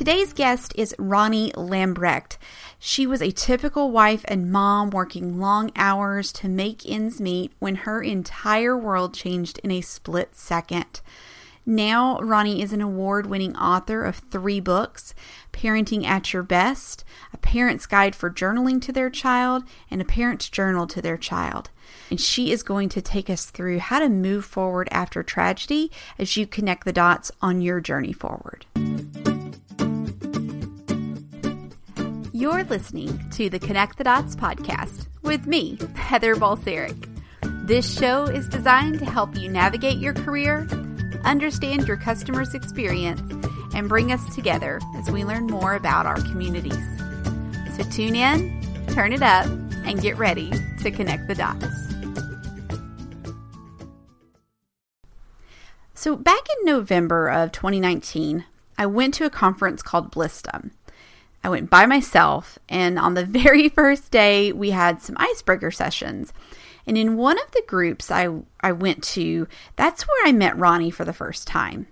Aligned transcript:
Today's 0.00 0.32
guest 0.32 0.72
is 0.76 0.94
Ronnie 0.98 1.52
Lambrecht. 1.52 2.38
She 2.78 3.06
was 3.06 3.20
a 3.20 3.32
typical 3.32 3.90
wife 3.90 4.24
and 4.28 4.50
mom 4.50 4.88
working 4.88 5.38
long 5.38 5.70
hours 5.76 6.32
to 6.32 6.48
make 6.48 6.88
ends 6.88 7.20
meet 7.20 7.52
when 7.58 7.74
her 7.74 8.00
entire 8.00 8.74
world 8.78 9.12
changed 9.12 9.60
in 9.62 9.70
a 9.70 9.82
split 9.82 10.34
second. 10.34 11.02
Now, 11.66 12.18
Ronnie 12.20 12.62
is 12.62 12.72
an 12.72 12.80
award 12.80 13.26
winning 13.26 13.54
author 13.58 14.02
of 14.02 14.16
three 14.16 14.58
books 14.58 15.12
Parenting 15.52 16.06
at 16.06 16.32
Your 16.32 16.44
Best, 16.44 17.04
A 17.34 17.36
Parent's 17.36 17.84
Guide 17.84 18.16
for 18.16 18.30
Journaling 18.30 18.80
to 18.80 18.92
Their 18.92 19.10
Child, 19.10 19.64
and 19.90 20.00
A 20.00 20.06
Parent's 20.06 20.48
Journal 20.48 20.86
to 20.86 21.02
Their 21.02 21.18
Child. 21.18 21.68
And 22.08 22.18
she 22.18 22.52
is 22.52 22.62
going 22.62 22.88
to 22.88 23.02
take 23.02 23.28
us 23.28 23.44
through 23.44 23.80
how 23.80 23.98
to 23.98 24.08
move 24.08 24.46
forward 24.46 24.88
after 24.90 25.22
tragedy 25.22 25.92
as 26.18 26.38
you 26.38 26.46
connect 26.46 26.86
the 26.86 26.92
dots 26.94 27.30
on 27.42 27.60
your 27.60 27.82
journey 27.82 28.14
forward. 28.14 28.64
You're 32.40 32.64
listening 32.64 33.28
to 33.32 33.50
the 33.50 33.58
Connect 33.58 33.98
the 33.98 34.04
Dots 34.04 34.34
podcast 34.34 35.08
with 35.20 35.46
me, 35.46 35.78
Heather 35.94 36.34
Balseric. 36.34 37.06
This 37.66 37.98
show 37.98 38.24
is 38.24 38.48
designed 38.48 38.98
to 39.00 39.04
help 39.04 39.36
you 39.36 39.50
navigate 39.50 39.98
your 39.98 40.14
career 40.14 40.66
understand 41.24 41.86
your 41.86 41.96
customer's 41.96 42.54
experience, 42.54 43.20
and 43.74 43.88
bring 43.88 44.12
us 44.12 44.34
together 44.34 44.80
as 44.96 45.10
we 45.10 45.24
learn 45.24 45.46
more 45.46 45.74
about 45.74 46.06
our 46.06 46.20
communities. 46.22 46.78
So 47.76 47.84
tune 47.90 48.16
in, 48.16 48.86
turn 48.88 49.12
it 49.12 49.22
up, 49.22 49.46
and 49.84 50.00
get 50.00 50.16
ready 50.16 50.50
to 50.82 50.90
connect 50.90 51.28
the 51.28 51.34
dots. 51.34 51.66
So, 55.94 56.16
back 56.16 56.40
in 56.58 56.64
November 56.64 57.28
of 57.28 57.52
2019, 57.52 58.46
I 58.78 58.86
went 58.86 59.12
to 59.14 59.26
a 59.26 59.30
conference 59.30 59.82
called 59.82 60.10
Blissdom. 60.10 60.70
I 61.42 61.48
went 61.48 61.70
by 61.70 61.86
myself, 61.86 62.58
and 62.68 62.98
on 62.98 63.14
the 63.14 63.24
very 63.26 63.68
first 63.68 64.10
day, 64.10 64.52
we 64.52 64.70
had 64.70 65.00
some 65.02 65.16
icebreaker 65.18 65.70
sessions. 65.70 66.32
And 66.86 66.96
in 66.98 67.16
one 67.16 67.38
of 67.38 67.50
the 67.52 67.62
groups 67.66 68.10
I, 68.10 68.28
I 68.60 68.72
went 68.72 69.02
to, 69.04 69.46
that's 69.76 70.06
where 70.06 70.26
I 70.26 70.32
met 70.32 70.58
Ronnie 70.58 70.90
for 70.90 71.04
the 71.04 71.12
first 71.12 71.46
time. 71.46 71.86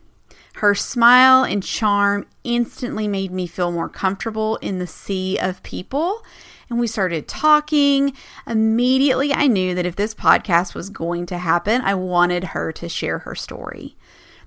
Her 0.55 0.75
smile 0.75 1.45
and 1.45 1.63
charm 1.63 2.27
instantly 2.43 3.07
made 3.07 3.31
me 3.31 3.47
feel 3.47 3.71
more 3.71 3.89
comfortable 3.89 4.57
in 4.57 4.81
the 4.81 4.89
sea 4.89 5.39
of 5.39 5.63
people. 5.63 6.25
And 6.69 6.81
we 6.81 6.89
started 6.89 7.29
talking. 7.29 8.13
Immediately, 8.45 9.33
I 9.33 9.47
knew 9.47 9.77
that 9.77 9.87
if 9.87 9.95
this 9.95 10.15
podcast 10.15 10.75
was 10.75 10.91
going 10.91 11.27
to 11.27 11.39
happen, 11.39 11.81
I 11.83 11.95
wanted 11.95 12.43
her 12.43 12.73
to 12.73 12.89
share 12.89 13.21
her 13.21 13.37
story. 13.37 13.97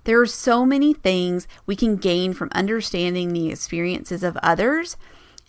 There 0.04 0.20
are 0.20 0.26
so 0.26 0.66
many 0.66 0.94
things 0.94 1.48
we 1.66 1.76
can 1.76 1.96
gain 1.96 2.34
from 2.34 2.50
understanding 2.54 3.34
the 3.34 3.50
experiences 3.50 4.24
of 4.24 4.38
others 4.38 4.98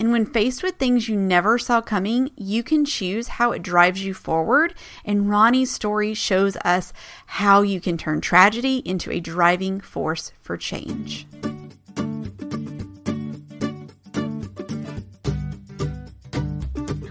and 0.02 0.10
when 0.10 0.26
faced 0.26 0.64
with 0.64 0.76
things 0.76 1.08
you 1.08 1.16
never 1.16 1.58
saw 1.58 1.80
coming, 1.80 2.30
you 2.36 2.64
can 2.64 2.84
choose 2.84 3.28
how 3.28 3.52
it 3.52 3.62
drives 3.62 4.04
you 4.04 4.14
forward. 4.14 4.74
And 5.04 5.30
Ronnie's 5.30 5.70
story 5.70 6.12
shows 6.14 6.56
us 6.64 6.92
how 7.26 7.62
you 7.62 7.80
can 7.80 7.96
turn 7.96 8.20
tragedy 8.20 8.78
into 8.78 9.12
a 9.12 9.20
driving 9.20 9.80
force 9.80 10.32
for 10.40 10.56
change. 10.56 11.26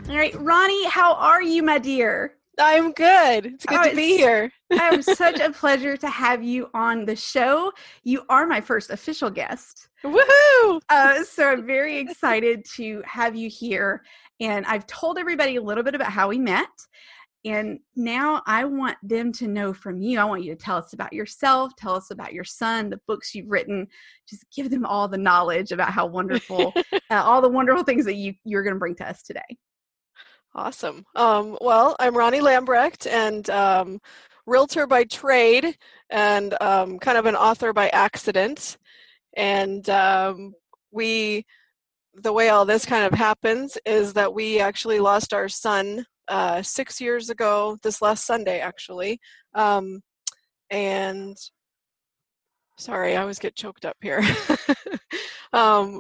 All 0.10 0.18
right, 0.18 0.36
Ronnie, 0.38 0.88
how 0.88 1.14
are 1.14 1.42
you, 1.42 1.64
my 1.64 1.78
dear? 1.78 2.36
I'm 2.62 2.92
good. 2.92 3.48
It's 3.48 3.66
good 3.66 3.80
oh, 3.80 3.90
to 3.90 3.96
be 3.96 4.16
here. 4.18 4.52
I'm 4.72 5.02
such 5.02 5.40
a 5.40 5.52
pleasure 5.52 5.98
to 5.98 6.08
have 6.08 6.44
you 6.44 6.70
on 6.76 7.06
the 7.06 7.16
show. 7.16 7.72
You 8.04 8.24
are 8.30 8.46
my 8.46 8.62
first 8.62 8.92
official 8.92 9.32
guest. 9.32 9.90
Woohoo! 10.04 10.80
Uh, 10.88 11.24
so 11.24 11.50
I'm 11.50 11.66
very 11.66 11.98
excited 11.98 12.64
to 12.76 13.02
have 13.04 13.36
you 13.36 13.50
here. 13.50 14.04
And 14.40 14.66
I've 14.68 14.86
told 14.86 15.18
everybody 15.18 15.56
a 15.56 15.62
little 15.62 15.84
bit 15.84 15.96
about 15.96 16.12
how 16.12 16.28
we 16.28 16.38
met. 16.38 16.70
And 17.46 17.80
now 17.96 18.44
I 18.46 18.66
want 18.66 18.98
them 19.02 19.32
to 19.34 19.48
know 19.48 19.74
from 19.74 20.00
you. 20.00 20.20
I 20.20 20.26
want 20.26 20.44
you 20.44 20.54
to 20.56 20.64
tell 20.64 20.78
us 20.78 20.94
about 20.94 21.14
yourself, 21.14 21.76
tell 21.76 21.96
us 21.96 22.12
about 22.12 22.32
your 22.32 22.44
son, 22.44 22.92
the 22.92 23.02
books 23.08 23.34
you've 23.34 23.50
written. 23.50 23.88
Just 24.30 24.46
give 24.56 24.70
them 24.70 24.86
all 24.86 25.08
the 25.08 25.18
knowledge 25.18 25.72
about 25.72 25.90
how 25.90 26.06
wonderful, 26.06 26.74
uh, 26.94 27.00
all 27.10 27.42
the 27.42 27.50
wonderful 27.50 27.84
things 27.84 28.06
that 28.06 28.16
you, 28.16 28.36
you're 28.46 28.62
going 28.62 28.76
to 28.76 28.80
bring 28.80 28.94
to 28.98 29.10
us 29.10 29.24
today. 29.24 29.58
Awesome. 30.54 31.06
Um, 31.16 31.58
well, 31.62 31.96
I'm 32.00 32.16
Ronnie 32.16 32.42
Lambrecht 32.42 33.08
and 33.08 33.50
um, 33.50 34.00
realtor 34.46 34.86
by 34.86 35.06
trade 35.06 35.78
and 36.10 36.56
um, 36.62 37.00
kind 37.00 37.18
of 37.18 37.26
an 37.26 37.36
author 37.38 37.72
by 37.72 37.88
accident. 37.90 38.78
And 39.38 39.90
um, 39.90 40.54
we 40.92 41.46
the 42.14 42.34
way 42.34 42.50
all 42.50 42.66
this 42.66 42.86
kind 42.86 43.06
of 43.06 43.14
happens 43.18 43.78
is 43.86 44.12
that 44.14 44.34
we 44.34 44.60
actually 44.60 45.00
lost 45.00 45.34
our 45.34 45.48
son 45.48 46.06
uh, 46.28 46.62
six 46.62 47.00
years 47.00 47.30
ago 47.30 47.78
this 47.84 48.02
last 48.02 48.26
sunday 48.26 48.60
actually. 48.60 49.20
Um, 49.54 50.02
and 50.70 51.38
sorry 52.78 53.16
i 53.16 53.22
always 53.22 53.40
get 53.40 53.56
choked 53.56 53.86
up 53.86 53.98
here. 54.02 54.22
Um, 55.54 56.00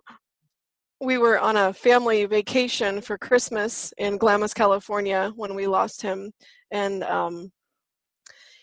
we 1.01 1.17
were 1.17 1.39
on 1.39 1.57
a 1.57 1.73
family 1.73 2.25
vacation 2.25 3.01
for 3.01 3.17
christmas 3.17 3.93
in 3.97 4.17
glamis 4.17 4.53
california 4.53 5.31
when 5.35 5.55
we 5.55 5.67
lost 5.67 6.01
him. 6.01 6.31
And 6.71 7.03
um, 7.03 7.51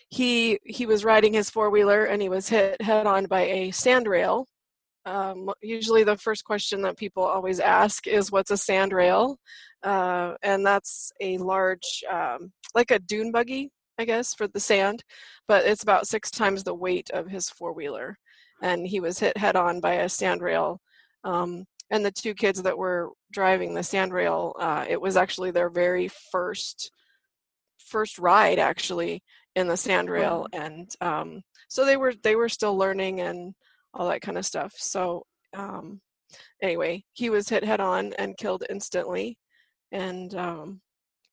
he 0.09 0.59
he 0.65 0.85
was 0.87 1.05
riding 1.05 1.33
his 1.33 1.49
four-wheeler 1.49 2.05
and 2.05 2.21
he 2.21 2.29
was 2.29 2.49
hit 2.49 2.81
head 2.81 3.05
on 3.05 3.25
by 3.25 3.41
a 3.41 3.69
sandrail 3.69 4.45
um, 5.05 5.49
usually 5.61 6.03
the 6.03 6.17
first 6.17 6.43
question 6.43 6.81
that 6.81 6.97
people 6.97 7.23
always 7.23 7.59
ask 7.59 8.07
is 8.07 8.31
what's 8.31 8.51
a 8.51 8.55
sandrail 8.55 9.35
uh, 9.83 10.33
and 10.41 10.65
that's 10.65 11.11
a 11.21 11.37
large 11.37 12.03
um, 12.11 12.51
like 12.73 12.89
a 12.89 12.97
dune 12.99 13.31
buggy 13.31 13.69
i 13.99 14.05
guess 14.05 14.33
for 14.33 14.47
the 14.47 14.59
sand 14.59 15.03
but 15.49 15.65
it's 15.65 15.81
about 15.81 16.07
six 16.07 16.29
times 16.29 16.63
the 16.63 16.75
weight 16.75 17.09
of 17.09 17.27
his 17.27 17.49
four-wheeler. 17.49 18.17
And 18.61 18.87
he 18.87 18.99
was 18.99 19.17
hit 19.17 19.35
head 19.35 19.55
on 19.55 19.81
by 19.81 19.93
a 19.93 20.05
sandrail 20.05 20.77
um, 21.23 21.65
and 21.91 22.05
the 22.05 22.11
two 22.11 22.33
kids 22.33 22.61
that 22.61 22.77
were 22.77 23.09
driving 23.31 23.73
the 23.73 23.81
sandrail 23.81 24.53
uh, 24.59 24.85
it 24.87 24.99
was 24.99 25.17
actually 25.17 25.51
their 25.51 25.69
very 25.69 26.07
first 26.31 26.91
first 27.77 28.19
ride 28.19 28.59
actually 28.59 29.21
in 29.55 29.67
the 29.67 29.73
sandrail 29.73 30.45
and 30.53 30.91
um, 31.01 31.41
so 31.67 31.85
they 31.85 31.97
were 31.97 32.13
they 32.23 32.35
were 32.35 32.49
still 32.49 32.77
learning 32.77 33.21
and 33.21 33.53
all 33.93 34.09
that 34.09 34.21
kind 34.21 34.37
of 34.37 34.45
stuff. 34.45 34.73
So 34.77 35.25
um, 35.55 36.01
anyway, 36.61 37.03
he 37.13 37.29
was 37.29 37.49
hit 37.49 37.63
head 37.63 37.79
on 37.79 38.13
and 38.13 38.37
killed 38.37 38.63
instantly. 38.69 39.37
And 39.91 40.33
um, 40.35 40.81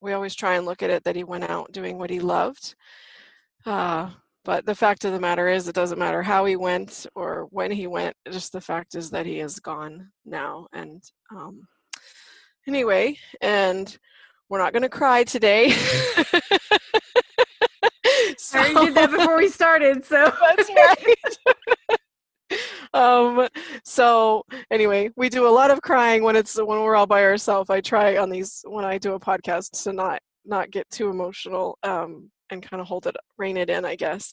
we 0.00 0.12
always 0.12 0.34
try 0.34 0.56
and 0.56 0.66
look 0.66 0.82
at 0.82 0.90
it 0.90 1.04
that 1.04 1.16
he 1.16 1.24
went 1.24 1.44
out 1.44 1.72
doing 1.72 1.98
what 1.98 2.10
he 2.10 2.20
loved. 2.20 2.74
Uh, 3.64 4.10
but 4.46 4.64
the 4.64 4.76
fact 4.76 5.04
of 5.04 5.12
the 5.12 5.18
matter 5.18 5.48
is, 5.48 5.66
it 5.66 5.74
doesn't 5.74 5.98
matter 5.98 6.22
how 6.22 6.44
he 6.44 6.54
went 6.54 7.04
or 7.16 7.48
when 7.50 7.72
he 7.72 7.88
went. 7.88 8.14
Just 8.30 8.52
the 8.52 8.60
fact 8.60 8.94
is 8.94 9.10
that 9.10 9.26
he 9.26 9.40
is 9.40 9.58
gone 9.58 10.12
now. 10.24 10.68
And 10.72 11.02
um, 11.34 11.66
anyway, 12.68 13.18
and 13.40 13.98
we're 14.48 14.60
not 14.60 14.72
going 14.72 14.84
to 14.84 14.88
cry 14.88 15.24
today. 15.24 15.70
so, 18.38 18.60
I 18.60 18.84
did 18.84 18.94
that 18.94 19.10
before 19.10 19.36
we 19.36 19.48
started, 19.48 20.04
so 20.04 20.32
that's 20.56 20.70
right 20.70 21.16
um 22.94 23.48
so 23.84 24.44
anyway 24.70 25.10
we 25.16 25.28
do 25.28 25.46
a 25.46 25.50
lot 25.50 25.72
of 25.72 25.82
crying 25.82 26.22
when 26.22 26.36
it's 26.36 26.56
when 26.56 26.80
we're 26.80 26.94
all 26.94 27.06
by 27.06 27.24
ourselves 27.24 27.68
i 27.68 27.80
try 27.80 28.16
on 28.16 28.30
these 28.30 28.64
when 28.68 28.84
i 28.84 28.96
do 28.96 29.14
a 29.14 29.20
podcast 29.20 29.82
to 29.82 29.92
not 29.92 30.20
not 30.44 30.70
get 30.70 30.88
too 30.88 31.10
emotional 31.10 31.76
um 31.82 32.30
and 32.50 32.62
kind 32.62 32.80
of 32.80 32.86
hold 32.86 33.06
it 33.06 33.16
rein 33.38 33.56
it 33.56 33.70
in 33.70 33.84
i 33.84 33.94
guess 33.94 34.32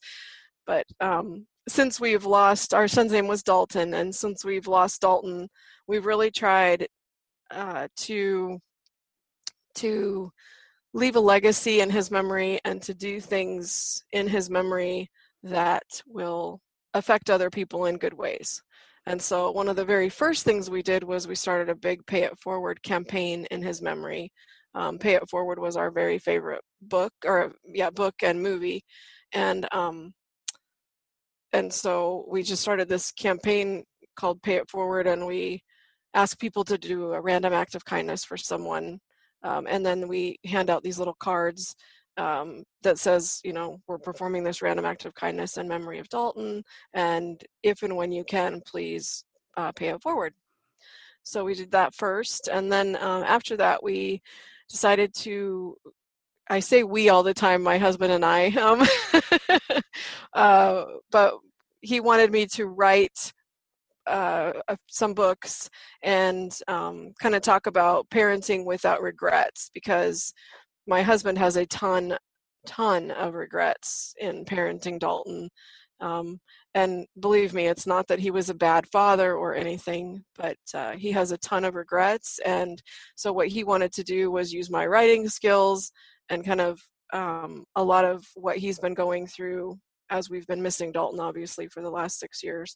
but 0.66 0.86
um 1.00 1.46
since 1.68 2.00
we've 2.00 2.26
lost 2.26 2.74
our 2.74 2.88
son's 2.88 3.12
name 3.12 3.28
was 3.28 3.44
dalton 3.44 3.94
and 3.94 4.14
since 4.14 4.44
we've 4.44 4.68
lost 4.68 5.02
dalton 5.02 5.48
we've 5.88 6.06
really 6.06 6.32
tried 6.32 6.88
uh 7.52 7.88
to 7.96 8.60
to 9.76 10.32
leave 10.94 11.16
a 11.16 11.20
legacy 11.20 11.82
in 11.82 11.90
his 11.90 12.12
memory 12.12 12.60
and 12.66 12.82
to 12.82 12.94
do 12.94 13.20
things 13.20 14.04
in 14.12 14.28
his 14.28 14.50
memory 14.50 15.10
that 15.42 15.84
will 16.08 16.62
affect 16.94 17.30
other 17.30 17.50
people 17.50 17.86
in 17.86 17.98
good 17.98 18.14
ways. 18.14 18.62
And 19.06 19.22
so 19.22 19.52
one 19.52 19.68
of 19.68 19.76
the 19.76 19.84
very 19.84 20.08
first 20.08 20.46
things 20.46 20.70
we 20.70 20.82
did 20.82 21.04
was 21.04 21.28
we 21.28 21.36
started 21.36 21.70
a 21.70 21.76
big 21.76 22.06
Pay 22.06 22.24
It 22.24 22.40
Forward 22.40 22.82
campaign 22.84 23.46
in 23.52 23.62
his 23.62 23.82
memory. 23.82 24.32
Um, 24.76 24.98
Pay 24.98 25.16
It 25.16 25.30
Forward 25.30 25.60
was 25.60 25.76
our 25.76 25.92
very 25.92 26.20
favorite 26.20 26.62
book, 26.90 27.14
or 27.26 27.54
yeah, 27.66 27.90
book 27.90 28.16
and 28.24 28.42
movie, 28.42 28.84
and 29.34 29.68
um, 29.72 30.14
and 31.54 31.72
so 31.72 32.26
we 32.30 32.44
just 32.44 32.62
started 32.62 32.90
this 32.90 33.12
campaign 33.12 33.84
called 34.16 34.42
Pay 34.42 34.56
It 34.56 34.70
Forward, 34.70 35.08
and 35.08 35.26
we 35.26 35.64
ask 36.14 36.40
people 36.40 36.64
to 36.66 36.78
do 36.78 37.14
a 37.14 37.22
random 37.22 37.54
act 37.54 37.76
of 37.76 37.86
kindness 37.86 38.24
for 38.24 38.38
someone, 38.38 39.00
um, 39.44 39.68
and 39.68 39.86
then 39.86 40.08
we 40.08 40.38
hand 40.46 40.70
out 40.70 40.84
these 40.84 41.00
little 41.00 41.16
cards 41.20 41.76
um, 42.18 42.64
that 42.84 43.00
says, 43.00 43.40
you 43.44 43.54
know, 43.54 43.80
we're 43.88 43.98
performing 43.98 44.44
this 44.44 44.62
random 44.62 44.86
act 44.86 45.06
of 45.06 45.16
kindness 45.16 45.58
in 45.58 45.68
memory 45.68 46.00
of 46.00 46.10
Dalton, 46.10 46.64
and 46.94 47.42
if 47.64 47.82
and 47.84 47.96
when 47.96 48.12
you 48.12 48.24
can, 48.24 48.62
please 48.66 49.26
uh, 49.58 49.72
pay 49.72 49.90
it 49.90 50.02
forward. 50.02 50.34
so 51.24 51.44
we 51.44 51.54
did 51.56 51.72
that 51.72 51.94
first 51.96 52.50
and 52.52 52.72
then 52.72 52.96
um, 52.98 53.24
after 53.24 53.56
that 53.58 53.82
we 53.84 54.22
decided 54.70 55.14
to 55.14 55.76
i 56.50 56.60
say 56.60 56.84
we 56.84 57.10
all 57.10 57.24
the 57.24 57.34
time 57.34 57.62
my 57.62 57.78
husband 57.78 58.12
and 58.12 58.26
i 58.26 58.48
um, 58.58 58.88
uh, 60.34 60.86
but 61.12 61.36
he 61.82 62.00
wanted 62.00 62.32
me 62.32 62.46
to 62.46 62.66
write 62.66 63.34
uh, 64.08 64.52
some 64.90 65.14
books 65.14 65.70
and 66.02 66.58
um, 66.68 67.14
kind 67.22 67.36
of 67.36 67.42
talk 67.42 67.68
about 67.68 68.10
parenting 68.10 68.66
without 68.66 69.02
regrets 69.02 69.70
because 69.74 70.34
my 70.88 71.02
husband 71.02 71.38
has 71.38 71.56
a 71.56 71.66
ton 71.68 72.18
ton 72.66 73.12
of 73.12 73.34
regrets 73.34 74.14
in 74.20 74.46
parenting 74.46 74.98
dalton 75.00 75.50
um, 76.00 76.40
and 76.74 77.06
believe 77.20 77.54
me 77.54 77.68
it's 77.68 77.86
not 77.86 78.08
that 78.08 78.20
he 78.20 78.32
was 78.32 78.50
a 78.50 78.54
bad 78.54 78.88
father 78.88 79.36
or 79.36 79.54
anything 79.54 80.24
but 80.36 80.58
uh, 80.74 80.94
he 80.94 81.12
has 81.12 81.32
a 81.32 81.38
ton 81.40 81.66
of 81.66 81.76
regrets 81.76 82.40
and 82.46 82.82
so 83.16 83.32
what 83.32 83.48
he 83.48 83.64
wanted 83.64 83.92
to 83.92 84.04
do 84.04 84.32
was 84.32 84.54
use 84.54 84.70
my 84.70 84.86
writing 84.86 85.28
skills 85.28 85.92
and 86.30 86.46
kind 86.46 86.62
of 86.62 86.80
um, 87.12 87.66
a 87.76 87.84
lot 87.84 88.06
of 88.06 88.26
what 88.36 88.58
he's 88.58 88.80
been 88.80 88.94
going 88.94 89.28
through 89.28 89.78
as 90.10 90.30
we've 90.30 90.48
been 90.48 90.62
missing 90.62 90.92
dalton 90.92 91.20
obviously 91.20 91.68
for 91.68 91.82
the 91.82 91.90
last 91.90 92.20
six 92.20 92.44
years 92.44 92.76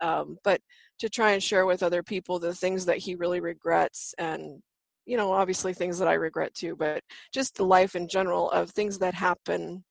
um, 0.00 0.36
but 0.44 0.60
to 0.98 1.08
try 1.08 1.32
and 1.32 1.42
share 1.42 1.66
with 1.66 1.82
other 1.82 2.02
people 2.02 2.38
the 2.38 2.54
things 2.54 2.84
that 2.86 2.98
he 2.98 3.14
really 3.14 3.40
regrets 3.40 4.14
and 4.18 4.60
you 5.06 5.16
know 5.16 5.32
obviously 5.32 5.72
things 5.72 5.98
that 5.98 6.08
i 6.08 6.14
regret 6.14 6.52
too 6.54 6.74
but 6.76 7.02
just 7.32 7.56
the 7.56 7.64
life 7.64 7.94
in 7.94 8.08
general 8.08 8.50
of 8.50 8.70
things 8.70 8.98
that 8.98 9.14
happen 9.14 9.84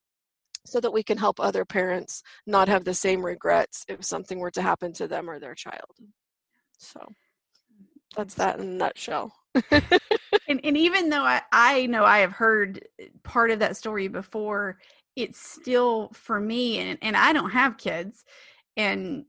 so 0.66 0.80
that 0.80 0.94
we 0.94 1.04
can 1.04 1.18
help 1.18 1.40
other 1.40 1.66
parents 1.66 2.24
not 2.48 2.68
have 2.68 2.86
the 2.86 2.94
same 2.94 3.24
regrets 3.24 3.84
if 3.88 4.04
something 4.04 4.40
were 4.40 4.52
to 4.52 4.62
happen 4.62 4.94
to 4.94 5.08
them 5.08 5.30
or 5.30 5.40
their 5.40 5.56
child. 5.56 5.92
So 6.78 7.06
that's 8.16 8.36
that 8.36 8.60
in 8.60 8.66
a 8.66 8.70
nutshell 8.70 9.34
and, 9.72 10.60
and 10.64 10.78
even 10.78 11.10
though 11.10 11.24
I, 11.24 11.42
I 11.52 11.86
know 11.88 12.04
i 12.04 12.20
have 12.20 12.32
heard 12.32 12.86
eh, 13.00 13.08
part 13.24 13.52
of 13.52 13.60
that 13.60 13.78
story 13.78 14.08
before 14.08 14.80
it's 15.16 15.40
still 15.40 16.10
for 16.14 16.40
me 16.40 16.80
and, 16.80 16.98
and 17.02 17.16
i 17.16 17.34
don't 17.34 17.52
have 17.52 17.78
kids 17.78 18.26
and 18.78 19.26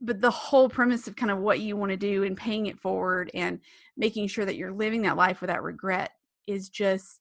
but 0.00 0.20
the 0.20 0.30
whole 0.30 0.68
premise 0.68 1.08
of 1.08 1.16
kind 1.16 1.30
of 1.30 1.38
what 1.38 1.60
you 1.60 1.76
want 1.76 1.90
to 1.90 1.96
do 1.96 2.24
and 2.24 2.36
paying 2.36 2.66
it 2.66 2.78
forward 2.78 3.30
and 3.34 3.60
making 3.96 4.28
sure 4.28 4.44
that 4.44 4.56
you're 4.56 4.72
living 4.72 5.02
that 5.02 5.16
life 5.16 5.40
without 5.40 5.62
regret 5.62 6.12
is 6.46 6.68
just 6.68 7.20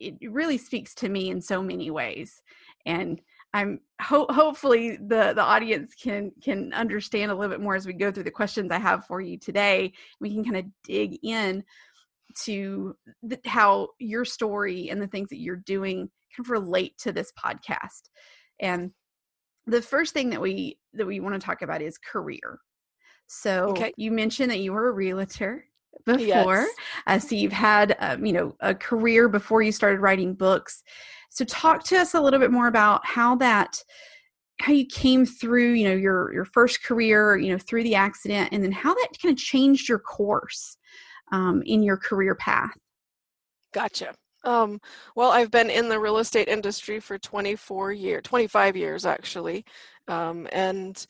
it 0.00 0.16
really 0.30 0.58
speaks 0.58 0.94
to 0.94 1.08
me 1.08 1.30
in 1.30 1.40
so 1.40 1.62
many 1.62 1.90
ways 1.90 2.42
and 2.86 3.20
i'm 3.54 3.80
ho- 4.02 4.26
hopefully 4.28 4.96
the 4.96 5.32
the 5.34 5.42
audience 5.42 5.94
can 5.94 6.30
can 6.42 6.72
understand 6.74 7.30
a 7.30 7.34
little 7.34 7.50
bit 7.50 7.62
more 7.62 7.74
as 7.74 7.86
we 7.86 7.94
go 7.94 8.12
through 8.12 8.22
the 8.22 8.30
questions 8.30 8.70
i 8.70 8.78
have 8.78 9.06
for 9.06 9.20
you 9.20 9.38
today 9.38 9.90
we 10.20 10.30
can 10.30 10.44
kind 10.44 10.56
of 10.56 10.64
dig 10.84 11.18
in 11.22 11.64
to 12.36 12.94
the, 13.22 13.38
how 13.46 13.88
your 13.98 14.24
story 14.24 14.90
and 14.90 15.00
the 15.00 15.06
things 15.06 15.28
that 15.30 15.40
you're 15.40 15.56
doing 15.56 15.98
kind 16.36 16.46
of 16.46 16.50
relate 16.50 16.98
to 16.98 17.12
this 17.12 17.32
podcast 17.42 18.10
and 18.60 18.90
the 19.66 19.82
first 19.82 20.12
thing 20.12 20.30
that 20.30 20.40
we 20.40 20.78
that 20.92 21.06
we 21.06 21.20
want 21.20 21.34
to 21.34 21.44
talk 21.44 21.62
about 21.62 21.82
is 21.82 21.98
career. 21.98 22.58
So 23.26 23.68
okay. 23.70 23.92
you 23.96 24.10
mentioned 24.10 24.50
that 24.50 24.60
you 24.60 24.72
were 24.72 24.88
a 24.88 24.92
realtor 24.92 25.64
before. 26.04 26.18
Yes. 26.20 26.68
Uh, 27.06 27.18
so 27.18 27.34
you've 27.34 27.52
had 27.52 27.96
um, 28.00 28.24
you 28.24 28.32
know 28.32 28.56
a 28.60 28.74
career 28.74 29.28
before 29.28 29.62
you 29.62 29.72
started 29.72 30.00
writing 30.00 30.34
books. 30.34 30.82
So 31.34 31.44
talk 31.44 31.84
to 31.84 31.98
us 31.98 32.14
a 32.14 32.20
little 32.20 32.40
bit 32.40 32.50
more 32.50 32.68
about 32.68 33.04
how 33.04 33.36
that 33.36 33.82
how 34.60 34.72
you 34.72 34.86
came 34.86 35.26
through 35.26 35.72
you 35.72 35.84
know 35.88 35.94
your 35.94 36.32
your 36.32 36.44
first 36.44 36.82
career 36.84 37.36
you 37.36 37.50
know 37.50 37.58
through 37.58 37.82
the 37.82 37.96
accident 37.96 38.50
and 38.52 38.62
then 38.62 38.70
how 38.70 38.94
that 38.94 39.08
kind 39.20 39.32
of 39.32 39.38
changed 39.38 39.88
your 39.88 39.98
course 39.98 40.76
um, 41.32 41.60
in 41.66 41.82
your 41.82 41.96
career 41.96 42.36
path 42.36 42.70
gotcha 43.72 44.14
um, 44.44 44.78
well, 45.16 45.30
I've 45.30 45.50
been 45.50 45.70
in 45.70 45.88
the 45.88 45.98
real 45.98 46.18
estate 46.18 46.48
industry 46.48 47.00
for 47.00 47.16
24 47.18 47.92
years, 47.92 48.20
25 48.24 48.76
years 48.76 49.06
actually, 49.06 49.64
um, 50.06 50.46
and 50.52 51.06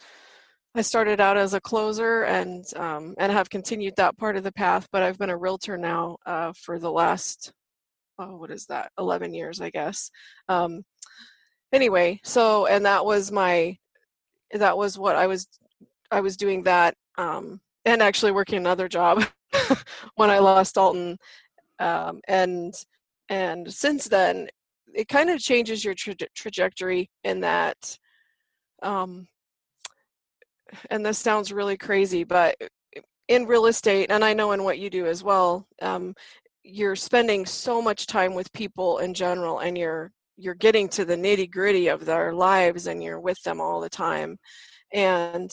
I 0.76 0.82
started 0.82 1.20
out 1.20 1.36
as 1.36 1.54
a 1.54 1.60
closer 1.60 2.22
and 2.24 2.64
um, 2.76 3.14
and 3.18 3.32
have 3.32 3.50
continued 3.50 3.94
that 3.96 4.16
part 4.18 4.36
of 4.36 4.44
the 4.44 4.52
path. 4.52 4.88
But 4.92 5.02
I've 5.02 5.18
been 5.18 5.30
a 5.30 5.36
realtor 5.36 5.76
now 5.76 6.16
uh, 6.26 6.52
for 6.56 6.78
the 6.78 6.90
last 6.90 7.52
oh, 8.18 8.36
what 8.36 8.50
is 8.50 8.66
that? 8.66 8.90
11 8.98 9.34
years, 9.34 9.60
I 9.60 9.70
guess. 9.70 10.10
Um, 10.48 10.84
anyway, 11.72 12.20
so 12.24 12.66
and 12.66 12.84
that 12.86 13.04
was 13.04 13.32
my 13.32 13.76
that 14.52 14.76
was 14.76 14.98
what 14.98 15.16
I 15.16 15.26
was 15.26 15.48
I 16.10 16.20
was 16.20 16.36
doing 16.36 16.62
that 16.64 16.94
um, 17.18 17.60
and 17.84 18.02
actually 18.02 18.32
working 18.32 18.58
another 18.58 18.88
job 18.88 19.24
when 20.16 20.30
I 20.30 20.38
lost 20.38 20.74
Dalton. 20.76 21.18
Um, 21.80 22.20
and 22.28 22.72
and 23.28 23.72
since 23.72 24.06
then 24.06 24.48
it 24.94 25.08
kind 25.08 25.28
of 25.28 25.40
changes 25.40 25.84
your 25.84 25.94
tra- 25.94 26.14
trajectory 26.34 27.10
in 27.24 27.40
that 27.40 27.98
um, 28.82 29.26
and 30.90 31.04
this 31.04 31.18
sounds 31.18 31.52
really 31.52 31.76
crazy 31.76 32.24
but 32.24 32.56
in 33.28 33.46
real 33.46 33.66
estate 33.66 34.10
and 34.10 34.24
i 34.24 34.32
know 34.34 34.52
in 34.52 34.62
what 34.62 34.78
you 34.78 34.90
do 34.90 35.06
as 35.06 35.22
well 35.22 35.66
um, 35.82 36.14
you're 36.64 36.96
spending 36.96 37.44
so 37.44 37.82
much 37.82 38.06
time 38.06 38.34
with 38.34 38.52
people 38.52 38.98
in 38.98 39.14
general 39.14 39.60
and 39.60 39.76
you're 39.76 40.10
you're 40.36 40.54
getting 40.54 40.88
to 40.88 41.04
the 41.04 41.14
nitty 41.14 41.48
gritty 41.48 41.88
of 41.88 42.04
their 42.04 42.32
lives 42.32 42.88
and 42.88 43.02
you're 43.02 43.20
with 43.20 43.40
them 43.42 43.60
all 43.60 43.80
the 43.80 43.88
time. 43.88 44.36
And 44.92 45.50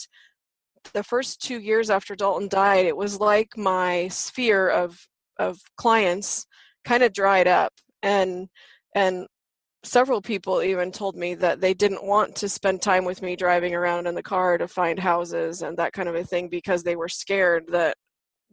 the 0.93 1.03
first 1.03 1.41
two 1.41 1.59
years 1.59 1.91
after 1.91 2.15
dalton 2.15 2.47
died 2.47 2.87
it 2.87 2.97
was 2.97 3.19
like 3.19 3.55
my 3.55 4.07
sphere 4.07 4.69
of 4.69 4.97
of 5.37 5.59
clients 5.77 6.47
kind 6.85 7.03
of 7.03 7.13
dried 7.13 7.47
up. 7.47 7.73
And 8.01 8.47
and 8.95 9.27
several 9.83 10.21
people 10.21 10.61
even 10.61 10.91
told 10.91 11.15
me 11.15 11.35
that 11.35 11.59
they 11.59 11.73
didn't 11.73 12.03
want 12.05 12.35
to 12.35 12.47
spend 12.47 12.81
time 12.81 13.03
with 13.03 13.21
me 13.21 13.35
driving 13.35 13.73
around 13.75 14.07
in 14.07 14.15
the 14.15 14.23
car 14.23 14.57
to 14.57 14.67
find 14.67 14.99
houses 14.99 15.61
and 15.61 15.77
that 15.77 15.93
kind 15.93 16.07
of 16.07 16.15
a 16.15 16.23
thing 16.23 16.49
because 16.49 16.83
they 16.83 16.95
were 16.95 17.09
scared 17.09 17.65
that 17.69 17.97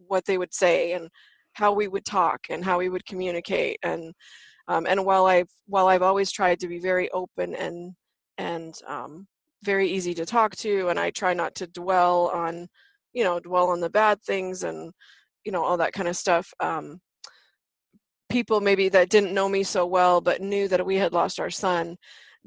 what 0.07 0.25
they 0.25 0.37
would 0.37 0.53
say 0.53 0.93
and 0.93 1.09
how 1.53 1.73
we 1.73 1.87
would 1.87 2.05
talk 2.05 2.39
and 2.49 2.63
how 2.63 2.77
we 2.77 2.89
would 2.89 3.05
communicate 3.05 3.77
and 3.83 4.13
um, 4.67 4.85
and 4.87 5.03
while 5.03 5.25
I've 5.25 5.49
while 5.65 5.87
I've 5.87 6.03
always 6.03 6.31
tried 6.31 6.59
to 6.59 6.67
be 6.67 6.79
very 6.79 7.09
open 7.11 7.55
and 7.55 7.93
and 8.37 8.73
um, 8.87 9.27
very 9.63 9.89
easy 9.89 10.13
to 10.13 10.25
talk 10.25 10.55
to 10.57 10.89
and 10.89 10.99
I 10.99 11.09
try 11.09 11.33
not 11.33 11.55
to 11.55 11.67
dwell 11.67 12.31
on 12.33 12.67
you 13.13 13.23
know 13.23 13.39
dwell 13.39 13.69
on 13.69 13.79
the 13.79 13.89
bad 13.89 14.21
things 14.21 14.63
and 14.63 14.91
you 15.43 15.51
know 15.51 15.63
all 15.63 15.77
that 15.77 15.93
kind 15.93 16.07
of 16.07 16.15
stuff 16.15 16.53
um, 16.59 16.99
people 18.29 18.61
maybe 18.61 18.89
that 18.89 19.09
didn't 19.09 19.33
know 19.33 19.49
me 19.49 19.63
so 19.63 19.85
well 19.85 20.21
but 20.21 20.41
knew 20.41 20.67
that 20.67 20.85
we 20.85 20.95
had 20.95 21.13
lost 21.13 21.39
our 21.39 21.49
son 21.49 21.97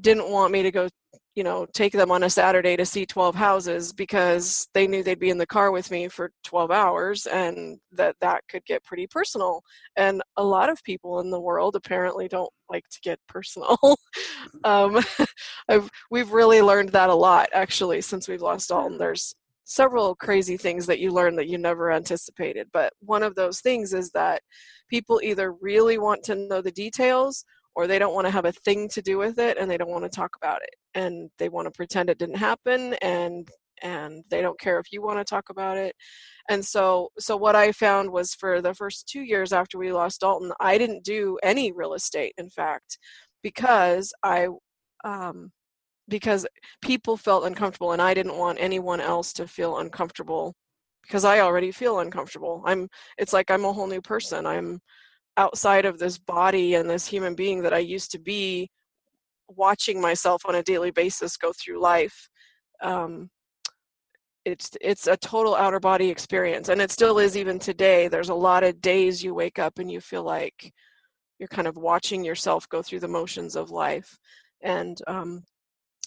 didn't 0.00 0.30
want 0.30 0.52
me 0.52 0.62
to 0.62 0.70
go 0.70 0.88
you 1.34 1.42
know 1.42 1.66
take 1.72 1.92
them 1.92 2.10
on 2.10 2.22
a 2.22 2.30
saturday 2.30 2.76
to 2.76 2.84
see 2.84 3.06
12 3.06 3.34
houses 3.34 3.92
because 3.92 4.68
they 4.74 4.86
knew 4.86 5.02
they'd 5.02 5.18
be 5.18 5.30
in 5.30 5.38
the 5.38 5.46
car 5.46 5.70
with 5.70 5.90
me 5.90 6.08
for 6.08 6.32
12 6.44 6.70
hours 6.70 7.26
and 7.26 7.78
that 7.90 8.16
that 8.20 8.42
could 8.48 8.64
get 8.64 8.84
pretty 8.84 9.06
personal 9.06 9.62
and 9.96 10.22
a 10.36 10.44
lot 10.44 10.68
of 10.68 10.82
people 10.84 11.20
in 11.20 11.30
the 11.30 11.40
world 11.40 11.76
apparently 11.76 12.28
don't 12.28 12.52
like 12.68 12.84
to 12.90 13.00
get 13.00 13.18
personal 13.28 13.78
um, 14.64 15.00
we've 16.10 16.32
really 16.32 16.60
learned 16.60 16.90
that 16.90 17.10
a 17.10 17.14
lot 17.14 17.48
actually 17.52 18.00
since 18.00 18.28
we've 18.28 18.42
lost 18.42 18.68
dalton 18.68 18.98
there's 18.98 19.34
several 19.64 20.14
crazy 20.14 20.56
things 20.56 20.86
that 20.86 20.98
you 20.98 21.10
learn 21.10 21.36
that 21.36 21.48
you 21.48 21.56
never 21.56 21.90
anticipated. 21.90 22.68
But 22.72 22.92
one 23.00 23.22
of 23.22 23.34
those 23.34 23.60
things 23.60 23.94
is 23.94 24.10
that 24.10 24.42
people 24.88 25.20
either 25.22 25.52
really 25.52 25.98
want 25.98 26.22
to 26.24 26.34
know 26.34 26.60
the 26.60 26.72
details 26.72 27.44
or 27.74 27.86
they 27.86 27.98
don't 27.98 28.14
want 28.14 28.26
to 28.26 28.30
have 28.30 28.44
a 28.44 28.52
thing 28.52 28.88
to 28.88 29.02
do 29.02 29.18
with 29.18 29.38
it 29.38 29.56
and 29.58 29.70
they 29.70 29.78
don't 29.78 29.90
want 29.90 30.04
to 30.04 30.10
talk 30.10 30.30
about 30.36 30.60
it 30.62 30.74
and 30.94 31.30
they 31.38 31.48
want 31.48 31.66
to 31.66 31.70
pretend 31.70 32.10
it 32.10 32.18
didn't 32.18 32.36
happen 32.36 32.94
and 33.02 33.48
and 33.82 34.22
they 34.30 34.40
don't 34.40 34.60
care 34.60 34.78
if 34.78 34.92
you 34.92 35.02
want 35.02 35.18
to 35.18 35.24
talk 35.24 35.50
about 35.50 35.76
it 35.76 35.94
and 36.50 36.64
so 36.64 37.08
so 37.18 37.36
what 37.36 37.56
i 37.56 37.72
found 37.72 38.10
was 38.10 38.34
for 38.34 38.60
the 38.60 38.74
first 38.74 39.08
two 39.08 39.22
years 39.22 39.52
after 39.52 39.78
we 39.78 39.92
lost 39.92 40.20
dalton 40.20 40.52
i 40.60 40.78
didn't 40.78 41.04
do 41.04 41.38
any 41.42 41.72
real 41.72 41.94
estate 41.94 42.34
in 42.38 42.48
fact 42.50 42.98
because 43.42 44.12
i 44.22 44.46
um, 45.04 45.50
because 46.08 46.46
people 46.82 47.16
felt 47.16 47.44
uncomfortable 47.44 47.92
and 47.92 48.02
I 48.02 48.14
didn't 48.14 48.36
want 48.36 48.58
anyone 48.60 49.00
else 49.00 49.32
to 49.34 49.46
feel 49.46 49.78
uncomfortable 49.78 50.54
because 51.02 51.24
I 51.24 51.40
already 51.40 51.72
feel 51.72 52.00
uncomfortable. 52.00 52.62
I'm 52.66 52.88
it's 53.18 53.32
like 53.32 53.50
I'm 53.50 53.64
a 53.64 53.72
whole 53.72 53.86
new 53.86 54.02
person. 54.02 54.46
I'm 54.46 54.80
outside 55.36 55.84
of 55.84 55.98
this 55.98 56.18
body 56.18 56.74
and 56.74 56.88
this 56.88 57.06
human 57.06 57.34
being 57.34 57.62
that 57.62 57.72
I 57.72 57.78
used 57.78 58.10
to 58.12 58.18
be 58.18 58.70
watching 59.48 60.00
myself 60.00 60.42
on 60.46 60.54
a 60.54 60.62
daily 60.62 60.90
basis 60.90 61.36
go 61.36 61.52
through 61.52 61.80
life. 61.80 62.28
Um, 62.82 63.30
it's 64.44 64.70
it's 64.80 65.06
a 65.06 65.16
total 65.16 65.54
outer 65.54 65.78
body 65.78 66.10
experience 66.10 66.68
and 66.68 66.80
it 66.80 66.90
still 66.90 67.18
is 67.18 67.36
even 67.36 67.58
today. 67.58 68.08
There's 68.08 68.30
a 68.30 68.34
lot 68.34 68.64
of 68.64 68.80
days 68.80 69.22
you 69.22 69.34
wake 69.34 69.58
up 69.58 69.78
and 69.78 69.90
you 69.90 70.00
feel 70.00 70.24
like 70.24 70.72
you're 71.38 71.48
kind 71.48 71.68
of 71.68 71.76
watching 71.76 72.24
yourself 72.24 72.68
go 72.68 72.82
through 72.82 73.00
the 73.00 73.08
motions 73.08 73.54
of 73.54 73.70
life 73.70 74.18
and 74.62 74.98
um, 75.06 75.44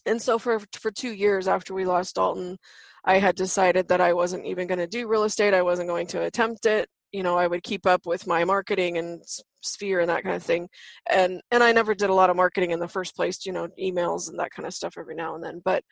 and 0.06 0.22
so 0.22 0.38
for 0.38 0.60
for 0.74 0.92
two 0.92 1.14
years 1.14 1.48
after 1.48 1.74
we 1.74 1.86
lost 1.86 2.16
Dalton, 2.16 2.58
I 3.06 3.20
had 3.20 3.36
decided 3.36 3.88
that 3.88 4.02
I 4.02 4.14
wasn't 4.14 4.46
even 4.46 4.68
going 4.68 4.80
to 4.80 4.88
do 4.88 5.08
real 5.08 5.24
estate. 5.24 5.54
I 5.54 5.62
wasn't 5.62 5.90
going 5.90 6.08
to 6.08 6.24
attempt 6.24 6.66
it. 6.66 6.88
You 7.16 7.24
know, 7.24 7.38
I 7.38 7.48
would 7.48 7.64
keep 7.64 7.86
up 7.86 8.06
with 8.06 8.28
my 8.28 8.44
marketing 8.44 8.98
and 8.98 9.24
sphere 9.62 10.02
and 10.02 10.10
that 10.10 10.24
kind 10.24 10.36
of 10.36 10.44
thing. 10.44 10.68
And 11.10 11.42
and 11.52 11.64
I 11.64 11.72
never 11.72 11.96
did 11.96 12.10
a 12.10 12.14
lot 12.14 12.30
of 12.30 12.36
marketing 12.36 12.72
in 12.72 12.80
the 12.80 12.88
first 12.88 13.16
place. 13.16 13.46
You 13.46 13.54
know, 13.54 13.68
emails 13.80 14.30
and 14.30 14.40
that 14.40 14.52
kind 14.52 14.68
of 14.68 14.74
stuff 14.74 14.96
every 14.98 15.16
now 15.16 15.36
and 15.36 15.44
then. 15.44 15.62
But 15.64 15.84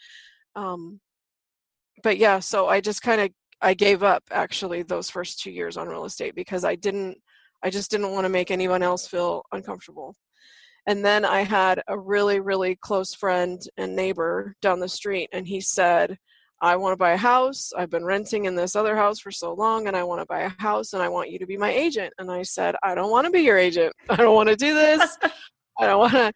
um, 0.55 0.99
but 2.03 2.17
yeah, 2.17 2.39
so 2.39 2.67
I 2.67 2.81
just 2.81 3.01
kind 3.01 3.21
of 3.21 3.29
I 3.61 3.73
gave 3.73 4.03
up 4.03 4.23
actually 4.31 4.83
those 4.83 5.09
first 5.09 5.39
two 5.39 5.51
years 5.51 5.77
on 5.77 5.87
real 5.87 6.05
estate 6.05 6.35
because 6.35 6.65
I 6.65 6.75
didn't 6.75 7.17
I 7.63 7.69
just 7.69 7.89
didn't 7.89 8.11
want 8.11 8.25
to 8.25 8.29
make 8.29 8.51
anyone 8.51 8.83
else 8.83 9.07
feel 9.07 9.43
uncomfortable. 9.53 10.15
And 10.85 11.05
then 11.05 11.23
I 11.23 11.41
had 11.41 11.81
a 11.87 11.97
really, 11.97 12.41
really 12.41 12.75
close 12.75 13.13
friend 13.13 13.61
and 13.77 13.95
neighbor 13.95 14.55
down 14.61 14.79
the 14.79 14.89
street, 14.89 15.29
and 15.31 15.47
he 15.47 15.61
said, 15.61 16.17
I 16.63 16.77
want 16.77 16.93
to 16.93 16.97
buy 16.97 17.11
a 17.11 17.17
house. 17.17 17.73
I've 17.77 17.89
been 17.89 18.05
renting 18.05 18.45
in 18.45 18.55
this 18.55 18.73
other 18.73 18.95
house 18.95 19.19
for 19.19 19.31
so 19.31 19.53
long, 19.53 19.87
and 19.87 19.97
I 19.97 20.03
want 20.03 20.21
to 20.21 20.25
buy 20.25 20.43
a 20.43 20.61
house, 20.61 20.93
and 20.93 21.03
I 21.03 21.09
want 21.09 21.29
you 21.29 21.37
to 21.39 21.45
be 21.45 21.57
my 21.57 21.69
agent. 21.69 22.13
And 22.19 22.31
I 22.31 22.41
said, 22.43 22.77
I 22.81 22.95
don't 22.95 23.11
want 23.11 23.25
to 23.25 23.31
be 23.31 23.41
your 23.41 23.57
agent. 23.57 23.93
I 24.09 24.15
don't 24.15 24.33
want 24.33 24.47
to 24.47 24.55
do 24.55 24.73
this. 24.73 25.17
I 25.77 25.87
don't 25.87 25.99
want 25.99 26.13
to. 26.13 26.31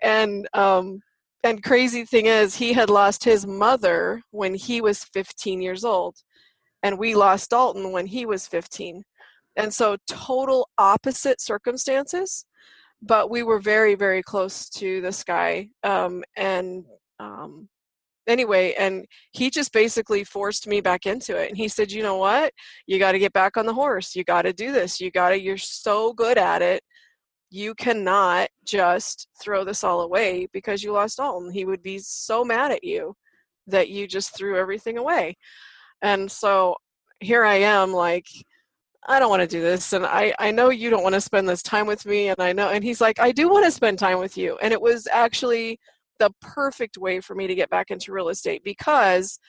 And 0.00 0.48
um, 0.54 1.00
and 1.42 1.64
crazy 1.64 2.04
thing 2.04 2.26
is, 2.26 2.54
he 2.54 2.72
had 2.72 2.90
lost 2.90 3.24
his 3.24 3.44
mother 3.44 4.22
when 4.30 4.54
he 4.54 4.80
was 4.80 5.02
15 5.02 5.60
years 5.60 5.84
old, 5.84 6.14
and 6.84 6.96
we 6.96 7.16
lost 7.16 7.50
Dalton 7.50 7.90
when 7.90 8.06
he 8.06 8.24
was 8.24 8.46
15. 8.46 9.02
And 9.56 9.74
so, 9.74 9.96
total 10.06 10.68
opposite 10.78 11.40
circumstances 11.40 12.46
but 13.04 13.28
we 13.28 13.42
were 13.42 13.58
very 13.58 13.96
very 13.96 14.22
close 14.22 14.68
to 14.70 15.00
this 15.00 15.24
guy 15.24 15.68
um, 15.82 16.22
and 16.36 16.84
um, 17.18 17.68
anyway 18.26 18.74
and 18.78 19.04
he 19.32 19.50
just 19.50 19.72
basically 19.72 20.22
forced 20.22 20.66
me 20.66 20.80
back 20.80 21.06
into 21.06 21.36
it 21.36 21.48
and 21.48 21.56
he 21.56 21.66
said 21.66 21.90
you 21.90 22.02
know 22.02 22.16
what 22.16 22.52
you 22.86 22.98
got 22.98 23.12
to 23.12 23.18
get 23.18 23.32
back 23.32 23.56
on 23.56 23.66
the 23.66 23.74
horse 23.74 24.14
you 24.14 24.22
got 24.22 24.42
to 24.42 24.52
do 24.52 24.70
this 24.72 25.00
you 25.00 25.10
got 25.10 25.30
to 25.30 25.40
you're 25.40 25.56
so 25.56 26.12
good 26.12 26.38
at 26.38 26.62
it 26.62 26.82
you 27.52 27.74
cannot 27.74 28.48
just 28.64 29.28
throw 29.38 29.62
this 29.62 29.84
all 29.84 30.00
away 30.00 30.48
because 30.54 30.82
you 30.82 30.90
lost 30.90 31.18
Dalton. 31.18 31.52
He 31.52 31.66
would 31.66 31.82
be 31.82 31.98
so 31.98 32.42
mad 32.42 32.72
at 32.72 32.82
you 32.82 33.14
that 33.66 33.90
you 33.90 34.08
just 34.08 34.34
threw 34.34 34.56
everything 34.56 34.96
away. 34.96 35.36
And 36.00 36.32
so 36.32 36.76
here 37.20 37.44
I 37.44 37.56
am, 37.56 37.92
like, 37.92 38.26
I 39.06 39.18
don't 39.18 39.28
want 39.28 39.42
to 39.42 39.46
do 39.46 39.60
this. 39.60 39.92
And 39.92 40.06
I, 40.06 40.34
I 40.38 40.50
know 40.50 40.70
you 40.70 40.88
don't 40.88 41.02
want 41.02 41.14
to 41.14 41.20
spend 41.20 41.46
this 41.46 41.62
time 41.62 41.86
with 41.86 42.06
me. 42.06 42.28
And 42.28 42.40
I 42.40 42.54
know, 42.54 42.70
and 42.70 42.82
he's 42.82 43.02
like, 43.02 43.20
I 43.20 43.32
do 43.32 43.50
want 43.50 43.66
to 43.66 43.70
spend 43.70 43.98
time 43.98 44.18
with 44.18 44.38
you. 44.38 44.56
And 44.62 44.72
it 44.72 44.80
was 44.80 45.06
actually 45.12 45.78
the 46.22 46.30
perfect 46.40 46.96
way 46.96 47.18
for 47.18 47.34
me 47.34 47.48
to 47.48 47.54
get 47.56 47.68
back 47.68 47.90
into 47.90 48.12
real 48.12 48.28
estate 48.28 48.62
because 48.62 49.40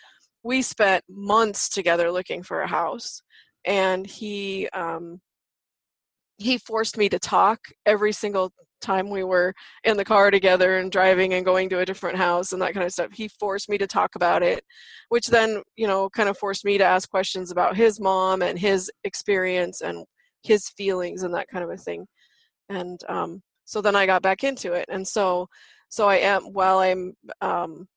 we 0.41 0.63
spent 0.63 1.03
months 1.07 1.69
together 1.69 2.11
looking 2.11 2.41
for 2.41 2.61
a 2.61 2.67
house. 2.67 3.21
And 3.63 4.07
he, 4.07 4.67
um, 4.69 5.21
he 6.39 6.57
forced 6.57 6.97
me 6.97 7.09
to 7.09 7.19
talk 7.19 7.59
every 7.85 8.11
single 8.11 8.51
time 8.81 9.11
we 9.11 9.23
were 9.23 9.53
in 9.83 9.97
the 9.97 10.03
car 10.03 10.31
together 10.31 10.79
and 10.79 10.91
driving 10.91 11.35
and 11.35 11.45
going 11.45 11.69
to 11.69 11.79
a 11.79 11.85
different 11.85 12.17
house 12.17 12.51
and 12.51 12.61
that 12.61 12.73
kind 12.73 12.85
of 12.85 12.91
stuff 12.91 13.13
he 13.13 13.29
forced 13.39 13.69
me 13.69 13.77
to 13.77 13.87
talk 13.87 14.15
about 14.15 14.43
it 14.43 14.61
which 15.07 15.27
then 15.27 15.61
you 15.77 15.87
know 15.87 16.09
kind 16.09 16.27
of 16.27 16.37
forced 16.37 16.65
me 16.65 16.77
to 16.77 16.83
ask 16.83 17.09
questions 17.09 17.49
about 17.49 17.77
his 17.77 18.01
mom 18.01 18.41
and 18.41 18.59
his 18.59 18.91
experience 19.05 19.79
and 19.79 20.03
his 20.41 20.67
feelings 20.75 21.23
and 21.23 21.33
that 21.33 21.47
kind 21.47 21.63
of 21.63 21.69
a 21.69 21.77
thing 21.77 22.05
and 22.67 22.99
um, 23.07 23.41
so 23.63 23.79
then 23.79 23.95
i 23.95 24.05
got 24.05 24.21
back 24.21 24.43
into 24.43 24.73
it 24.73 24.85
and 24.89 25.07
so 25.07 25.47
so 25.93 26.07
i 26.07 26.15
am 26.15 26.41
while 26.53 26.79
i'm 26.79 27.13
um, 27.41 27.87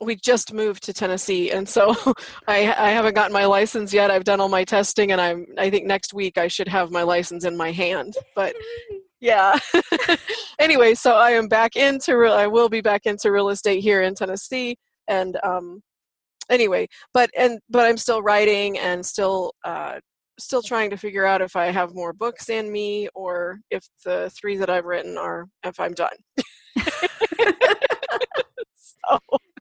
we 0.00 0.16
just 0.16 0.52
moved 0.52 0.82
to 0.84 0.92
Tennessee, 0.92 1.50
and 1.50 1.68
so 1.68 1.94
I, 2.48 2.58
I 2.58 2.90
haven't 2.90 3.14
gotten 3.14 3.32
my 3.32 3.44
license 3.46 3.92
yet. 3.92 4.10
I've 4.10 4.24
done 4.24 4.40
all 4.40 4.48
my 4.48 4.64
testing, 4.64 5.12
and 5.12 5.20
I'm 5.20 5.46
I 5.56 5.70
think 5.70 5.86
next 5.86 6.12
week 6.12 6.36
I 6.36 6.48
should 6.48 6.68
have 6.68 6.90
my 6.90 7.02
license 7.02 7.44
in 7.44 7.56
my 7.56 7.70
hand. 7.70 8.14
But 8.34 8.54
yeah. 9.20 9.58
anyway, 10.58 10.94
so 10.94 11.14
I 11.14 11.30
am 11.30 11.48
back 11.48 11.76
into 11.76 12.18
real. 12.18 12.32
I 12.32 12.46
will 12.46 12.68
be 12.68 12.80
back 12.80 13.02
into 13.06 13.30
real 13.30 13.48
estate 13.48 13.82
here 13.82 14.02
in 14.02 14.14
Tennessee, 14.14 14.76
and 15.08 15.38
um, 15.44 15.80
anyway, 16.50 16.88
but 17.12 17.30
and 17.36 17.60
but 17.70 17.86
I'm 17.86 17.96
still 17.96 18.22
writing 18.22 18.78
and 18.78 19.04
still 19.04 19.52
uh, 19.64 20.00
still 20.38 20.62
trying 20.62 20.90
to 20.90 20.96
figure 20.96 21.24
out 21.24 21.40
if 21.40 21.56
I 21.56 21.66
have 21.66 21.94
more 21.94 22.12
books 22.12 22.48
in 22.48 22.70
me 22.70 23.08
or 23.14 23.60
if 23.70 23.84
the 24.04 24.30
three 24.38 24.56
that 24.56 24.70
I've 24.70 24.84
written 24.84 25.16
are 25.16 25.46
if 25.64 25.78
I'm 25.78 25.94
done. 25.94 26.16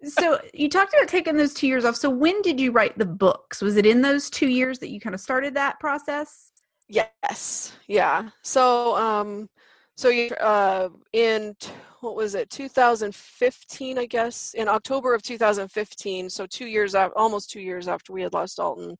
so 0.06 0.40
you 0.54 0.70
talked 0.70 0.94
about 0.94 1.08
taking 1.08 1.38
those 1.38 1.54
two 1.54 1.68
years 1.68 1.86
off. 1.86 1.96
So 1.96 2.10
when 2.10 2.42
did 2.42 2.60
you 2.60 2.72
write 2.72 2.98
the 2.98 3.06
books? 3.06 3.62
Was 3.62 3.78
it 3.78 3.86
in 3.86 4.02
those 4.02 4.30
two 4.30 4.48
years 4.48 4.80
that 4.80 4.90
you 4.90 5.00
kind 5.00 5.14
of 5.14 5.22
started 5.22 5.54
that 5.56 5.80
process? 5.80 6.52
Yes. 6.90 7.74
Yeah. 7.88 8.30
So 8.44 8.96
um 8.98 9.50
so 9.96 10.10
you 10.10 10.30
uh 10.42 10.90
in 11.14 11.56
what 12.02 12.16
was 12.16 12.36
it 12.36 12.50
2015 12.50 13.98
I 13.98 14.06
guess 14.06 14.54
in 14.56 14.68
October 14.68 15.14
of 15.14 15.22
2015 15.22 16.30
so 16.30 16.46
2 16.46 16.66
years 16.66 16.96
after 16.96 17.18
almost 17.18 17.52
2 17.52 17.62
years 17.62 17.88
after 17.88 18.12
we 18.12 18.22
had 18.22 18.34
lost 18.34 18.58
Dalton 18.58 18.98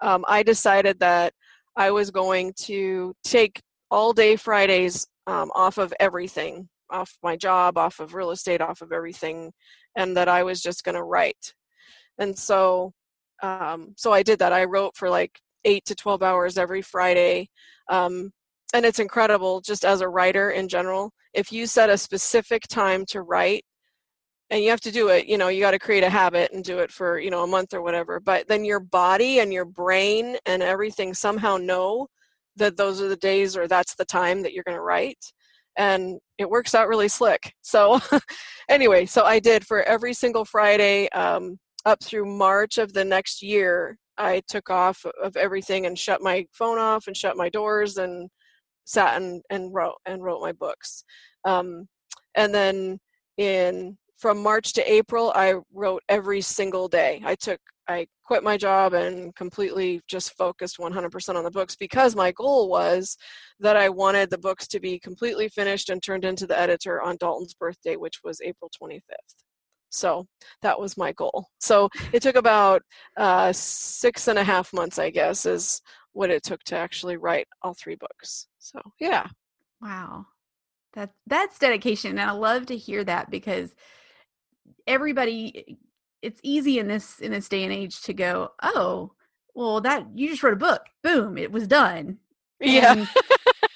um 0.00 0.24
I 0.26 0.42
decided 0.42 1.00
that 1.00 1.34
I 1.76 1.90
was 1.90 2.10
going 2.10 2.54
to 2.62 3.14
take 3.24 3.60
all 3.90 4.12
day 4.12 4.36
Fridays 4.36 5.06
um, 5.26 5.50
off 5.54 5.78
of 5.78 5.94
everything 6.00 6.68
off 6.90 7.16
my 7.22 7.36
job, 7.36 7.78
off 7.78 8.00
of 8.00 8.14
real 8.14 8.30
estate, 8.30 8.60
off 8.60 8.80
of 8.80 8.92
everything, 8.92 9.52
and 9.96 10.16
that 10.16 10.28
I 10.28 10.42
was 10.42 10.60
just 10.60 10.84
going 10.84 10.94
to 10.94 11.02
write. 11.02 11.54
And 12.18 12.38
so, 12.38 12.92
um, 13.42 13.94
so 13.96 14.12
I 14.12 14.22
did 14.22 14.38
that. 14.40 14.52
I 14.52 14.64
wrote 14.64 14.96
for 14.96 15.08
like 15.10 15.40
eight 15.64 15.84
to 15.86 15.94
12 15.94 16.22
hours 16.22 16.58
every 16.58 16.82
Friday. 16.82 17.48
Um, 17.88 18.30
and 18.74 18.84
it's 18.84 18.98
incredible 18.98 19.60
just 19.60 19.84
as 19.84 20.00
a 20.00 20.08
writer 20.08 20.50
in 20.50 20.68
general. 20.68 21.12
If 21.32 21.52
you 21.52 21.66
set 21.66 21.90
a 21.90 21.98
specific 21.98 22.66
time 22.68 23.04
to 23.06 23.22
write, 23.22 23.64
and 24.50 24.62
you 24.62 24.70
have 24.70 24.80
to 24.80 24.90
do 24.90 25.08
it, 25.08 25.26
you 25.26 25.36
know, 25.36 25.48
you 25.48 25.60
got 25.60 25.72
to 25.72 25.78
create 25.78 26.02
a 26.02 26.08
habit 26.08 26.52
and 26.52 26.64
do 26.64 26.78
it 26.78 26.90
for, 26.90 27.18
you 27.18 27.30
know, 27.30 27.44
a 27.44 27.46
month 27.46 27.74
or 27.74 27.82
whatever. 27.82 28.18
But 28.18 28.48
then 28.48 28.64
your 28.64 28.80
body 28.80 29.40
and 29.40 29.52
your 29.52 29.66
brain 29.66 30.38
and 30.46 30.62
everything 30.62 31.12
somehow 31.12 31.58
know 31.58 32.08
that 32.56 32.76
those 32.76 33.00
are 33.02 33.08
the 33.08 33.16
days 33.16 33.56
or 33.56 33.68
that's 33.68 33.94
the 33.94 34.06
time 34.06 34.42
that 34.42 34.52
you're 34.52 34.64
going 34.64 34.76
to 34.76 34.82
write 34.82 35.32
and 35.78 36.18
it 36.38 36.50
works 36.50 36.74
out 36.74 36.88
really 36.88 37.08
slick. 37.08 37.54
So, 37.62 38.00
anyway, 38.68 39.06
so 39.06 39.24
I 39.24 39.38
did 39.38 39.64
for 39.64 39.82
every 39.84 40.12
single 40.12 40.44
Friday 40.44 41.08
um, 41.10 41.58
up 41.86 42.02
through 42.02 42.26
March 42.26 42.76
of 42.76 42.92
the 42.92 43.04
next 43.04 43.42
year. 43.42 43.96
I 44.18 44.42
took 44.48 44.68
off 44.68 45.06
of 45.22 45.36
everything 45.36 45.86
and 45.86 45.96
shut 45.96 46.20
my 46.20 46.44
phone 46.52 46.78
off 46.78 47.06
and 47.06 47.16
shut 47.16 47.36
my 47.36 47.48
doors 47.48 47.96
and 47.96 48.28
sat 48.84 49.22
and, 49.22 49.40
and 49.50 49.72
wrote 49.72 49.94
and 50.04 50.22
wrote 50.22 50.42
my 50.42 50.52
books. 50.52 51.04
Um, 51.44 51.86
and 52.34 52.52
then 52.52 52.98
in 53.36 53.96
from 54.18 54.42
March 54.42 54.72
to 54.72 54.92
April, 54.92 55.32
I 55.36 55.54
wrote 55.72 56.02
every 56.08 56.40
single 56.40 56.88
day. 56.88 57.22
I 57.24 57.36
took 57.36 57.60
I 57.88 58.06
quit 58.24 58.44
my 58.44 58.56
job 58.56 58.92
and 58.92 59.34
completely 59.34 60.02
just 60.08 60.36
focused 60.36 60.76
100% 60.78 61.34
on 61.34 61.44
the 61.44 61.50
books 61.50 61.74
because 61.74 62.14
my 62.14 62.32
goal 62.32 62.68
was 62.68 63.16
that 63.60 63.76
I 63.76 63.88
wanted 63.88 64.30
the 64.30 64.38
books 64.38 64.68
to 64.68 64.80
be 64.80 64.98
completely 64.98 65.48
finished 65.48 65.88
and 65.88 66.02
turned 66.02 66.24
into 66.24 66.46
the 66.46 66.58
editor 66.58 67.00
on 67.00 67.16
Dalton's 67.18 67.54
birthday, 67.54 67.96
which 67.96 68.20
was 68.22 68.40
April 68.42 68.70
25th. 68.80 69.00
So 69.90 70.26
that 70.60 70.78
was 70.78 70.98
my 70.98 71.12
goal. 71.12 71.46
So 71.60 71.88
it 72.12 72.20
took 72.20 72.36
about 72.36 72.82
uh, 73.16 73.52
six 73.52 74.28
and 74.28 74.38
a 74.38 74.44
half 74.44 74.72
months, 74.74 74.98
I 74.98 75.08
guess, 75.08 75.46
is 75.46 75.80
what 76.12 76.30
it 76.30 76.42
took 76.42 76.62
to 76.64 76.76
actually 76.76 77.16
write 77.16 77.46
all 77.62 77.74
three 77.74 77.96
books. 77.96 78.48
So 78.58 78.80
yeah. 79.00 79.26
Wow. 79.80 80.26
That 80.94 81.10
that's 81.26 81.58
dedication. 81.58 82.12
And 82.12 82.20
I 82.20 82.32
love 82.32 82.66
to 82.66 82.76
hear 82.76 83.02
that 83.04 83.30
because 83.30 83.74
everybody 84.86 85.78
it's 86.22 86.40
easy 86.42 86.78
in 86.78 86.88
this 86.88 87.20
in 87.20 87.32
this 87.32 87.48
day 87.48 87.64
and 87.64 87.72
age 87.72 88.02
to 88.02 88.12
go, 88.12 88.50
oh, 88.62 89.12
well, 89.54 89.80
that 89.80 90.06
you 90.14 90.28
just 90.28 90.42
wrote 90.42 90.52
a 90.52 90.56
book, 90.56 90.82
boom, 91.02 91.38
it 91.38 91.50
was 91.50 91.66
done. 91.66 92.18
Yeah. 92.60 92.92
And, 92.92 93.08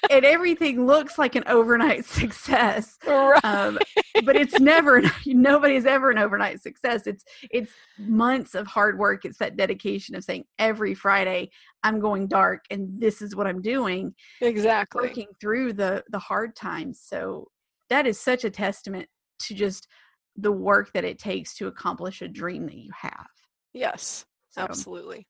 and 0.09 0.25
everything 0.25 0.85
looks 0.85 1.17
like 1.17 1.35
an 1.35 1.43
overnight 1.47 2.05
success. 2.05 2.97
Right. 3.05 3.43
Um, 3.43 3.79
but 4.25 4.35
it's 4.35 4.59
never 4.59 5.01
nobody's 5.25 5.85
ever 5.85 6.11
an 6.11 6.17
overnight 6.17 6.61
success. 6.61 7.07
It's 7.07 7.23
it's 7.51 7.71
months 7.97 8.55
of 8.55 8.67
hard 8.67 8.97
work. 8.97 9.25
It's 9.25 9.37
that 9.39 9.57
dedication 9.57 10.15
of 10.15 10.23
saying 10.23 10.45
every 10.59 10.93
Friday 10.93 11.49
I'm 11.83 11.99
going 11.99 12.27
dark 12.27 12.65
and 12.69 12.99
this 12.99 13.21
is 13.21 13.35
what 13.35 13.47
I'm 13.47 13.61
doing. 13.61 14.13
Exactly. 14.41 15.01
Working 15.01 15.27
through 15.39 15.73
the 15.73 16.03
the 16.09 16.19
hard 16.19 16.55
times. 16.55 17.01
So 17.03 17.47
that 17.89 18.07
is 18.07 18.19
such 18.19 18.43
a 18.43 18.49
testament 18.49 19.07
to 19.39 19.53
just 19.53 19.87
the 20.35 20.51
work 20.51 20.91
that 20.93 21.03
it 21.03 21.19
takes 21.19 21.53
to 21.55 21.67
accomplish 21.67 22.21
a 22.21 22.27
dream 22.27 22.65
that 22.65 22.77
you 22.77 22.91
have. 22.95 23.27
Yes, 23.73 24.25
so, 24.49 24.61
absolutely. 24.61 25.27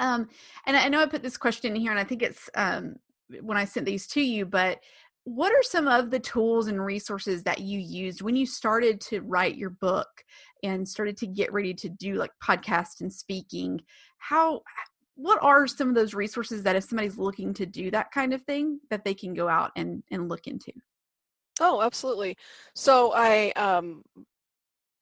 Um, 0.00 0.28
and 0.66 0.76
I 0.76 0.88
know 0.88 1.00
I 1.00 1.06
put 1.06 1.22
this 1.22 1.36
question 1.36 1.74
in 1.74 1.80
here, 1.80 1.90
and 1.90 2.00
I 2.00 2.04
think 2.04 2.22
it's 2.22 2.50
um, 2.54 2.96
when 3.40 3.56
I 3.56 3.64
sent 3.64 3.86
these 3.86 4.06
to 4.08 4.20
you, 4.20 4.44
but 4.46 4.78
what 5.24 5.52
are 5.52 5.62
some 5.62 5.88
of 5.88 6.10
the 6.10 6.20
tools 6.20 6.66
and 6.66 6.84
resources 6.84 7.42
that 7.44 7.60
you 7.60 7.78
used 7.78 8.20
when 8.20 8.36
you 8.36 8.44
started 8.44 9.00
to 9.00 9.20
write 9.20 9.56
your 9.56 9.70
book 9.70 10.08
and 10.62 10.86
started 10.86 11.16
to 11.18 11.26
get 11.26 11.52
ready 11.52 11.72
to 11.74 11.88
do 11.88 12.14
like 12.14 12.30
podcast 12.42 13.00
and 13.00 13.12
speaking, 13.12 13.80
how 14.18 14.62
what 15.16 15.42
are 15.42 15.66
some 15.66 15.88
of 15.88 15.94
those 15.94 16.12
resources 16.12 16.62
that 16.62 16.76
if 16.76 16.84
somebody's 16.84 17.16
looking 17.16 17.54
to 17.54 17.64
do 17.64 17.90
that 17.90 18.10
kind 18.10 18.34
of 18.34 18.42
thing 18.42 18.80
that 18.90 19.04
they 19.04 19.14
can 19.14 19.32
go 19.32 19.48
out 19.48 19.70
and 19.76 20.02
and 20.10 20.28
look 20.28 20.46
into? 20.46 20.72
Oh, 21.60 21.80
absolutely. 21.80 22.36
So 22.74 23.12
I 23.14 23.52
um 23.52 24.02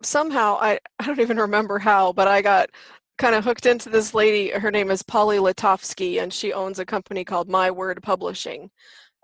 somehow 0.05 0.59
I 0.61 0.79
I 0.99 1.07
don't 1.07 1.21
even 1.21 1.39
remember 1.39 1.79
how, 1.79 2.13
but 2.13 2.29
I 2.29 2.43
got 2.43 2.71
kind 3.19 3.35
of 3.35 3.45
hooked 3.45 3.67
into 3.67 3.89
this 3.89 4.15
lady. 4.15 4.51
Her 4.51 4.71
name 4.71 4.91
is 4.91 5.03
Polly 5.03 5.39
Letofsky, 5.39 6.23
and 6.23 6.33
she 6.33 6.53
owns 6.53 6.79
a 6.79 6.87
company 6.87 7.25
called 7.25 7.49
My 7.49 7.71
Word 7.71 8.03
Publishing. 8.03 8.71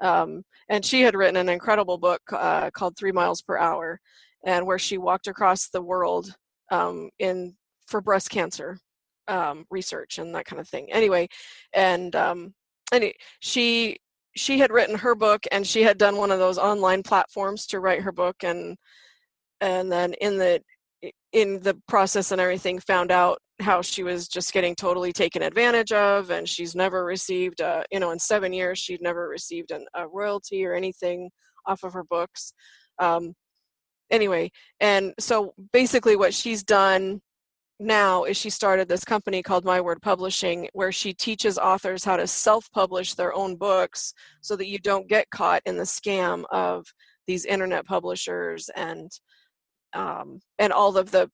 Um, 0.01 0.45
and 0.69 0.85
she 0.85 1.01
had 1.03 1.15
written 1.17 1.37
an 1.37 1.49
incredible 1.49 1.99
book 1.99 2.21
uh, 2.33 2.71
called 2.71 2.97
Three 2.97 3.13
Miles 3.13 3.43
Per 3.43 3.59
Hour, 3.59 4.01
and 4.45 4.67
where 4.67 4.79
she 4.79 4.99
walked 4.99 5.27
across 5.27 5.69
the 5.69 5.83
world 5.83 6.35
um, 6.71 7.11
in 7.19 7.57
for 7.87 8.01
breast 8.01 8.31
cancer 8.31 8.79
um, 9.29 9.65
research 9.71 10.19
and 10.19 10.35
that 10.35 10.45
kind 10.45 10.61
of 10.61 10.69
thing. 10.69 10.93
Anyway, 10.93 11.29
and 11.73 12.15
um, 12.17 12.55
and 12.93 13.13
she 13.41 13.99
she 14.37 14.59
had 14.59 14.71
written 14.71 14.97
her 14.97 15.15
book, 15.15 15.45
and 15.53 15.67
she 15.67 15.83
had 15.83 15.99
done 15.99 16.17
one 16.17 16.31
of 16.31 16.39
those 16.39 16.59
online 16.59 17.03
platforms 17.03 17.67
to 17.67 17.81
write 17.81 18.03
her 18.03 18.13
book, 18.13 18.37
and 18.45 18.77
and 19.61 19.91
then 19.91 20.15
in 20.15 20.39
the 20.39 20.63
in 21.33 21.61
the 21.61 21.77
process 21.87 22.33
and 22.33 22.41
everything 22.41 22.79
found 22.81 23.11
out 23.13 23.39
how 23.61 23.83
she 23.83 24.03
was 24.03 24.29
just 24.29 24.53
getting 24.53 24.75
totally 24.75 25.13
taken 25.13 25.43
advantage 25.43 25.93
of 25.93 26.31
and 26.31 26.49
she's 26.49 26.75
never 26.75 27.05
received 27.05 27.61
a, 27.61 27.85
you 27.91 28.01
know 28.01 28.11
in 28.11 28.19
seven 28.19 28.53
years 28.53 28.79
she'd 28.79 29.03
never 29.03 29.29
received 29.29 29.71
an, 29.71 29.87
a 29.95 30.07
royalty 30.09 30.65
or 30.65 30.75
anything 30.75 31.31
off 31.67 31.83
of 31.85 31.93
her 31.93 32.05
books 32.05 32.53
um, 32.99 33.35
anyway 34.11 34.51
and 34.81 35.13
so 35.19 35.53
basically 35.73 36.17
what 36.17 36.35
she's 36.35 36.63
done 36.63 37.21
now 37.81 38.25
is 38.25 38.37
she 38.37 38.51
started 38.51 38.89
this 38.89 39.05
company 39.05 39.43
called 39.43 39.65
my 39.65 39.81
word 39.81 40.03
publishing 40.03 40.69
where 40.73 40.91
she 40.91 41.13
teaches 41.13 41.59
authors 41.59 42.05
how 42.05 42.17
to 42.17 42.27
self-publish 42.27 43.15
their 43.15 43.33
own 43.35 43.55
books 43.55 44.13
so 44.41 44.57
that 44.57 44.67
you 44.67 44.79
don't 44.79 45.09
get 45.09 45.31
caught 45.31 45.63
in 45.65 45.77
the 45.77 45.85
scam 45.85 46.43
of 46.51 46.85
these 47.29 47.45
internet 47.45 47.87
publishers 47.87 48.69
and 48.75 49.11
um, 49.95 50.41
and 50.59 50.73
all 50.73 50.97
of 50.97 51.11
the 51.11 51.31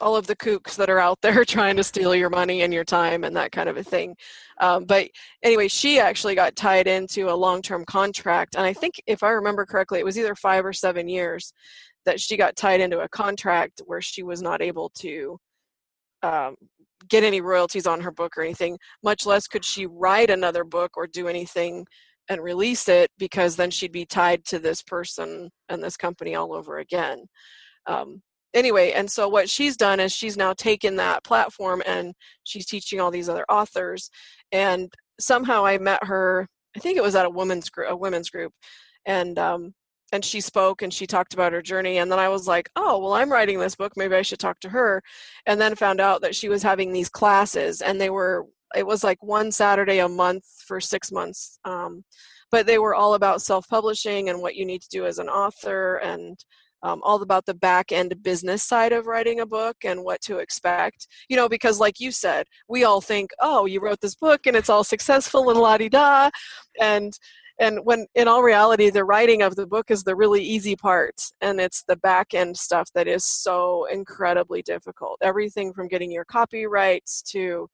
all 0.00 0.16
of 0.16 0.26
the 0.26 0.36
kooks 0.36 0.76
that 0.76 0.90
are 0.90 0.98
out 0.98 1.18
there 1.22 1.44
trying 1.44 1.76
to 1.76 1.84
steal 1.84 2.14
your 2.14 2.30
money 2.30 2.62
and 2.62 2.72
your 2.72 2.84
time 2.84 3.24
and 3.24 3.36
that 3.36 3.52
kind 3.52 3.68
of 3.68 3.76
a 3.76 3.84
thing. 3.84 4.16
Um, 4.60 4.84
but 4.84 5.08
anyway, 5.42 5.68
she 5.68 6.00
actually 6.00 6.34
got 6.34 6.56
tied 6.56 6.86
into 6.86 7.30
a 7.30 7.34
long 7.34 7.62
term 7.62 7.84
contract. 7.84 8.54
And 8.56 8.64
I 8.64 8.72
think, 8.72 8.94
if 9.06 9.22
I 9.22 9.30
remember 9.30 9.66
correctly, 9.66 10.00
it 10.00 10.04
was 10.04 10.18
either 10.18 10.34
five 10.34 10.64
or 10.64 10.72
seven 10.72 11.08
years 11.08 11.52
that 12.06 12.20
she 12.20 12.36
got 12.36 12.56
tied 12.56 12.80
into 12.80 13.00
a 13.00 13.08
contract 13.08 13.82
where 13.84 14.00
she 14.00 14.22
was 14.22 14.40
not 14.40 14.62
able 14.62 14.90
to 14.96 15.38
um, 16.22 16.54
get 17.08 17.24
any 17.24 17.40
royalties 17.40 17.86
on 17.86 18.00
her 18.00 18.10
book 18.10 18.36
or 18.36 18.42
anything, 18.42 18.78
much 19.02 19.26
less 19.26 19.46
could 19.46 19.64
she 19.64 19.86
write 19.86 20.30
another 20.30 20.64
book 20.64 20.96
or 20.96 21.06
do 21.06 21.28
anything 21.28 21.86
and 22.28 22.42
release 22.42 22.88
it 22.88 23.10
because 23.18 23.56
then 23.56 23.70
she'd 23.70 23.92
be 23.92 24.06
tied 24.06 24.44
to 24.44 24.58
this 24.58 24.82
person 24.82 25.50
and 25.68 25.82
this 25.82 25.96
company 25.96 26.34
all 26.34 26.54
over 26.54 26.78
again 26.78 27.24
um, 27.90 28.22
anyway 28.54 28.92
and 28.92 29.10
so 29.10 29.28
what 29.28 29.48
she's 29.48 29.76
done 29.76 30.00
is 30.00 30.12
she's 30.12 30.36
now 30.36 30.52
taken 30.52 30.96
that 30.96 31.24
platform 31.24 31.82
and 31.86 32.14
she's 32.44 32.66
teaching 32.66 33.00
all 33.00 33.10
these 33.10 33.28
other 33.28 33.44
authors. 33.50 34.10
And 34.52 34.92
somehow 35.20 35.66
i 35.66 35.76
met 35.78 36.02
her 36.04 36.48
i 36.76 36.80
think 36.80 36.96
it 36.96 37.02
was 37.02 37.14
at 37.14 37.26
a 37.26 37.30
women's 37.30 37.68
group 37.68 37.90
a 37.90 37.96
women's 37.96 38.30
group. 38.30 38.52
And 39.06 39.38
um, 39.38 39.74
and 40.12 40.24
she 40.24 40.40
spoke 40.40 40.82
and 40.82 40.92
she 40.92 41.06
talked 41.06 41.34
about 41.34 41.52
her 41.52 41.62
journey. 41.62 41.98
And 41.98 42.10
then 42.10 42.18
i 42.18 42.28
was 42.28 42.46
like 42.46 42.68
oh 42.76 42.98
well 42.98 43.12
i'm 43.12 43.32
writing 43.32 43.58
this 43.58 43.76
book. 43.76 43.92
Maybe 43.96 44.14
i 44.14 44.22
should 44.22 44.40
talk 44.40 44.60
to 44.60 44.70
her. 44.70 45.02
And 45.46 45.60
then 45.60 45.74
found 45.74 46.00
out 46.00 46.22
that 46.22 46.34
she 46.34 46.48
was 46.48 46.62
having 46.62 46.92
these 46.92 47.08
classes 47.08 47.82
and 47.82 48.00
they 48.00 48.10
were 48.10 48.46
it 48.76 48.86
was 48.86 49.02
like 49.02 49.22
one 49.22 49.50
saturday 49.50 49.98
a 49.98 50.08
month 50.08 50.44
for 50.66 50.80
six 50.80 51.10
months 51.10 51.58
um, 51.64 52.04
but 52.50 52.66
they 52.66 52.78
were 52.78 52.94
all 52.94 53.14
about 53.14 53.42
self-publishing 53.42 54.28
and 54.28 54.40
what 54.40 54.56
you 54.56 54.64
need 54.64 54.82
to 54.82 54.88
do 54.90 55.06
as 55.06 55.18
an 55.18 55.28
author 55.28 55.96
and 55.96 56.38
um, 56.82 57.00
all 57.02 57.22
about 57.22 57.46
the 57.46 57.54
back 57.54 57.92
end 57.92 58.14
business 58.22 58.62
side 58.62 58.92
of 58.92 59.06
writing 59.06 59.40
a 59.40 59.46
book 59.46 59.76
and 59.84 60.02
what 60.02 60.20
to 60.22 60.38
expect. 60.38 61.06
You 61.28 61.36
know, 61.36 61.48
because 61.48 61.78
like 61.78 62.00
you 62.00 62.10
said, 62.10 62.46
we 62.68 62.84
all 62.84 63.00
think, 63.00 63.30
oh, 63.40 63.66
you 63.66 63.80
wrote 63.80 64.00
this 64.00 64.14
book 64.14 64.46
and 64.46 64.56
it's 64.56 64.70
all 64.70 64.84
successful 64.84 65.50
and 65.50 65.58
la 65.58 65.76
di 65.76 65.88
da, 65.88 66.30
and 66.80 67.12
and 67.60 67.80
when 67.84 68.06
in 68.14 68.26
all 68.26 68.42
reality 68.42 68.90
the 68.90 69.04
writing 69.04 69.42
of 69.42 69.54
the 69.54 69.66
book 69.66 69.90
is 69.90 70.02
the 70.02 70.16
really 70.16 70.42
easy 70.42 70.74
part 70.74 71.20
and 71.40 71.60
it's 71.60 71.84
the 71.84 71.96
back 71.96 72.34
end 72.34 72.56
stuff 72.56 72.88
that 72.94 73.06
is 73.06 73.24
so 73.24 73.86
incredibly 73.92 74.62
difficult 74.62 75.18
everything 75.20 75.72
from 75.72 75.86
getting 75.86 76.10
your 76.10 76.24
copyrights 76.24 77.22
to 77.22 77.68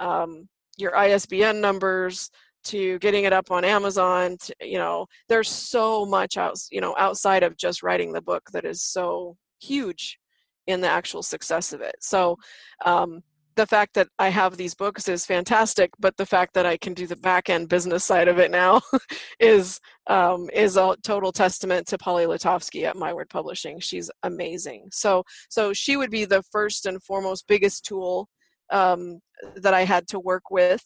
um, 0.00 0.48
your 0.78 0.92
isbn 0.92 1.60
numbers 1.60 2.30
to 2.66 2.98
getting 2.98 3.24
it 3.24 3.32
up 3.32 3.50
on 3.50 3.64
Amazon. 3.64 4.36
To, 4.42 4.54
you 4.60 4.78
know, 4.78 5.06
there's 5.28 5.48
so 5.48 6.06
much 6.06 6.36
out, 6.36 6.58
you 6.70 6.80
know, 6.80 6.94
outside 6.98 7.42
of 7.42 7.56
just 7.56 7.82
writing 7.82 8.12
the 8.12 8.22
book 8.22 8.42
that 8.52 8.64
is 8.64 8.82
so 8.82 9.36
huge 9.60 10.18
in 10.66 10.80
the 10.80 10.88
actual 10.88 11.22
success 11.22 11.72
of 11.72 11.80
it. 11.80 11.96
So, 12.00 12.36
um, 12.84 13.22
the 13.56 13.66
fact 13.66 13.94
that 13.94 14.08
I 14.18 14.28
have 14.28 14.56
these 14.56 14.74
books 14.74 15.08
is 15.08 15.24
fantastic, 15.24 15.90
but 15.98 16.16
the 16.18 16.26
fact 16.26 16.52
that 16.54 16.66
I 16.66 16.76
can 16.76 16.92
do 16.92 17.06
the 17.06 17.16
back 17.16 17.48
end 17.48 17.70
business 17.70 18.04
side 18.04 18.28
of 18.28 18.38
it 18.38 18.50
now 18.50 18.82
is 19.40 19.80
um, 20.08 20.48
is 20.52 20.76
a 20.76 20.94
total 21.02 21.32
testament 21.32 21.86
to 21.88 21.98
Polly 21.98 22.26
Letofsky 22.26 22.84
at 22.84 22.96
My 22.96 23.12
Word 23.14 23.30
Publishing. 23.30 23.80
She's 23.80 24.10
amazing. 24.22 24.88
So 24.92 25.24
so 25.48 25.72
she 25.72 25.96
would 25.96 26.10
be 26.10 26.26
the 26.26 26.42
first 26.52 26.84
and 26.86 27.02
foremost 27.02 27.48
biggest 27.48 27.84
tool 27.86 28.28
um, 28.70 29.20
that 29.56 29.74
I 29.74 29.84
had 29.84 30.06
to 30.08 30.20
work 30.20 30.50
with 30.50 30.84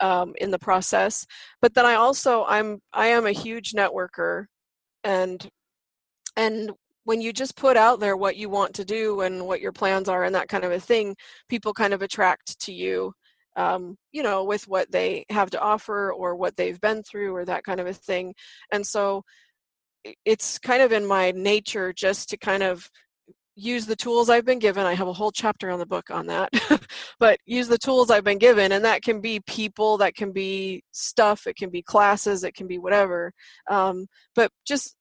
um, 0.00 0.34
in 0.38 0.50
the 0.50 0.58
process. 0.58 1.26
But 1.60 1.74
then 1.74 1.86
I 1.86 1.94
also 1.94 2.44
I'm 2.44 2.80
I 2.92 3.08
am 3.08 3.26
a 3.26 3.32
huge 3.32 3.72
networker, 3.72 4.46
and 5.04 5.48
and 6.36 6.72
when 7.04 7.20
you 7.20 7.32
just 7.32 7.56
put 7.56 7.76
out 7.76 8.00
there 8.00 8.16
what 8.16 8.36
you 8.36 8.48
want 8.48 8.74
to 8.74 8.84
do 8.84 9.22
and 9.22 9.46
what 9.46 9.60
your 9.60 9.72
plans 9.72 10.08
are 10.08 10.24
and 10.24 10.34
that 10.34 10.48
kind 10.48 10.64
of 10.64 10.72
a 10.72 10.80
thing, 10.80 11.16
people 11.48 11.72
kind 11.72 11.94
of 11.94 12.02
attract 12.02 12.58
to 12.60 12.72
you. 12.72 13.12
Um, 13.56 13.96
you 14.12 14.22
know, 14.22 14.44
with 14.44 14.68
what 14.68 14.92
they 14.92 15.24
have 15.28 15.50
to 15.50 15.60
offer 15.60 16.12
or 16.12 16.36
what 16.36 16.56
they've 16.56 16.80
been 16.80 17.02
through 17.02 17.34
or 17.34 17.44
that 17.44 17.64
kind 17.64 17.80
of 17.80 17.86
a 17.88 17.92
thing. 17.92 18.32
And 18.72 18.86
so 18.86 19.24
it's 20.24 20.58
kind 20.58 20.82
of 20.82 20.92
in 20.92 21.04
my 21.04 21.32
nature 21.32 21.92
just 21.92 22.30
to 22.30 22.36
kind 22.36 22.62
of 22.62 22.88
use 23.60 23.86
the 23.86 23.96
tools 23.96 24.30
I've 24.30 24.44
been 24.44 24.58
given. 24.58 24.86
I 24.86 24.94
have 24.94 25.08
a 25.08 25.12
whole 25.12 25.30
chapter 25.30 25.70
on 25.70 25.78
the 25.78 25.86
book 25.86 26.10
on 26.10 26.26
that. 26.26 26.50
but 27.18 27.38
use 27.44 27.68
the 27.68 27.78
tools 27.78 28.10
I've 28.10 28.24
been 28.24 28.38
given, 28.38 28.72
and 28.72 28.84
that 28.84 29.02
can 29.02 29.20
be 29.20 29.40
people, 29.40 29.98
that 29.98 30.14
can 30.14 30.32
be 30.32 30.82
stuff, 30.92 31.46
it 31.46 31.56
can 31.56 31.70
be 31.70 31.82
classes, 31.82 32.42
it 32.44 32.54
can 32.54 32.66
be 32.66 32.78
whatever. 32.78 33.32
Um, 33.68 34.06
but 34.34 34.50
just 34.66 34.96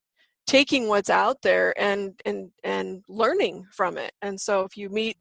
taking 0.45 0.87
what's 0.87 1.09
out 1.09 1.37
there 1.41 1.79
and 1.79 2.19
and 2.25 2.51
and 2.63 3.03
learning 3.07 3.65
from 3.71 3.97
it. 3.97 4.11
And 4.21 4.39
so 4.39 4.61
if 4.63 4.75
you 4.75 4.89
meet 4.89 5.17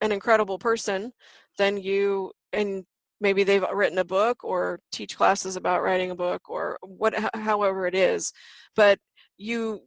an 0.00 0.12
incredible 0.12 0.58
person, 0.58 1.12
then 1.58 1.76
you 1.76 2.32
and 2.52 2.84
maybe 3.20 3.44
they've 3.44 3.64
written 3.72 3.98
a 3.98 4.04
book 4.04 4.42
or 4.42 4.80
teach 4.90 5.16
classes 5.16 5.56
about 5.56 5.82
writing 5.82 6.10
a 6.10 6.16
book 6.16 6.48
or 6.48 6.78
what 6.82 7.14
however 7.34 7.86
it 7.86 7.94
is 7.94 8.32
but 8.74 8.98
you 9.36 9.80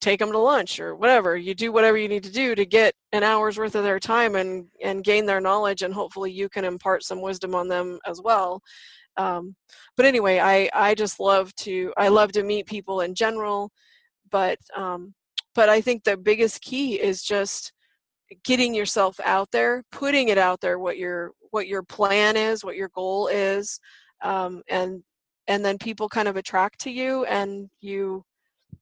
take 0.00 0.20
them 0.20 0.32
to 0.32 0.38
lunch 0.38 0.80
or 0.80 0.94
whatever. 0.94 1.36
You 1.36 1.54
do 1.54 1.72
whatever 1.72 1.96
you 1.96 2.08
need 2.08 2.24
to 2.24 2.32
do 2.32 2.54
to 2.54 2.64
get 2.64 2.94
an 3.12 3.22
hour's 3.22 3.58
worth 3.58 3.74
of 3.74 3.84
their 3.84 3.98
time 3.98 4.36
and 4.36 4.66
and 4.82 5.04
gain 5.04 5.26
their 5.26 5.40
knowledge 5.40 5.82
and 5.82 5.92
hopefully 5.92 6.30
you 6.32 6.48
can 6.48 6.64
impart 6.64 7.02
some 7.02 7.20
wisdom 7.20 7.54
on 7.54 7.68
them 7.68 7.98
as 8.06 8.20
well. 8.22 8.62
Um, 9.16 9.56
but 9.98 10.06
anyway 10.06 10.38
i 10.38 10.70
i 10.72 10.94
just 10.94 11.20
love 11.20 11.54
to 11.56 11.92
i 11.98 12.08
love 12.08 12.32
to 12.32 12.42
meet 12.42 12.66
people 12.66 13.02
in 13.02 13.14
general 13.14 13.70
but 14.30 14.58
um, 14.74 15.12
but 15.54 15.68
i 15.68 15.82
think 15.82 16.04
the 16.04 16.16
biggest 16.16 16.62
key 16.62 16.98
is 16.98 17.22
just 17.22 17.72
getting 18.44 18.74
yourself 18.74 19.18
out 19.24 19.50
there 19.50 19.82
putting 19.92 20.28
it 20.28 20.38
out 20.38 20.60
there 20.62 20.78
what 20.78 20.96
your 20.96 21.32
what 21.50 21.66
your 21.66 21.82
plan 21.82 22.36
is 22.36 22.64
what 22.64 22.76
your 22.76 22.88
goal 22.94 23.26
is 23.28 23.78
um, 24.22 24.62
and 24.70 25.02
and 25.48 25.64
then 25.64 25.78
people 25.78 26.08
kind 26.08 26.28
of 26.28 26.36
attract 26.36 26.78
to 26.78 26.90
you 26.90 27.24
and 27.24 27.68
you 27.80 28.22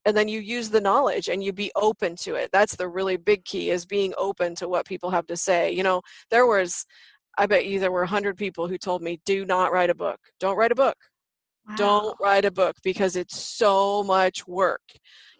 and 0.07 0.16
then 0.16 0.29
you 0.29 0.40
use 0.40 0.71
the 0.71 0.81
knowledge 0.81 1.29
and 1.29 1.42
you 1.42 1.53
be 1.53 1.73
open 1.75 2.14
to 2.16 2.37
it. 2.37 2.49
That's 2.53 2.77
the 2.77 2.88
really 2.88 3.16
big 3.16 3.45
key 3.45 3.71
is 3.71 3.85
being 3.85 4.14
open 4.16 4.55
to 4.55 4.69
what 4.69 4.87
people 4.87 5.11
have 5.11 5.27
to 5.27 5.37
say. 5.37 5.73
You 5.73 5.83
know 5.83 6.01
there 6.31 6.47
was 6.47 6.87
i 7.38 7.45
bet 7.45 7.66
you 7.66 7.79
there 7.81 7.92
were 7.92 8.01
100 8.01 8.38
people 8.38 8.66
who 8.66 8.79
told 8.79 9.03
me 9.03 9.21
do 9.27 9.45
not 9.45 9.73
write 9.73 9.90
a 9.90 9.95
book. 9.95 10.21
Don't 10.40 10.57
write 10.57 10.73
a 10.73 10.77
book. 10.77 10.97
Wow. 11.69 11.75
don't 11.77 12.16
write 12.21 12.45
a 12.45 12.53
book 12.53 12.77
because 12.85 13.16
it's 13.16 13.40
so 13.40 14.05
much 14.05 14.47
work. 14.47 14.83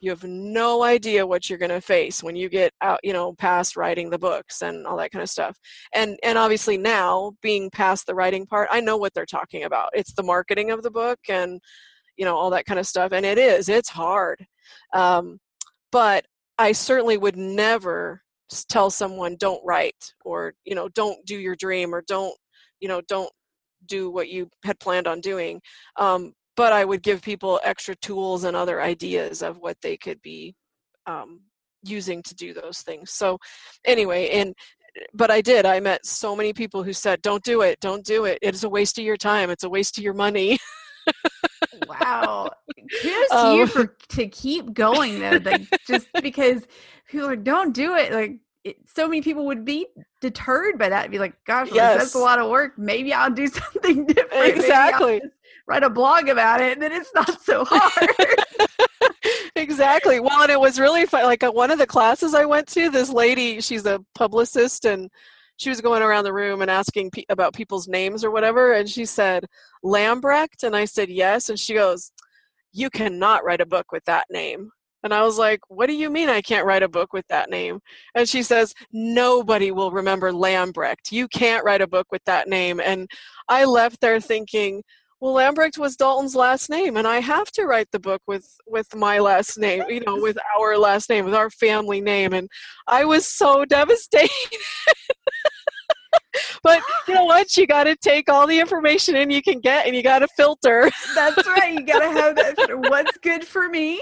You 0.01 0.11
have 0.11 0.25
no 0.25 0.83
idea 0.83 1.25
what 1.25 1.49
you're 1.49 1.59
going 1.59 1.71
to 1.71 1.81
face 1.81 2.21
when 2.21 2.35
you 2.35 2.49
get 2.49 2.73
out 2.83 2.99
you 3.05 3.13
know 3.13 3.35
past 3.35 3.77
writing 3.77 4.11
the 4.11 4.19
books 4.19 4.63
and 4.63 4.87
all 4.87 4.97
that 4.97 5.13
kind 5.13 5.23
of 5.23 5.31
stuff. 5.31 5.57
And 5.95 6.19
and 6.25 6.37
obviously 6.37 6.77
now 6.77 7.33
being 7.43 7.71
past 7.71 8.07
the 8.07 8.15
writing 8.17 8.47
part 8.47 8.69
i 8.73 8.81
know 8.81 8.97
what 8.97 9.15
they're 9.15 9.27
talking 9.27 9.63
about. 9.65 9.91
It's 9.95 10.15
the 10.15 10.25
marketing 10.25 10.71
of 10.73 10.83
the 10.83 10.91
book 10.91 11.21
and 11.29 11.61
you 12.17 12.25
know 12.25 12.37
all 12.37 12.51
that 12.51 12.67
kind 12.67 12.81
of 12.81 12.87
stuff 12.87 13.13
and 13.13 13.25
it 13.27 13.39
is 13.39 13.69
it's 13.69 13.91
hard 13.91 14.47
um, 14.93 15.39
but 15.93 16.25
i 16.59 16.73
certainly 16.73 17.17
would 17.17 17.37
never 17.37 18.23
tell 18.69 18.91
someone 18.91 19.37
don't 19.39 19.65
write 19.65 20.15
or 20.25 20.55
you 20.65 20.75
know 20.75 20.89
don't 20.91 21.25
do 21.27 21.37
your 21.37 21.57
dream 21.57 21.95
or 21.95 22.03
don't 22.07 22.37
you 22.81 22.89
know 22.89 23.01
don't 23.09 23.31
do 23.87 24.11
what 24.11 24.29
you 24.29 24.49
had 24.65 24.79
planned 24.81 25.07
on 25.07 25.21
doing. 25.21 25.61
Um, 25.97 26.33
but 26.57 26.73
i 26.73 26.85
would 26.85 27.03
give 27.03 27.21
people 27.23 27.61
extra 27.65 27.95
tools 27.97 28.45
and 28.45 28.57
other 28.57 28.81
ideas 28.81 29.43
of 29.43 29.59
what 29.59 29.77
they 29.83 29.97
could 29.97 30.21
be 30.23 30.55
um, 31.07 31.41
using 31.83 32.23
to 32.23 32.35
do 32.35 32.55
those 32.55 32.79
things. 32.81 33.13
So 33.13 33.39
anyway 33.85 34.31
and 34.31 34.55
but 35.13 35.31
i 35.31 35.43
did 35.43 35.67
i 35.67 35.79
met 35.79 36.07
so 36.07 36.35
many 36.35 36.55
people 36.55 36.83
who 36.83 36.93
said 36.95 37.21
don't 37.21 37.45
do 37.45 37.61
it 37.61 37.79
don't 37.81 38.03
do 38.03 38.25
it 38.25 38.39
it's 38.41 38.65
a 38.65 38.69
waste 38.69 38.97
of 38.97 39.05
your 39.05 39.19
time 39.19 39.51
it's 39.51 39.65
a 39.65 39.69
waste 39.69 39.99
of 39.99 40.05
your 40.05 40.15
money 40.15 40.59
wow. 41.89 42.51
Kudos 43.03 43.29
to 43.29 43.37
um, 43.37 43.57
you 43.57 43.67
for 43.67 43.87
to 44.11 44.29
keep 44.29 44.73
going 44.73 45.19
though 45.21 45.39
like 45.45 45.63
just 45.87 46.09
because 46.23 46.67
people 47.09 47.29
are 47.29 47.37
don't 47.37 47.75
do 47.75 47.95
it 47.95 48.13
like 48.13 48.37
it, 48.65 48.77
so 48.93 49.07
many 49.07 49.23
people 49.23 49.47
would 49.47 49.65
be 49.65 49.87
deterred 50.21 50.79
by 50.79 50.89
that 50.89 51.11
be 51.11 51.19
like 51.19 51.35
gosh 51.45 51.69
yes. 51.73 51.99
that's 51.99 52.15
a 52.15 52.19
lot 52.19 52.39
of 52.39 52.51
work 52.51 52.77
maybe 52.77 53.13
i'll 53.13 53.31
do 53.31 53.47
something 53.47 54.07
different. 54.07 54.57
Exactly. 54.57 55.21
write 55.67 55.83
a 55.83 55.91
blog 55.91 56.29
about 56.29 56.61
it 56.61 56.73
and 56.73 56.83
then 56.83 56.93
it's 56.93 57.13
not 57.15 57.43
so 57.43 57.65
hard. 57.65 58.11
Exactly. 59.57 60.21
Well 60.21 60.43
and 60.43 60.53
it 60.53 60.61
was 60.61 60.79
really 60.79 61.07
fun 61.07 61.25
like 61.25 61.43
uh, 61.43 61.51
one 61.51 61.71
of 61.71 61.79
the 61.79 61.87
classes 61.87 62.35
i 62.35 62.45
went 62.45 62.69
to 62.69 62.91
this 62.91 63.09
lady 63.09 63.61
she's 63.61 63.87
a 63.87 64.05
publicist 64.15 64.85
and 64.85 65.11
she 65.57 65.69
was 65.69 65.81
going 65.81 66.03
around 66.03 66.25
the 66.25 66.33
room 66.33 66.63
and 66.63 66.71
asking 66.71 67.11
pe- 67.11 67.25
about 67.29 67.55
people's 67.55 67.89
names 67.89 68.25
or 68.25 68.31
whatever 68.31 68.73
and 68.73 68.89
she 68.89 69.05
said 69.05 69.45
lambrecht 69.85 70.63
and 70.63 70.77
i 70.77 70.85
said 70.85 71.09
yes 71.09 71.49
and 71.49 71.59
she 71.59 71.75
goes 71.75 72.13
you 72.73 72.91
cannot 72.91 73.45
write 73.45 73.61
a 73.61 73.67
book 73.67 73.91
with 73.93 74.05
that 74.05 74.27
name 74.31 74.71
and 75.07 75.15
I 75.15 75.23
was 75.23 75.39
like, 75.39 75.61
What 75.69 75.87
do 75.87 75.93
you 75.93 76.11
mean 76.11 76.29
I 76.29 76.43
can't 76.43 76.67
write 76.67 76.83
a 76.83 76.89
book 76.89 77.13
with 77.13 77.29
that 77.29 77.49
name? 77.49 77.79
And 78.17 78.29
she 78.29 78.43
says, 78.43 78.75
Nobody 78.93 79.71
will 79.71 79.93
remember 79.93 80.33
Lambrecht. 80.33 81.13
You 81.13 81.29
can't 81.29 81.65
write 81.65 81.81
a 81.81 81.87
book 81.87 82.09
with 82.11 82.25
that 82.25 82.49
name. 82.49 82.81
And 82.81 83.09
I 83.49 83.67
left 83.67 84.01
there 84.01 84.19
thinking, 84.19 84.83
well 85.21 85.35
lambrecht 85.35 85.79
was 85.79 85.97
dalton's 85.97 86.37
last 86.37 86.69
name 86.69 86.97
and 86.97 87.09
i 87.09 87.21
have 87.21 87.51
to 87.51 87.65
write 87.65 87.91
the 87.91 87.99
book 87.99 88.21
with 88.27 88.47
with 88.67 88.95
my 88.95 89.19
last 89.19 89.59
name 89.59 89.83
you 89.89 90.01
know 90.01 90.21
with 90.21 90.37
our 90.59 90.77
last 90.77 91.09
name 91.09 91.25
with 91.25 91.35
our 91.35 91.49
family 91.49 92.01
name 92.01 92.35
and 92.35 92.49
i 92.87 93.05
was 93.05 93.27
so 93.27 93.65
devastated 93.79 94.29
but 96.63 96.83
you 97.09 97.15
know 97.15 97.25
what 97.25 97.57
you 97.57 97.67
got 97.67 97.85
to 97.85 97.97
take 97.97 98.29
all 98.29 98.47
the 98.47 98.59
information 98.59 99.17
in 99.17 99.31
you 99.31 99.43
can 99.43 99.61
get 99.61 99.87
and 99.87 99.95
you 99.95 100.03
got 100.03 100.21
to 100.21 100.29
filter 100.37 100.91
that's 101.15 101.47
right 101.47 101.75
you 101.75 101.85
got 101.85 102.01
to 102.01 102.11
have 102.11 102.37
that 102.37 102.57
what's 102.91 103.17
good 103.19 103.45
for 103.47 103.69
me 103.69 104.01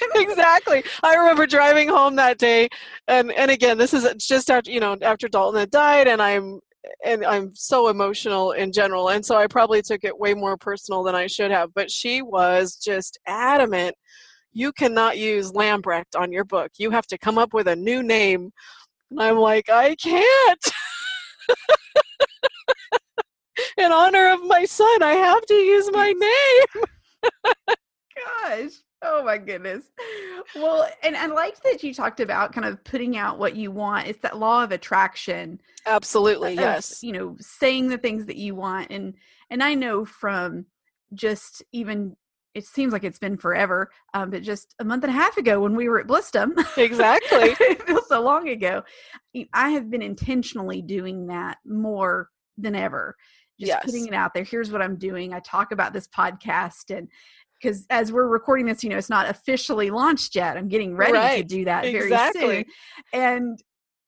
exactly. 0.14 0.84
I 1.02 1.16
remember 1.16 1.46
driving 1.46 1.88
home 1.88 2.16
that 2.16 2.38
day, 2.38 2.68
and 3.06 3.32
and 3.32 3.50
again, 3.50 3.78
this 3.78 3.92
is 3.92 4.06
just 4.24 4.50
after 4.50 4.70
you 4.70 4.80
know 4.80 4.96
after 5.02 5.28
Dalton 5.28 5.60
had 5.60 5.70
died, 5.70 6.06
and 6.06 6.22
I'm 6.22 6.60
and 7.04 7.24
I'm 7.24 7.54
so 7.54 7.88
emotional 7.88 8.52
in 8.52 8.72
general, 8.72 9.08
and 9.10 9.24
so 9.24 9.36
I 9.36 9.46
probably 9.46 9.82
took 9.82 10.04
it 10.04 10.18
way 10.18 10.34
more 10.34 10.56
personal 10.56 11.02
than 11.02 11.14
I 11.14 11.26
should 11.26 11.50
have. 11.50 11.74
But 11.74 11.90
she 11.90 12.22
was 12.22 12.76
just 12.76 13.18
adamant. 13.26 13.94
You 14.52 14.72
cannot 14.72 15.18
use 15.18 15.52
Lambrecht 15.52 16.16
on 16.16 16.32
your 16.32 16.44
book. 16.44 16.70
You 16.78 16.90
have 16.90 17.06
to 17.08 17.18
come 17.18 17.38
up 17.38 17.52
with 17.52 17.68
a 17.68 17.76
new 17.76 18.02
name. 18.02 18.50
And 19.10 19.22
I'm 19.22 19.36
like, 19.38 19.68
I 19.70 19.94
can't. 19.96 20.64
in 23.78 23.92
honor 23.92 24.32
of 24.32 24.42
my 24.44 24.64
son, 24.64 25.02
I 25.02 25.12
have 25.12 25.44
to 25.46 25.54
use 25.54 25.90
my 25.92 26.12
name. 26.12 26.84
Gosh. 28.46 28.72
Oh 29.00 29.22
my 29.22 29.38
goodness. 29.38 29.84
Well, 30.56 30.88
and 31.04 31.16
I 31.16 31.26
like 31.26 31.62
that 31.62 31.84
you 31.84 31.94
talked 31.94 32.18
about 32.18 32.52
kind 32.52 32.66
of 32.66 32.82
putting 32.82 33.16
out 33.16 33.38
what 33.38 33.54
you 33.54 33.70
want. 33.70 34.08
It's 34.08 34.18
that 34.20 34.38
law 34.38 34.64
of 34.64 34.72
attraction. 34.72 35.60
Absolutely, 35.86 36.54
of, 36.54 36.60
yes. 36.60 37.02
You 37.02 37.12
know, 37.12 37.36
saying 37.38 37.88
the 37.88 37.98
things 37.98 38.26
that 38.26 38.36
you 38.36 38.54
want 38.54 38.90
and 38.90 39.14
and 39.50 39.62
I 39.62 39.74
know 39.74 40.04
from 40.04 40.66
just 41.14 41.62
even 41.72 42.16
it 42.58 42.66
seems 42.66 42.92
like 42.92 43.04
it's 43.04 43.18
been 43.18 43.36
forever, 43.36 43.90
um, 44.14 44.30
but 44.30 44.42
just 44.42 44.74
a 44.80 44.84
month 44.84 45.04
and 45.04 45.10
a 45.10 45.16
half 45.16 45.36
ago 45.36 45.60
when 45.60 45.74
we 45.74 45.88
were 45.88 46.00
at 46.00 46.06
Blissdom. 46.06 46.52
Exactly. 46.76 47.56
it 47.60 47.82
feels 47.84 48.08
so 48.08 48.20
long 48.20 48.48
ago. 48.48 48.82
I 49.52 49.70
have 49.70 49.90
been 49.90 50.02
intentionally 50.02 50.82
doing 50.82 51.26
that 51.28 51.58
more 51.64 52.28
than 52.56 52.74
ever 52.74 53.16
just 53.60 53.68
yes. 53.68 53.84
putting 53.84 54.06
it 54.06 54.14
out 54.14 54.34
there 54.34 54.44
here's 54.44 54.70
what 54.70 54.82
i'm 54.82 54.96
doing 54.96 55.32
i 55.32 55.40
talk 55.40 55.72
about 55.72 55.92
this 55.92 56.08
podcast 56.08 56.96
and 56.96 57.08
because 57.60 57.86
as 57.90 58.12
we're 58.12 58.26
recording 58.26 58.66
this, 58.66 58.84
you 58.84 58.90
know, 58.90 58.96
it's 58.96 59.10
not 59.10 59.28
officially 59.28 59.90
launched 59.90 60.34
yet. 60.36 60.56
I'm 60.56 60.68
getting 60.68 60.94
ready 60.94 61.12
right. 61.12 61.48
to 61.48 61.56
do 61.56 61.64
that 61.64 61.82
very 61.84 62.04
exactly. 62.04 62.56
soon. 62.56 62.64
And 63.12 63.62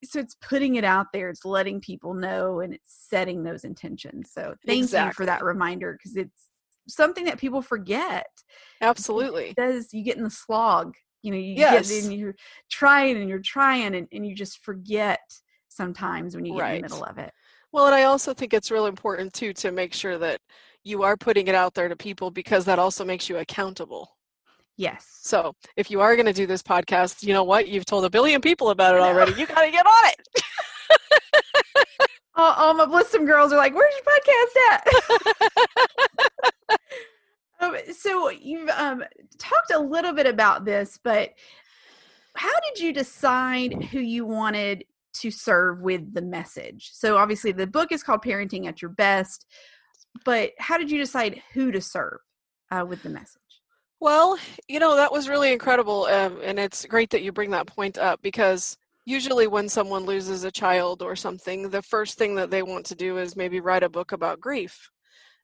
so 0.04 0.20
it's 0.20 0.36
putting 0.40 0.76
it 0.76 0.84
out 0.84 1.08
there, 1.12 1.28
it's 1.28 1.44
letting 1.44 1.80
people 1.80 2.14
know 2.14 2.60
and 2.60 2.72
it's 2.72 3.06
setting 3.10 3.42
those 3.42 3.64
intentions. 3.64 4.30
So 4.32 4.54
thank 4.66 4.78
exactly. 4.78 5.08
you 5.08 5.12
for 5.14 5.26
that 5.26 5.44
reminder 5.44 5.92
because 5.92 6.16
it's 6.16 6.49
something 6.88 7.24
that 7.24 7.38
people 7.38 7.62
forget. 7.62 8.26
Absolutely. 8.80 9.54
Does 9.56 9.92
you 9.92 10.02
get 10.02 10.16
in 10.16 10.24
the 10.24 10.30
slog. 10.30 10.94
You 11.22 11.32
know, 11.32 11.36
you 11.36 11.54
yes. 11.54 11.90
get 11.90 12.04
in, 12.04 12.12
you're 12.12 12.36
trying 12.70 13.18
and 13.18 13.28
you're 13.28 13.40
trying 13.40 13.94
and, 13.94 14.08
and 14.10 14.26
you 14.26 14.34
just 14.34 14.64
forget 14.64 15.20
sometimes 15.68 16.34
when 16.34 16.44
you 16.44 16.54
get 16.54 16.62
right. 16.62 16.74
in 16.76 16.82
the 16.82 16.88
middle 16.88 17.04
of 17.04 17.18
it. 17.18 17.32
Well, 17.72 17.86
and 17.86 17.94
I 17.94 18.04
also 18.04 18.34
think 18.34 18.54
it's 18.54 18.70
real 18.70 18.86
important 18.86 19.32
too 19.32 19.52
to 19.54 19.70
make 19.70 19.92
sure 19.92 20.18
that 20.18 20.40
you 20.82 21.02
are 21.02 21.16
putting 21.16 21.46
it 21.46 21.54
out 21.54 21.74
there 21.74 21.88
to 21.88 21.96
people 21.96 22.30
because 22.30 22.64
that 22.64 22.78
also 22.78 23.04
makes 23.04 23.28
you 23.28 23.36
accountable. 23.36 24.16
Yes. 24.76 25.06
So 25.22 25.54
if 25.76 25.90
you 25.90 26.00
are 26.00 26.16
going 26.16 26.26
to 26.26 26.32
do 26.32 26.46
this 26.46 26.62
podcast, 26.62 27.22
you 27.22 27.34
know 27.34 27.44
what? 27.44 27.68
You've 27.68 27.84
told 27.84 28.06
a 28.06 28.10
billion 28.10 28.40
people 28.40 28.70
about 28.70 28.94
it 28.94 29.02
already. 29.02 29.32
You 29.38 29.46
got 29.46 29.62
to 29.62 29.70
get 29.70 29.84
on 29.84 30.06
it. 30.06 30.42
all, 32.34 32.54
all 32.54 32.74
my 32.74 32.86
Blissdom 32.86 33.26
girls 33.26 33.52
are 33.52 33.58
like, 33.58 33.74
"Where's 33.74 33.92
your 33.94 34.04
podcast 34.06 34.72
at?" 34.72 35.66
um, 37.60 37.76
so 37.92 38.30
you've 38.30 38.68
um, 38.70 39.04
talked 39.38 39.72
a 39.72 39.78
little 39.78 40.12
bit 40.12 40.26
about 40.26 40.64
this, 40.64 40.98
but 41.02 41.30
how 42.36 42.52
did 42.60 42.82
you 42.82 42.92
decide 42.92 43.72
who 43.84 44.00
you 44.00 44.24
wanted 44.24 44.84
to 45.12 45.30
serve 45.30 45.80
with 45.80 46.14
the 46.14 46.22
message? 46.22 46.90
So 46.92 47.16
obviously, 47.16 47.52
the 47.52 47.66
book 47.66 47.92
is 47.92 48.02
called 48.02 48.22
"Parenting 48.22 48.66
at 48.66 48.82
Your 48.82 48.90
Best." 48.90 49.46
but 50.24 50.52
how 50.58 50.78
did 50.78 50.90
you 50.90 50.98
decide 50.98 51.42
who 51.52 51.70
to 51.72 51.80
serve 51.80 52.18
uh, 52.70 52.84
with 52.86 53.02
the 53.02 53.08
message? 53.08 53.40
Well, 54.00 54.38
you 54.68 54.80
know, 54.80 54.96
that 54.96 55.12
was 55.12 55.28
really 55.28 55.52
incredible. 55.52 56.04
Um, 56.04 56.40
and 56.42 56.58
it's 56.58 56.86
great 56.86 57.10
that 57.10 57.22
you 57.22 57.32
bring 57.32 57.50
that 57.50 57.66
point 57.66 57.98
up 57.98 58.22
because 58.22 58.76
usually 59.04 59.46
when 59.46 59.68
someone 59.68 60.04
loses 60.04 60.44
a 60.44 60.50
child 60.50 61.02
or 61.02 61.16
something, 61.16 61.68
the 61.68 61.82
first 61.82 62.16
thing 62.16 62.34
that 62.36 62.50
they 62.50 62.62
want 62.62 62.86
to 62.86 62.94
do 62.94 63.18
is 63.18 63.36
maybe 63.36 63.60
write 63.60 63.82
a 63.82 63.88
book 63.88 64.12
about 64.12 64.40
grief. 64.40 64.90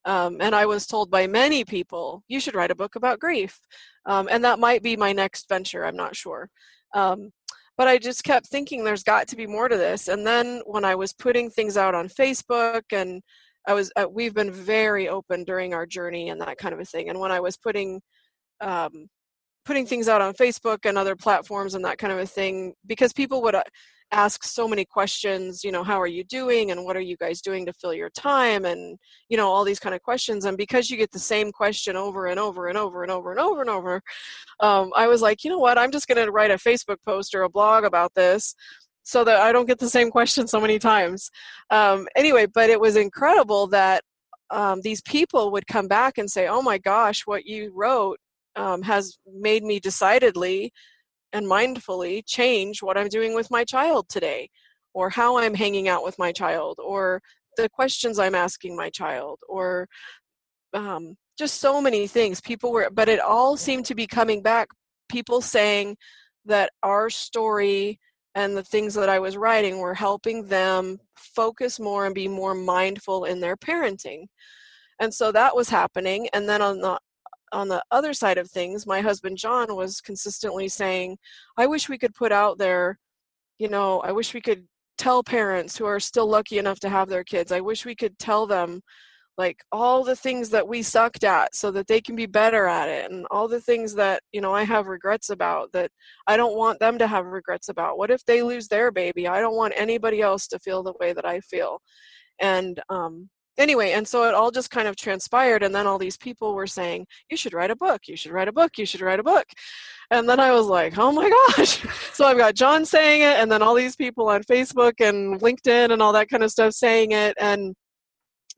Um, 0.07 0.39
and 0.41 0.55
I 0.55 0.67
was 0.67 0.87
told 0.87 1.11
by 1.11 1.27
many 1.27 1.65
people, 1.65 2.23
you 2.29 2.41
should 2.41 2.55
write 2.55 2.71
a 2.71 2.77
book 2.77 2.95
about 2.95 3.19
grief. 3.19 3.59
Um, 4.07 4.29
and 4.31 4.45
that 4.45 4.61
might 4.61 4.83
be 4.83 4.97
my 4.97 5.13
next 5.13 5.49
venture, 5.49 5.85
I'm 5.85 5.97
not 5.97 6.15
sure. 6.15 6.49
Um, 6.95 7.33
but 7.77 7.89
I 7.89 7.99
just 7.99 8.25
kept 8.25 8.47
thinking 8.47 8.85
there's 8.85 9.03
got 9.03 9.29
to 9.29 9.37
be 9.37 9.47
more 9.47 9.69
to 9.69 9.77
this. 9.77 10.09
And 10.09 10.27
then 10.27 10.63
when 10.65 10.85
I 10.85 10.95
was 10.95 11.13
putting 11.13 11.51
things 11.51 11.77
out 11.77 11.95
on 11.95 12.09
Facebook 12.09 12.83
and 12.93 13.21
I 13.67 13.75
was 13.75 13.91
uh, 13.97 14.07
we've 14.11 14.35
been 14.35 14.53
very 14.53 15.09
open 15.09 15.45
during 15.45 15.75
our 15.75 15.87
journey 15.87 16.31
and 16.31 16.41
that 16.41 16.57
kind 16.57 16.73
of 16.73 16.81
a 16.81 16.85
thing. 16.85 17.09
And 17.11 17.19
when 17.19 17.33
I 17.33 17.41
was 17.41 17.57
putting 17.57 18.01
um, 18.61 19.09
putting 19.65 19.87
things 19.87 20.09
out 20.09 20.23
on 20.23 20.33
Facebook 20.35 20.87
and 20.87 20.97
other 20.97 21.17
platforms 21.17 21.75
and 21.75 21.85
that 21.85 21.99
kind 21.99 22.13
of 22.13 22.21
a 22.21 22.27
thing, 22.27 22.75
because 22.87 23.13
people 23.13 23.43
would 23.43 23.57
uh, 23.57 23.63
ask 24.13 24.45
so 24.45 24.69
many 24.69 24.85
questions, 24.85 25.65
you 25.65 25.73
know, 25.73 25.83
how 25.83 26.01
are 26.01 26.07
you 26.07 26.25
doing 26.25 26.71
and 26.71 26.85
what 26.85 26.97
are 26.97 27.01
you 27.01 27.17
guys 27.17 27.41
doing 27.41 27.67
to 27.67 27.73
fill 27.73 27.93
your 27.93 28.11
time 28.11 28.65
and 28.65 28.99
you 29.29 29.37
know 29.37 29.49
all 29.49 29.65
these 29.65 29.81
kind 29.81 29.95
of 29.95 30.03
questions. 30.03 30.45
And 30.45 30.57
because 30.57 30.91
you 30.91 30.97
get 30.97 31.13
the 31.13 31.19
same 31.19 31.53
question 31.53 31.97
over 31.97 32.27
and 32.27 32.39
over 32.39 32.69
and 32.69 32.79
over 32.79 33.03
and 33.03 33.11
over 33.11 33.31
and 33.31 33.41
over 33.41 33.61
and 33.61 33.71
over, 33.71 34.03
um, 34.61 34.93
I 34.97 35.09
was 35.09 35.23
like, 35.23 35.45
you 35.45 35.51
know 35.51 35.59
what, 35.59 35.79
I'm 35.79 35.91
just 35.91 36.09
going 36.09 36.25
to 36.25 36.33
write 36.33 36.51
a 36.51 36.55
Facebook 36.55 36.99
post 37.05 37.35
or 37.35 37.43
a 37.43 37.49
blog 37.49 37.85
about 37.85 38.15
this 38.15 38.55
so 39.03 39.23
that 39.25 39.41
I 39.41 39.53
don't 39.53 39.67
get 39.67 39.79
the 39.79 39.91
same 39.91 40.11
question 40.17 40.47
so 40.47 40.61
many 40.61 40.79
times. 40.79 41.31
Um, 41.71 42.07
anyway, 42.17 42.47
but 42.47 42.71
it 42.71 42.81
was 42.81 42.97
incredible 42.97 43.67
that 43.69 44.03
um, 44.51 44.81
these 44.83 45.03
people 45.03 45.51
would 45.51 45.67
come 45.67 45.89
back 45.89 46.19
and 46.19 46.31
say, 46.31 46.47
"Oh 46.47 46.63
my 46.63 46.79
gosh, 46.79 47.23
what 47.27 47.47
you 47.47 47.73
wrote 47.75 48.19
um, 48.55 48.83
has 48.83 49.19
made 49.27 49.63
me 49.65 49.81
decidedly 49.81 50.73
and 51.37 51.47
mindfully 51.47 52.23
change 52.27 52.83
what 52.83 52.97
I'm 52.97 53.09
doing 53.09 53.35
with 53.35 53.51
my 53.51 53.63
child 53.63 54.09
today, 54.09 54.49
or 54.95 55.11
how 55.11 55.37
I'm 55.37 55.55
hanging 55.55 55.87
out 55.87 56.03
with 56.03 56.19
my 56.19 56.33
child, 56.33 56.79
or 56.83 57.21
the 57.59 57.69
questions 57.69 58.19
I'm 58.19 58.35
asking 58.35 58.75
my 58.75 58.89
child, 58.89 59.39
or 59.47 59.87
um, 60.73 61.17
just 61.39 61.61
so 61.61 61.81
many 61.81 62.07
things. 62.07 62.41
People 62.41 62.73
were, 62.73 62.89
but 62.91 63.11
it 63.11 63.21
all 63.21 63.57
seemed 63.59 63.85
to 63.87 63.95
be 63.95 64.07
coming 64.07 64.41
back. 64.41 64.69
People 65.11 65.43
saying 65.43 65.97
that 66.47 66.71
our 66.83 67.11
story 67.11 68.01
and 68.35 68.57
the 68.57 68.65
things 68.65 68.95
that 68.95 69.11
I 69.11 69.19
was 69.19 69.37
writing 69.37 69.79
were 69.79 69.95
helping 69.95 70.47
them 70.47 70.99
focus 71.17 71.79
more 71.79 72.07
and 72.07 72.15
be 72.15 72.29
more 72.29 72.55
mindful 72.55 73.27
in 73.27 73.41
their 73.41 73.57
parenting. 73.57 74.27
And 75.01 75.13
so 75.13 75.33
that 75.33 75.55
was 75.55 75.69
happening. 75.69 76.29
And 76.33 76.49
then 76.49 76.63
on 76.63 76.81
the 76.81 76.99
on 77.53 77.69
the 77.69 77.83
other 77.91 78.13
side 78.13 78.39
of 78.39 78.51
things, 78.51 78.87
my 78.87 79.01
husband 79.01 79.39
John 79.39 79.75
was 79.75 80.01
consistently 80.01 80.69
saying, 80.69 81.19
I 81.57 81.67
wish 81.67 81.89
we 81.89 81.99
could 81.99 82.15
put 82.15 82.33
out 82.33 82.59
there 82.59 82.99
you 83.59 83.69
know, 83.69 84.01
I 84.01 84.13
wish 84.13 84.35
we 84.35 84.41
could 84.41 84.67
tell 84.99 85.23
parents 85.23 85.77
who 85.77 85.85
are 85.87 86.01
still 86.01 86.27
lucky 86.27 86.59
enough 86.59 86.81
to 86.81 86.89
have 86.89 87.09
their 87.09 87.25
kids. 87.25 87.53
I 87.53 87.61
wish 87.61 87.85
we 87.85 87.95
could 87.95 88.19
tell 88.19 88.47
them 88.47 88.81
like 89.39 89.63
all 89.71 90.03
the 90.03 90.17
things 90.17 90.49
that 90.51 90.67
we 90.67 90.83
sucked 90.83 91.23
at 91.23 91.55
so 91.55 91.71
that 91.71 91.87
they 91.87 92.01
can 92.01 92.17
be 92.17 92.25
better 92.25 92.67
at 92.67 92.89
it 92.89 93.11
and 93.11 93.27
all 93.31 93.47
the 93.47 93.61
things 93.61 93.95
that 93.95 94.23
you 94.33 94.41
know 94.41 94.55
i 94.55 94.63
have 94.63 94.87
regrets 94.87 95.29
about 95.29 95.71
that 95.73 95.91
i 96.27 96.39
don't 96.39 96.57
want 96.57 96.81
them 96.81 96.97
to 96.97 97.07
have 97.07 97.27
regrets 97.27 97.69
about 97.69 97.99
what 97.99 98.11
if 98.11 98.25
they 98.25 98.43
lose 98.43 98.67
their 98.67 98.91
baby 98.91 99.29
i 99.29 99.39
don't 99.39 99.55
want 99.55 99.75
anybody 99.77 100.23
else 100.23 100.47
to 100.47 100.59
feel 100.59 100.83
the 100.83 100.95
way 101.01 101.13
that 101.13 101.27
i 101.27 101.39
feel 101.41 101.83
and 102.41 102.81
um 102.89 103.29
anyway 103.59 103.93
and 103.93 104.07
so 104.07 104.25
it 104.25 104.35
all 104.35 104.51
just 104.51 104.71
kind 104.71 104.89
of 104.89 104.97
transpired 104.97 105.63
and 105.63 105.75
then 105.75 105.87
all 105.87 105.99
these 105.99 106.17
people 106.17 106.55
were 106.55 106.67
saying 106.67 107.07
you 107.31 107.37
should 107.37 107.55
write 107.55 107.71
a 107.71 107.77
book 107.77 108.03
you 108.07 108.17
should 108.17 108.33
write 108.33 108.49
a 108.49 108.53
book 108.53 108.73
you 108.79 108.87
should 108.87 109.01
write 109.01 109.21
a 109.21 109.25
book. 109.25 109.47
And 110.11 110.29
then 110.29 110.39
i 110.39 110.53
was 110.53 110.67
like 110.67 110.99
oh 110.99 111.13
my 111.13 111.29
gosh. 111.57 111.85
So 112.13 112.27
i've 112.27 112.37
got 112.37 112.55
john 112.55 112.85
saying 112.85 113.23
it 113.23 113.39
and 113.39 113.51
then 113.51 113.63
all 113.63 113.75
these 113.75 113.97
people 113.97 114.29
on 114.29 114.43
facebook 114.45 114.95
and 115.01 115.41
linkedin 115.41 115.93
and 115.93 116.01
all 116.01 116.13
that 116.13 116.29
kind 116.29 116.43
of 116.43 116.51
stuff 116.51 116.73
saying 116.75 117.13
it 117.13 117.35
and 117.41 117.75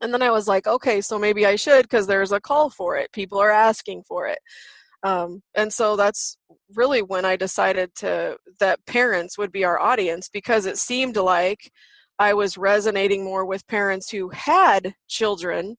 and 0.01 0.13
then 0.13 0.21
i 0.21 0.29
was 0.29 0.47
like 0.47 0.67
okay 0.67 1.01
so 1.01 1.17
maybe 1.17 1.45
i 1.45 1.55
should 1.55 1.83
because 1.83 2.07
there's 2.07 2.31
a 2.31 2.39
call 2.41 2.69
for 2.69 2.97
it. 2.97 3.11
People 3.11 3.39
are 3.39 3.51
asking 3.51 4.03
for 4.07 4.27
it. 4.27 4.39
Um, 5.03 5.41
and 5.55 5.71
so 5.71 5.95
that's 5.95 6.37
really 6.75 7.01
when 7.01 7.23
i 7.25 7.35
decided 7.37 7.89
to 7.95 8.37
that 8.59 8.85
parents 8.85 9.37
would 9.37 9.51
be 9.51 9.63
our 9.63 9.79
audience 9.79 10.29
because 10.31 10.65
it 10.65 10.77
seemed 10.77 11.15
like 11.15 11.71
i 12.19 12.33
was 12.33 12.57
resonating 12.57 13.23
more 13.23 13.45
with 13.45 13.67
parents 13.67 14.09
who 14.09 14.29
had 14.29 14.93
children 15.07 15.75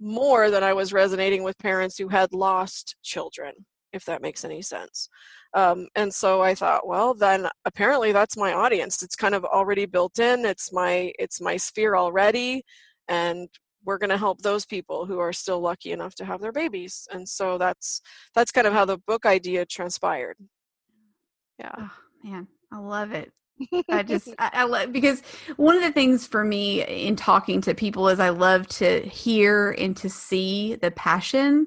more 0.00 0.50
than 0.50 0.64
i 0.64 0.72
was 0.72 0.92
resonating 0.92 1.42
with 1.42 1.58
parents 1.58 1.96
who 1.96 2.08
had 2.08 2.32
lost 2.32 2.96
children 3.02 3.52
if 3.96 4.04
that 4.04 4.22
makes 4.22 4.44
any 4.44 4.62
sense. 4.62 5.08
Um, 5.54 5.88
and 5.96 6.12
so 6.12 6.42
i 6.42 6.54
thought 6.54 6.86
well 6.86 7.14
then 7.14 7.48
apparently 7.64 8.12
that's 8.12 8.36
my 8.36 8.52
audience. 8.52 9.02
It's 9.02 9.16
kind 9.16 9.34
of 9.34 9.44
already 9.44 9.86
built 9.86 10.18
in. 10.18 10.44
It's 10.44 10.72
my 10.72 11.12
it's 11.18 11.40
my 11.40 11.56
sphere 11.56 11.96
already 11.96 12.62
and 13.08 13.48
we're 13.84 13.98
going 13.98 14.10
to 14.10 14.18
help 14.18 14.42
those 14.42 14.66
people 14.66 15.06
who 15.06 15.20
are 15.20 15.32
still 15.32 15.60
lucky 15.60 15.92
enough 15.92 16.14
to 16.16 16.24
have 16.24 16.40
their 16.40 16.52
babies. 16.52 17.06
And 17.12 17.28
so 17.28 17.56
that's 17.56 18.00
that's 18.34 18.52
kind 18.52 18.66
of 18.66 18.72
how 18.72 18.84
the 18.84 18.98
book 18.98 19.24
idea 19.24 19.64
transpired. 19.64 20.36
Yeah. 21.58 21.72
Oh, 21.78 21.90
man. 22.24 22.48
I 22.72 22.78
love 22.78 23.12
it 23.12 23.32
i 23.90 24.02
just 24.02 24.28
I, 24.38 24.50
I 24.52 24.64
love 24.64 24.92
because 24.92 25.22
one 25.56 25.76
of 25.76 25.82
the 25.82 25.92
things 25.92 26.26
for 26.26 26.44
me 26.44 26.82
in 26.84 27.16
talking 27.16 27.60
to 27.62 27.74
people 27.74 28.08
is 28.08 28.20
i 28.20 28.28
love 28.28 28.66
to 28.68 29.00
hear 29.02 29.72
and 29.72 29.96
to 29.98 30.10
see 30.10 30.76
the 30.76 30.90
passion 30.90 31.66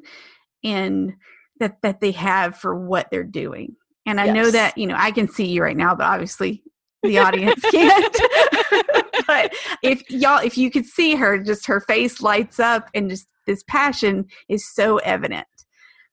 and 0.64 1.14
that 1.60 1.82
that 1.82 2.00
they 2.00 2.12
have 2.12 2.58
for 2.58 2.76
what 2.76 3.10
they're 3.12 3.24
doing. 3.24 3.76
And 4.06 4.20
i 4.20 4.26
yes. 4.26 4.36
know 4.36 4.52
that 4.52 4.78
you 4.78 4.88
know 4.88 4.96
i 4.98 5.12
can 5.12 5.28
see 5.28 5.46
you 5.46 5.62
right 5.62 5.78
now 5.78 5.96
but 5.96 6.06
obviously 6.06 6.64
the 7.04 7.20
audience 7.20 7.62
can't. 7.72 8.16
But 9.28 9.54
if 9.84 10.10
y'all 10.10 10.40
if 10.44 10.58
you 10.58 10.72
could 10.72 10.88
see 10.88 11.14
her 11.14 11.38
just 11.38 11.68
her 11.68 11.82
face 11.82 12.20
lights 12.20 12.60
up 12.60 12.90
and 12.96 13.12
just 13.12 13.28
this 13.46 13.64
passion 13.68 14.26
is 14.48 14.68
so 14.74 14.98
evident. 14.98 15.46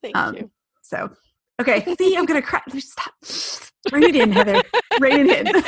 Thank 0.02 0.14
um, 0.14 0.36
you. 0.36 0.50
so 0.82 1.10
okay 1.58 1.94
see 1.98 2.14
i'm 2.14 2.26
gonna 2.26 2.42
cry 2.50 2.60
stop 2.78 3.14
bring 3.90 4.02
it 4.02 4.16
in 4.16 4.32
heather. 4.32 4.62
Bring 4.98 5.28
it 5.28 5.46
in. 5.46 5.62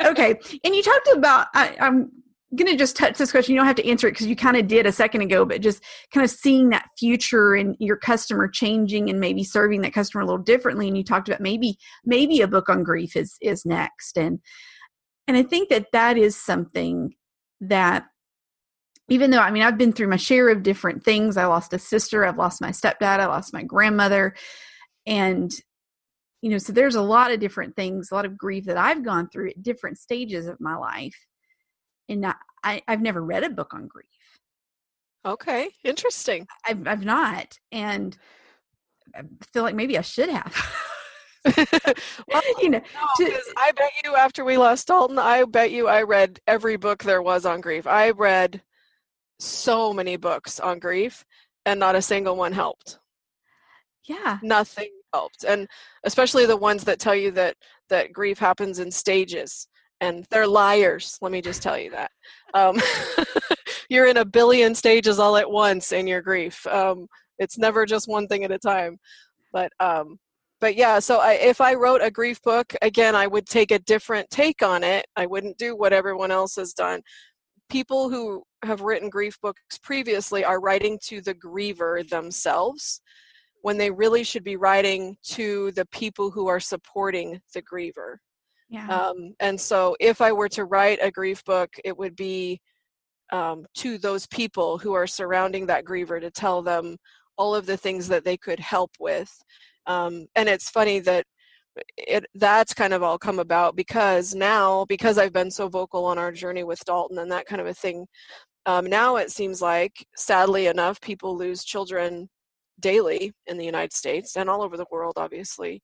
Okay. 0.06 0.38
And 0.64 0.74
you 0.74 0.82
talked 0.82 1.08
about 1.14 1.48
I, 1.54 1.76
i'm 1.80 2.10
gonna 2.56 2.76
just 2.76 2.96
touch 2.96 3.18
this 3.18 3.30
question. 3.30 3.54
You 3.54 3.60
don't 3.60 3.66
have 3.66 3.76
to 3.76 3.88
answer 3.88 4.08
it 4.08 4.12
because 4.12 4.26
you 4.26 4.36
kind 4.36 4.56
of 4.56 4.66
did 4.66 4.86
a 4.86 4.92
second 4.92 5.20
ago 5.20 5.44
but 5.44 5.60
just 5.60 5.82
kind 6.14 6.24
of 6.24 6.30
seeing 6.30 6.70
that 6.70 6.88
future 6.98 7.54
and 7.54 7.76
your 7.78 7.96
customer 7.96 8.48
changing 8.48 9.10
and 9.10 9.20
maybe 9.20 9.44
serving 9.44 9.82
that 9.82 9.92
customer 9.92 10.22
a 10.22 10.26
little 10.26 10.42
differently 10.42 10.88
and 10.88 10.96
you 10.96 11.04
talked 11.04 11.28
about 11.28 11.40
maybe 11.40 11.76
maybe 12.04 12.40
a 12.40 12.48
book 12.48 12.68
on 12.68 12.84
grief 12.84 13.16
is 13.16 13.36
is 13.42 13.66
next. 13.66 14.16
And 14.16 14.40
and 15.26 15.36
I 15.36 15.42
think 15.42 15.68
that 15.68 15.86
that 15.92 16.16
is 16.16 16.36
something 16.36 17.14
that 17.60 18.06
even 19.10 19.30
though 19.30 19.40
I 19.40 19.50
mean 19.50 19.62
I've 19.62 19.78
been 19.78 19.92
through 19.92 20.08
my 20.08 20.16
share 20.16 20.48
of 20.48 20.62
different 20.62 21.04
things. 21.04 21.36
I 21.36 21.46
lost 21.46 21.74
a 21.74 21.78
sister, 21.78 22.24
I've 22.24 22.38
lost 22.38 22.62
my 22.62 22.70
stepdad, 22.70 23.20
I 23.20 23.26
lost 23.26 23.52
my 23.52 23.62
grandmother. 23.62 24.34
And 25.06 25.50
you 26.42 26.50
know 26.50 26.58
so 26.58 26.72
there's 26.72 26.94
a 26.94 27.02
lot 27.02 27.30
of 27.30 27.40
different 27.40 27.74
things, 27.76 28.10
a 28.10 28.14
lot 28.14 28.24
of 28.24 28.38
grief 28.38 28.64
that 28.66 28.76
I've 28.76 29.04
gone 29.04 29.28
through 29.28 29.50
at 29.50 29.62
different 29.62 29.98
stages 29.98 30.46
of 30.46 30.60
my 30.60 30.76
life. 30.76 31.16
And 32.08 32.24
I 32.64 32.82
I've 32.88 33.02
never 33.02 33.22
read 33.22 33.44
a 33.44 33.50
book 33.50 33.74
on 33.74 33.86
grief. 33.86 34.06
Okay, 35.26 35.70
interesting. 35.84 36.46
I've 36.66 36.86
I've 36.86 37.04
not 37.04 37.58
and 37.72 38.16
I 39.14 39.22
feel 39.52 39.62
like 39.62 39.74
maybe 39.74 39.98
I 39.98 40.02
should 40.02 40.28
have. 40.28 40.54
well, 41.56 42.42
you 42.62 42.70
know, 42.70 42.80
no, 42.80 43.26
to, 43.26 43.40
I 43.56 43.72
bet 43.72 43.90
you 44.04 44.16
after 44.16 44.44
we 44.44 44.56
lost 44.56 44.88
Dalton, 44.88 45.18
I 45.18 45.44
bet 45.44 45.70
you 45.70 45.88
I 45.88 46.02
read 46.02 46.40
every 46.46 46.76
book 46.76 47.02
there 47.02 47.22
was 47.22 47.46
on 47.46 47.60
grief. 47.60 47.86
I 47.86 48.10
read 48.10 48.62
so 49.38 49.92
many 49.92 50.16
books 50.16 50.60
on 50.60 50.78
grief, 50.78 51.24
and 51.64 51.78
not 51.80 51.94
a 51.94 52.02
single 52.02 52.36
one 52.36 52.52
helped. 52.52 52.98
Yeah, 54.04 54.38
nothing 54.42 54.90
helped, 55.12 55.44
and 55.44 55.68
especially 56.04 56.46
the 56.46 56.56
ones 56.56 56.84
that 56.84 56.98
tell 56.98 57.14
you 57.14 57.30
that 57.32 57.56
that 57.90 58.12
grief 58.12 58.38
happens 58.38 58.78
in 58.78 58.90
stages, 58.90 59.68
and 60.00 60.26
they're 60.30 60.46
liars. 60.46 61.18
Let 61.20 61.32
me 61.32 61.40
just 61.40 61.62
tell 61.62 61.78
you 61.78 61.90
that. 61.90 62.10
Um, 62.54 62.80
you're 63.88 64.06
in 64.06 64.18
a 64.18 64.24
billion 64.24 64.74
stages 64.74 65.18
all 65.18 65.36
at 65.36 65.50
once 65.50 65.92
in 65.92 66.06
your 66.06 66.22
grief. 66.22 66.66
Um, 66.66 67.06
it's 67.38 67.58
never 67.58 67.86
just 67.86 68.08
one 68.08 68.26
thing 68.26 68.44
at 68.44 68.50
a 68.50 68.58
time. 68.58 68.98
But 69.52 69.72
um, 69.80 70.18
but 70.60 70.76
yeah 70.76 70.98
so 70.98 71.18
I, 71.18 71.32
if 71.34 71.60
i 71.60 71.74
wrote 71.74 72.02
a 72.02 72.10
grief 72.10 72.42
book 72.42 72.74
again 72.82 73.14
i 73.14 73.26
would 73.26 73.46
take 73.46 73.70
a 73.70 73.78
different 73.80 74.28
take 74.30 74.62
on 74.62 74.82
it 74.82 75.06
i 75.16 75.26
wouldn't 75.26 75.58
do 75.58 75.76
what 75.76 75.92
everyone 75.92 76.30
else 76.30 76.56
has 76.56 76.72
done 76.72 77.00
people 77.70 78.08
who 78.08 78.42
have 78.64 78.80
written 78.80 79.08
grief 79.08 79.38
books 79.40 79.78
previously 79.82 80.44
are 80.44 80.60
writing 80.60 80.98
to 81.04 81.20
the 81.20 81.34
griever 81.34 82.08
themselves 82.08 83.00
when 83.62 83.78
they 83.78 83.90
really 83.90 84.22
should 84.22 84.44
be 84.44 84.56
writing 84.56 85.16
to 85.22 85.72
the 85.72 85.86
people 85.86 86.30
who 86.30 86.46
are 86.46 86.60
supporting 86.60 87.40
the 87.54 87.62
griever 87.62 88.16
yeah. 88.70 88.86
Um, 88.88 89.34
and 89.40 89.58
so 89.58 89.96
if 89.98 90.20
i 90.20 90.30
were 90.30 90.48
to 90.50 90.64
write 90.64 90.98
a 91.00 91.10
grief 91.10 91.44
book 91.44 91.70
it 91.84 91.96
would 91.96 92.16
be 92.16 92.60
um, 93.30 93.66
to 93.74 93.98
those 93.98 94.26
people 94.26 94.78
who 94.78 94.94
are 94.94 95.06
surrounding 95.06 95.66
that 95.66 95.84
griever 95.84 96.20
to 96.20 96.30
tell 96.30 96.62
them 96.62 96.96
all 97.36 97.54
of 97.54 97.66
the 97.66 97.76
things 97.76 98.08
that 98.08 98.24
they 98.24 98.36
could 98.36 98.60
help 98.60 98.90
with 98.98 99.30
um, 99.86 100.26
and 100.36 100.48
it's 100.48 100.70
funny 100.70 100.98
that 101.00 101.24
it 101.96 102.26
that's 102.34 102.74
kind 102.74 102.92
of 102.92 103.02
all 103.02 103.18
come 103.18 103.38
about 103.38 103.76
because 103.76 104.34
now 104.34 104.84
because 104.86 105.18
I've 105.18 105.32
been 105.32 105.50
so 105.50 105.68
vocal 105.68 106.04
on 106.04 106.18
our 106.18 106.32
journey 106.32 106.64
with 106.64 106.84
Dalton 106.84 107.18
and 107.18 107.30
that 107.32 107.46
kind 107.46 107.60
of 107.60 107.66
a 107.66 107.74
thing. 107.74 108.06
Um, 108.66 108.86
now 108.86 109.16
it 109.16 109.30
seems 109.30 109.62
like, 109.62 110.06
sadly 110.16 110.66
enough, 110.66 111.00
people 111.00 111.36
lose 111.36 111.64
children 111.64 112.28
daily 112.80 113.32
in 113.46 113.58
the 113.58 113.64
United 113.64 113.92
States 113.92 114.36
and 114.36 114.48
all 114.48 114.62
over 114.62 114.76
the 114.76 114.86
world, 114.90 115.14
obviously, 115.16 115.82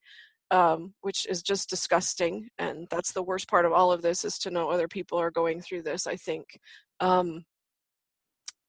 um, 0.50 0.94
which 1.00 1.26
is 1.26 1.42
just 1.42 1.68
disgusting. 1.70 2.48
And 2.58 2.86
that's 2.90 3.12
the 3.12 3.22
worst 3.22 3.48
part 3.48 3.66
of 3.66 3.72
all 3.72 3.92
of 3.92 4.02
this 4.02 4.24
is 4.24 4.38
to 4.40 4.50
know 4.50 4.70
other 4.70 4.88
people 4.88 5.18
are 5.18 5.30
going 5.30 5.60
through 5.60 5.82
this. 5.82 6.06
I 6.06 6.16
think. 6.16 6.58
Um, 7.00 7.44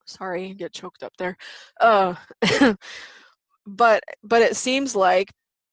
sorry, 0.06 0.54
get 0.54 0.74
choked 0.74 1.04
up 1.04 1.14
there. 1.18 1.38
Uh, 1.80 2.16
but 3.66 4.04
but 4.24 4.42
it 4.42 4.56
seems 4.56 4.96
like 4.96 5.32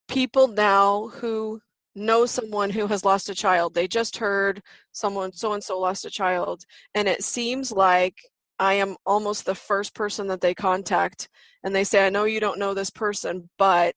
people 0.09 0.49
now 0.49 1.09
who 1.09 1.61
know 1.95 2.25
someone 2.27 2.71
who 2.71 2.87
has 2.87 3.05
lost 3.05 3.29
a 3.29 3.35
child 3.35 3.75
they 3.75 3.87
just 3.87 4.17
heard 4.17 4.63
someone 4.93 5.31
so 5.33 5.53
and 5.53 5.63
so 5.63 5.79
lost 5.79 6.07
a 6.07 6.11
child 6.11 6.65
and 6.95 7.07
it 7.07 7.23
seems 7.23 7.71
like 7.71 8.17
i 8.63 8.75
am 8.75 8.97
almost 9.05 9.45
the 9.45 9.55
first 9.55 9.95
person 9.95 10.27
that 10.27 10.41
they 10.41 10.55
contact 10.55 11.29
and 11.65 11.75
they 11.75 11.85
say 11.85 12.07
i 12.07 12.11
know 12.11 12.25
you 12.25 12.41
don't 12.41 12.59
know 12.59 12.75
this 12.75 12.91
person 12.91 13.49
but 13.59 13.95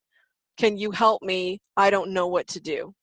can 0.58 0.78
you 0.78 0.92
help 0.92 1.22
me? 1.22 1.60
I 1.76 1.90
don't 1.90 2.12
know 2.12 2.28
what 2.28 2.48
to 2.50 2.60
do. 2.60 2.94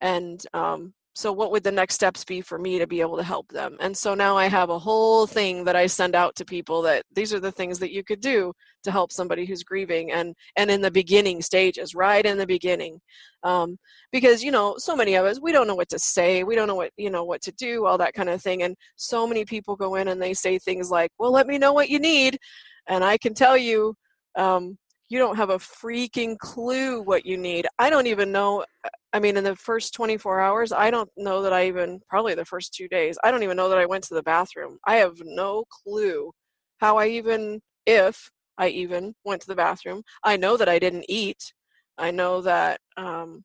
And 0.00 0.42
um, 0.54 0.94
so 1.18 1.32
what 1.32 1.50
would 1.50 1.64
the 1.64 1.72
next 1.72 1.96
steps 1.96 2.24
be 2.24 2.40
for 2.40 2.60
me 2.60 2.78
to 2.78 2.86
be 2.86 3.00
able 3.00 3.16
to 3.16 3.24
help 3.24 3.48
them? 3.48 3.76
And 3.80 3.96
so 3.96 4.14
now 4.14 4.36
i 4.36 4.46
have 4.46 4.70
a 4.70 4.78
whole 4.78 5.26
thing 5.26 5.64
that 5.64 5.74
i 5.74 5.84
send 5.84 6.14
out 6.14 6.36
to 6.36 6.44
people 6.44 6.80
that 6.82 7.02
these 7.12 7.34
are 7.34 7.40
the 7.40 7.50
things 7.50 7.80
that 7.80 7.92
you 7.92 8.04
could 8.04 8.20
do 8.20 8.52
to 8.84 8.92
help 8.92 9.10
somebody 9.10 9.44
who's 9.44 9.64
grieving 9.64 10.12
and 10.12 10.32
and 10.54 10.70
in 10.70 10.80
the 10.80 10.92
beginning 10.92 11.42
stages 11.42 11.92
right 11.92 12.24
in 12.24 12.38
the 12.38 12.46
beginning. 12.46 13.00
Um, 13.42 13.78
because 14.12 14.44
you 14.44 14.52
know 14.52 14.76
so 14.78 14.94
many 14.94 15.16
of 15.16 15.26
us 15.26 15.40
we 15.40 15.50
don't 15.50 15.66
know 15.66 15.74
what 15.74 15.88
to 15.88 15.98
say 15.98 16.44
we 16.44 16.54
don't 16.54 16.68
know 16.68 16.76
what 16.76 16.92
you 16.96 17.10
know 17.10 17.24
what 17.24 17.42
to 17.42 17.52
do 17.52 17.84
all 17.84 17.98
that 17.98 18.14
kind 18.14 18.28
of 18.28 18.40
thing 18.40 18.62
and 18.62 18.76
so 18.94 19.26
many 19.26 19.44
people 19.44 19.74
go 19.74 19.96
in 19.96 20.06
and 20.08 20.22
they 20.22 20.34
say 20.34 20.56
things 20.56 20.88
like 20.88 21.10
well 21.18 21.32
let 21.32 21.48
me 21.48 21.58
know 21.58 21.72
what 21.72 21.88
you 21.88 21.98
need 21.98 22.38
and 22.86 23.02
i 23.02 23.18
can 23.18 23.34
tell 23.34 23.56
you 23.56 23.92
um, 24.36 24.78
you 25.08 25.18
don't 25.18 25.36
have 25.36 25.50
a 25.50 25.58
freaking 25.58 26.36
clue 26.38 27.02
what 27.02 27.24
you 27.24 27.36
need. 27.36 27.66
I 27.78 27.88
don't 27.90 28.06
even 28.06 28.30
know. 28.30 28.64
I 29.12 29.20
mean, 29.20 29.36
in 29.36 29.44
the 29.44 29.56
first 29.56 29.94
24 29.94 30.40
hours, 30.40 30.72
I 30.72 30.90
don't 30.90 31.10
know 31.16 31.42
that 31.42 31.52
I 31.52 31.66
even, 31.66 32.00
probably 32.08 32.34
the 32.34 32.44
first 32.44 32.74
two 32.74 32.88
days, 32.88 33.18
I 33.24 33.30
don't 33.30 33.42
even 33.42 33.56
know 33.56 33.68
that 33.70 33.78
I 33.78 33.86
went 33.86 34.04
to 34.04 34.14
the 34.14 34.22
bathroom. 34.22 34.78
I 34.86 34.96
have 34.96 35.16
no 35.24 35.64
clue 35.70 36.30
how 36.78 36.98
I 36.98 37.06
even, 37.08 37.60
if 37.86 38.30
I 38.58 38.68
even 38.68 39.14
went 39.24 39.40
to 39.42 39.46
the 39.46 39.54
bathroom. 39.54 40.02
I 40.24 40.36
know 40.36 40.56
that 40.56 40.68
I 40.68 40.78
didn't 40.78 41.06
eat. 41.08 41.52
I 41.96 42.10
know 42.10 42.42
that 42.42 42.80
um, 42.96 43.44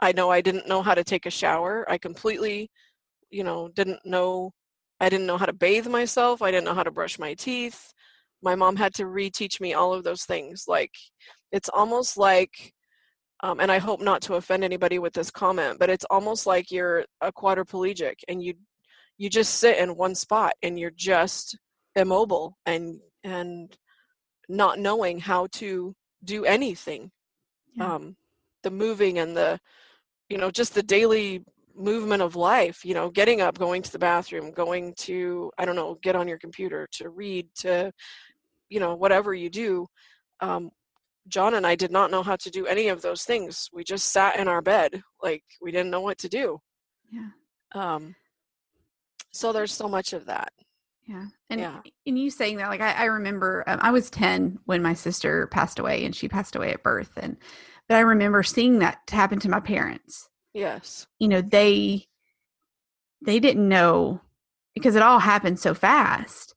I 0.00 0.12
know 0.12 0.30
I 0.30 0.40
didn't 0.40 0.68
know 0.68 0.82
how 0.82 0.94
to 0.94 1.04
take 1.04 1.26
a 1.26 1.30
shower. 1.30 1.88
I 1.88 1.98
completely, 1.98 2.70
you 3.30 3.44
know, 3.44 3.68
didn't 3.68 4.00
know 4.04 4.52
I 4.98 5.10
didn't 5.10 5.26
know 5.26 5.36
how 5.36 5.46
to 5.46 5.52
bathe 5.52 5.86
myself. 5.86 6.40
I 6.40 6.50
didn't 6.50 6.64
know 6.64 6.74
how 6.74 6.82
to 6.82 6.90
brush 6.90 7.18
my 7.18 7.34
teeth. 7.34 7.92
My 8.42 8.54
mom 8.54 8.76
had 8.76 8.94
to 8.94 9.04
reteach 9.04 9.60
me 9.60 9.74
all 9.74 9.92
of 9.92 10.04
those 10.04 10.24
things. 10.24 10.64
Like 10.68 10.92
it's 11.52 11.68
almost 11.68 12.16
like 12.16 12.72
um, 13.42 13.60
and 13.60 13.70
I 13.70 13.78
hope 13.78 14.00
not 14.00 14.22
to 14.22 14.34
offend 14.34 14.64
anybody 14.64 14.98
with 14.98 15.12
this 15.12 15.30
comment, 15.30 15.78
but 15.78 15.90
it's 15.90 16.06
almost 16.06 16.46
like 16.46 16.70
you're 16.70 17.04
a 17.20 17.32
quadriplegic 17.32 18.14
and 18.28 18.42
you 18.42 18.54
you 19.18 19.30
just 19.30 19.54
sit 19.54 19.78
in 19.78 19.96
one 19.96 20.14
spot 20.14 20.54
and 20.62 20.78
you're 20.78 20.92
just 20.94 21.58
immobile 21.94 22.56
and 22.66 23.00
and 23.24 23.76
not 24.48 24.78
knowing 24.78 25.18
how 25.18 25.46
to 25.52 25.94
do 26.24 26.44
anything. 26.44 27.10
Yeah. 27.74 27.94
Um, 27.94 28.16
the 28.62 28.70
moving 28.70 29.18
and 29.18 29.36
the 29.36 29.58
you 30.28 30.38
know 30.38 30.50
just 30.50 30.74
the 30.74 30.82
daily 30.82 31.44
movement 31.76 32.22
of 32.22 32.36
life 32.36 32.84
you 32.84 32.94
know 32.94 33.10
getting 33.10 33.40
up 33.40 33.58
going 33.58 33.82
to 33.82 33.92
the 33.92 33.98
bathroom 33.98 34.50
going 34.50 34.94
to 34.96 35.50
i 35.58 35.64
don't 35.64 35.76
know 35.76 35.98
get 36.02 36.16
on 36.16 36.26
your 36.26 36.38
computer 36.38 36.88
to 36.90 37.10
read 37.10 37.46
to 37.54 37.92
you 38.68 38.80
know 38.80 38.94
whatever 38.94 39.34
you 39.34 39.50
do 39.50 39.86
um, 40.40 40.70
John 41.28 41.54
and 41.54 41.66
I 41.66 41.74
did 41.74 41.90
not 41.90 42.10
know 42.10 42.22
how 42.22 42.36
to 42.36 42.50
do 42.50 42.66
any 42.66 42.88
of 42.88 43.02
those 43.02 43.24
things. 43.24 43.68
We 43.72 43.84
just 43.84 44.12
sat 44.12 44.38
in 44.38 44.48
our 44.48 44.62
bed 44.62 45.02
like 45.22 45.42
we 45.60 45.72
didn't 45.72 45.90
know 45.90 46.00
what 46.00 46.18
to 46.18 46.28
do. 46.28 46.60
Yeah. 47.10 47.28
Um 47.74 48.14
so 49.32 49.52
there's 49.52 49.72
so 49.72 49.88
much 49.88 50.12
of 50.12 50.26
that. 50.26 50.52
Yeah. 51.06 51.26
And 51.50 51.60
yeah. 51.60 51.80
and 52.06 52.18
you 52.18 52.30
saying 52.30 52.56
that 52.56 52.68
like 52.68 52.80
I, 52.80 52.92
I 52.92 53.04
remember 53.04 53.64
um, 53.66 53.78
I 53.82 53.90
was 53.90 54.10
10 54.10 54.60
when 54.64 54.82
my 54.82 54.94
sister 54.94 55.46
passed 55.48 55.78
away 55.78 56.04
and 56.04 56.14
she 56.14 56.28
passed 56.28 56.56
away 56.56 56.72
at 56.72 56.82
birth 56.82 57.12
and 57.16 57.36
but 57.88 57.96
I 57.96 58.00
remember 58.00 58.42
seeing 58.42 58.80
that 58.80 58.98
happen 59.08 59.38
to 59.40 59.48
my 59.48 59.60
parents. 59.60 60.28
Yes. 60.56 61.06
You 61.18 61.28
know, 61.28 61.42
they 61.42 62.06
they 63.20 63.40
didn't 63.40 63.68
know 63.68 64.22
because 64.74 64.96
it 64.96 65.02
all 65.02 65.18
happened 65.18 65.60
so 65.60 65.74
fast. 65.74 66.54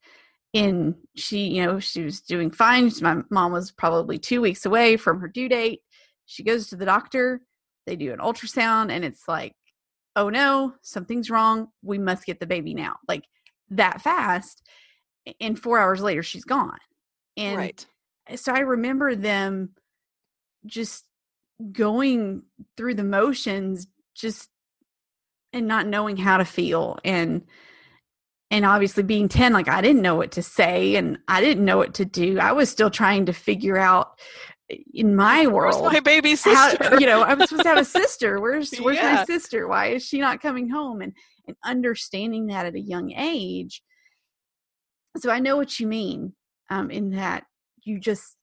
And 0.53 0.95
she 1.17 1.47
you 1.49 1.65
know 1.65 1.79
she 1.79 2.03
was 2.03 2.21
doing 2.21 2.49
fine. 2.49 2.89
My 3.01 3.17
mom 3.29 3.51
was 3.51 3.71
probably 3.71 4.17
two 4.17 4.39
weeks 4.39 4.65
away 4.65 4.95
from 4.95 5.19
her 5.19 5.27
due 5.27 5.49
date. 5.49 5.81
She 6.25 6.43
goes 6.43 6.67
to 6.67 6.77
the 6.77 6.85
doctor. 6.85 7.41
They 7.85 7.97
do 7.97 8.13
an 8.13 8.19
ultrasound 8.19 8.89
and 8.89 9.03
it's 9.03 9.27
like 9.27 9.53
oh 10.15 10.29
no 10.29 10.75
something's 10.81 11.29
wrong. 11.29 11.67
We 11.83 11.97
must 11.97 12.25
get 12.25 12.39
the 12.39 12.47
baby 12.47 12.73
now. 12.73 12.95
Like 13.05 13.25
that 13.71 14.01
fast. 14.01 14.65
And 15.41 15.59
four 15.59 15.77
hours 15.77 16.01
later 16.01 16.23
she's 16.23 16.45
gone. 16.45 16.79
And 17.35 17.57
right. 17.57 17.85
so 18.35 18.53
i 18.53 18.59
remember 18.59 19.13
them 19.15 19.71
just 20.65 21.03
going 21.71 22.43
through 22.77 22.95
the 22.95 23.03
motions 23.03 23.87
just 24.15 24.49
and 25.51 25.67
not 25.67 25.87
knowing 25.87 26.17
how 26.17 26.37
to 26.37 26.45
feel 26.45 26.99
and 27.03 27.43
and 28.51 28.65
obviously 28.65 29.03
being 29.03 29.27
10 29.27 29.51
like 29.53 29.67
i 29.67 29.81
didn't 29.81 30.01
know 30.01 30.15
what 30.15 30.31
to 30.31 30.41
say 30.41 30.95
and 30.95 31.17
i 31.27 31.41
didn't 31.41 31.65
know 31.65 31.77
what 31.77 31.93
to 31.95 32.05
do. 32.05 32.39
I 32.39 32.51
was 32.51 32.69
still 32.69 32.89
trying 32.89 33.25
to 33.25 33.33
figure 33.33 33.77
out 33.77 34.19
eh, 34.69 34.77
in 34.93 35.15
my 35.15 35.47
world 35.55 35.81
where's 35.81 35.93
my 35.93 35.99
baby 35.99 36.35
sister 36.35 36.89
how, 36.89 36.97
you 36.97 37.07
know 37.07 37.23
i'm 37.23 37.39
supposed 37.41 37.63
to 37.63 37.69
have 37.69 37.77
a 37.77 37.85
sister. 38.01 38.39
Where's 38.39 38.75
where's 38.77 38.97
yeah. 38.97 39.15
my 39.15 39.25
sister? 39.25 39.67
Why 39.67 39.87
is 39.87 40.05
she 40.05 40.19
not 40.19 40.41
coming 40.41 40.69
home? 40.69 41.01
And 41.01 41.13
and 41.47 41.57
understanding 41.65 42.47
that 42.47 42.67
at 42.67 42.75
a 42.75 42.79
young 42.79 43.11
age. 43.11 43.81
So 45.17 45.31
i 45.31 45.39
know 45.39 45.57
what 45.57 45.79
you 45.79 45.87
mean 45.87 46.33
um 46.69 46.91
in 46.91 47.11
that 47.11 47.43
you 47.83 47.99
just 47.99 48.35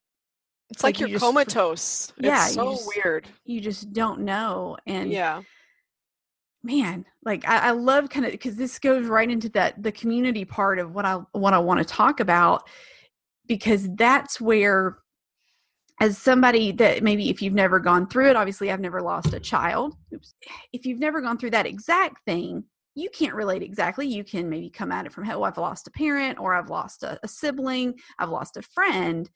it's 0.70 0.82
like, 0.82 0.96
like 0.96 1.00
you're 1.00 1.08
you 1.08 1.18
comatose. 1.18 2.12
Yeah 2.18 2.44
it's 2.44 2.54
so 2.54 2.72
just, 2.72 2.90
weird. 2.94 3.28
you 3.44 3.60
just 3.60 3.92
don't 3.92 4.20
know 4.20 4.76
and 4.86 5.10
yeah. 5.10 5.42
Man 6.62 7.04
like 7.26 7.46
i, 7.46 7.68
I 7.68 7.70
love 7.72 8.08
kind 8.08 8.24
of 8.24 8.32
because 8.32 8.56
this 8.56 8.78
goes 8.78 9.06
right 9.06 9.30
into 9.30 9.50
that 9.50 9.82
the 9.82 9.92
community 9.92 10.46
part 10.46 10.78
of 10.78 10.94
what 10.94 11.04
i 11.04 11.16
what 11.32 11.52
i 11.52 11.58
want 11.58 11.78
to 11.78 11.84
talk 11.84 12.20
about 12.20 12.66
because 13.46 13.88
that's 13.96 14.40
where 14.40 14.98
as 16.00 16.16
somebody 16.16 16.72
that 16.72 17.02
maybe 17.02 17.28
if 17.28 17.42
you've 17.42 17.54
never 17.54 17.78
gone 17.78 18.06
through 18.06 18.30
it 18.30 18.36
obviously 18.36 18.70
i've 18.70 18.80
never 18.80 19.02
lost 19.02 19.34
a 19.34 19.40
child. 19.40 19.96
Oops. 20.14 20.34
if 20.72 20.86
you've 20.86 21.00
never 21.00 21.20
gone 21.20 21.36
through 21.36 21.50
that 21.50 21.66
exact 21.66 22.24
thing 22.24 22.64
you 22.98 23.10
can't 23.10 23.34
relate 23.34 23.62
exactly. 23.62 24.06
You 24.06 24.24
can 24.24 24.48
maybe 24.48 24.70
come 24.70 24.90
at 24.90 25.04
it 25.04 25.12
from 25.12 25.28
oh 25.28 25.42
i've 25.42 25.58
lost 25.58 25.86
a 25.86 25.90
parent 25.90 26.38
or 26.38 26.54
i've 26.54 26.70
lost 26.70 27.02
a, 27.02 27.18
a 27.22 27.28
sibling 27.28 27.94
i've 28.18 28.30
lost 28.30 28.56
a 28.56 28.62
friend 28.62 29.28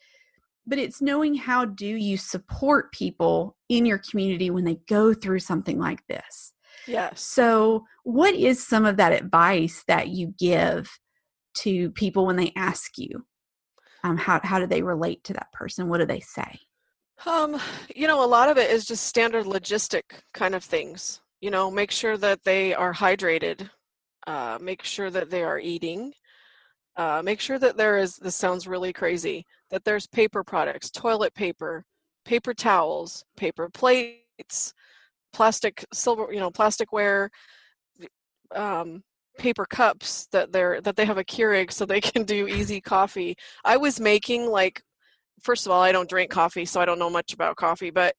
but 0.66 0.79
it's 0.79 1.03
knowing 1.03 1.35
how 1.35 1.64
do 1.64 1.87
you 1.87 2.16
support 2.16 2.92
people 2.92 3.57
in 3.68 3.87
your 3.87 3.99
community 3.99 4.51
when 4.51 4.64
they 4.64 4.79
go 4.88 5.12
through 5.14 5.40
something 5.40 5.79
like 5.79 6.07
this 6.09 6.53
Yes. 6.87 7.20
So, 7.23 7.87
what 8.05 8.35
is 8.35 8.66
some 8.66 8.85
of 8.85 8.96
that 8.96 9.12
advice 9.12 9.85
that 9.87 10.09
you 10.09 10.35
give 10.38 10.90
to 11.59 11.90
people 11.92 12.27
when 12.27 12.37
they 12.37 12.53
ask 12.57 12.99
you? 12.99 13.25
Um, 14.03 14.16
how 14.16 14.40
how 14.42 14.59
do 14.59 14.66
they 14.66 14.83
relate 14.83 15.23
to 15.25 15.33
that 15.35 15.53
person? 15.53 15.88
What 15.88 15.99
do 15.99 16.07
they 16.07 16.20
say? 16.20 16.59
Um, 17.27 17.61
you 17.94 18.07
know, 18.07 18.25
a 18.25 18.27
lot 18.27 18.49
of 18.49 18.57
it 18.57 18.70
is 18.70 18.87
just 18.87 19.05
standard 19.05 19.44
logistic 19.44 20.03
kind 20.33 20.55
of 20.55 20.64
things. 20.64 21.20
You 21.40 21.51
know, 21.51 21.70
make 21.70 21.90
sure 21.90 22.16
that 22.16 22.42
they 22.44 22.75
are 22.75 22.94
hydrated. 22.94 23.68
Uh, 24.27 24.59
make 24.61 24.85
sure 24.85 25.11
that 25.11 25.31
they 25.31 25.42
are 25.42 25.59
eating. 25.59 26.12
Uh, 26.96 27.23
make 27.25 27.40
sure 27.40 27.59
that 27.59 27.77
there 27.77 27.99
is. 27.99 28.16
This 28.16 28.37
sounds 28.37 28.66
really 28.66 28.92
crazy. 28.92 29.46
That 29.71 29.85
there's 29.85 30.07
paper 30.07 30.43
products, 30.43 30.91
toilet 30.91 31.35
paper, 31.35 31.85
paper 32.25 32.55
towels, 32.55 33.25
paper 33.37 33.69
plates, 33.69 34.75
plastic 35.33 35.85
silver 35.93 36.33
you 36.33 36.41
know 36.41 36.51
plasticware 36.51 37.29
um, 38.55 39.03
paper 39.39 39.65
cups 39.65 40.27
that 40.33 40.53
they're 40.53 40.81
that 40.81 40.97
they 40.97 41.05
have 41.05 41.19
a 41.19 41.25
Keurig 41.25 41.73
so 41.73 41.87
they 41.87 42.01
can 42.13 42.25
do 42.25 42.49
easy 42.49 42.81
coffee. 42.81 43.37
I 43.65 43.77
was 43.77 44.01
making 44.01 44.47
like 44.47 44.83
first 45.41 45.67
of 45.67 45.73
all 45.73 45.83
I 45.83 45.93
don't 45.93 46.09
drink 46.09 46.31
coffee 46.31 46.65
so 46.65 46.81
I 46.81 46.85
don't 46.85 46.99
know 46.99 47.11
much 47.11 47.33
about 47.33 47.57
coffee 47.57 47.91
but 47.91 48.15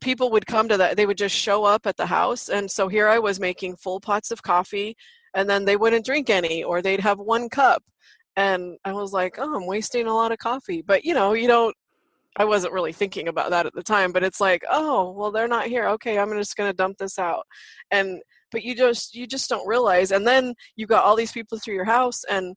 people 0.00 0.30
would 0.30 0.46
come 0.46 0.68
to 0.68 0.76
that 0.76 0.96
they 0.96 1.06
would 1.06 1.18
just 1.18 1.34
show 1.34 1.64
up 1.64 1.86
at 1.86 1.96
the 1.96 2.06
house 2.06 2.48
and 2.48 2.70
so 2.70 2.86
here 2.86 3.08
I 3.08 3.18
was 3.18 3.40
making 3.40 3.76
full 3.76 4.00
pots 4.00 4.30
of 4.30 4.42
coffee 4.42 4.96
and 5.34 5.50
then 5.50 5.64
they 5.64 5.76
wouldn't 5.76 6.04
drink 6.04 6.30
any 6.30 6.62
or 6.62 6.80
they'd 6.80 7.00
have 7.00 7.18
one 7.18 7.48
cup 7.48 7.82
and 8.36 8.76
I 8.84 8.92
was 8.92 9.12
like 9.12 9.38
oh 9.38 9.54
I'm 9.54 9.66
wasting 9.66 10.06
a 10.06 10.14
lot 10.14 10.32
of 10.32 10.38
coffee 10.38 10.82
but 10.82 11.04
you 11.04 11.14
know 11.14 11.32
you 11.34 11.48
don't 11.48 11.74
I 12.36 12.44
wasn't 12.44 12.72
really 12.72 12.92
thinking 12.92 13.28
about 13.28 13.50
that 13.50 13.66
at 13.66 13.74
the 13.74 13.82
time, 13.82 14.10
but 14.10 14.24
it's 14.24 14.40
like, 14.40 14.64
oh, 14.68 15.12
well, 15.12 15.30
they're 15.30 15.46
not 15.46 15.66
here. 15.66 15.86
Okay, 15.90 16.18
I'm 16.18 16.32
just 16.32 16.56
going 16.56 16.68
to 16.68 16.76
dump 16.76 16.98
this 16.98 17.16
out. 17.16 17.46
And 17.92 18.20
but 18.50 18.64
you 18.64 18.74
just 18.74 19.14
you 19.14 19.26
just 19.26 19.48
don't 19.48 19.66
realize. 19.68 20.10
And 20.10 20.26
then 20.26 20.54
you 20.76 20.86
got 20.86 21.04
all 21.04 21.16
these 21.16 21.32
people 21.32 21.58
through 21.58 21.74
your 21.74 21.84
house, 21.84 22.24
and 22.24 22.56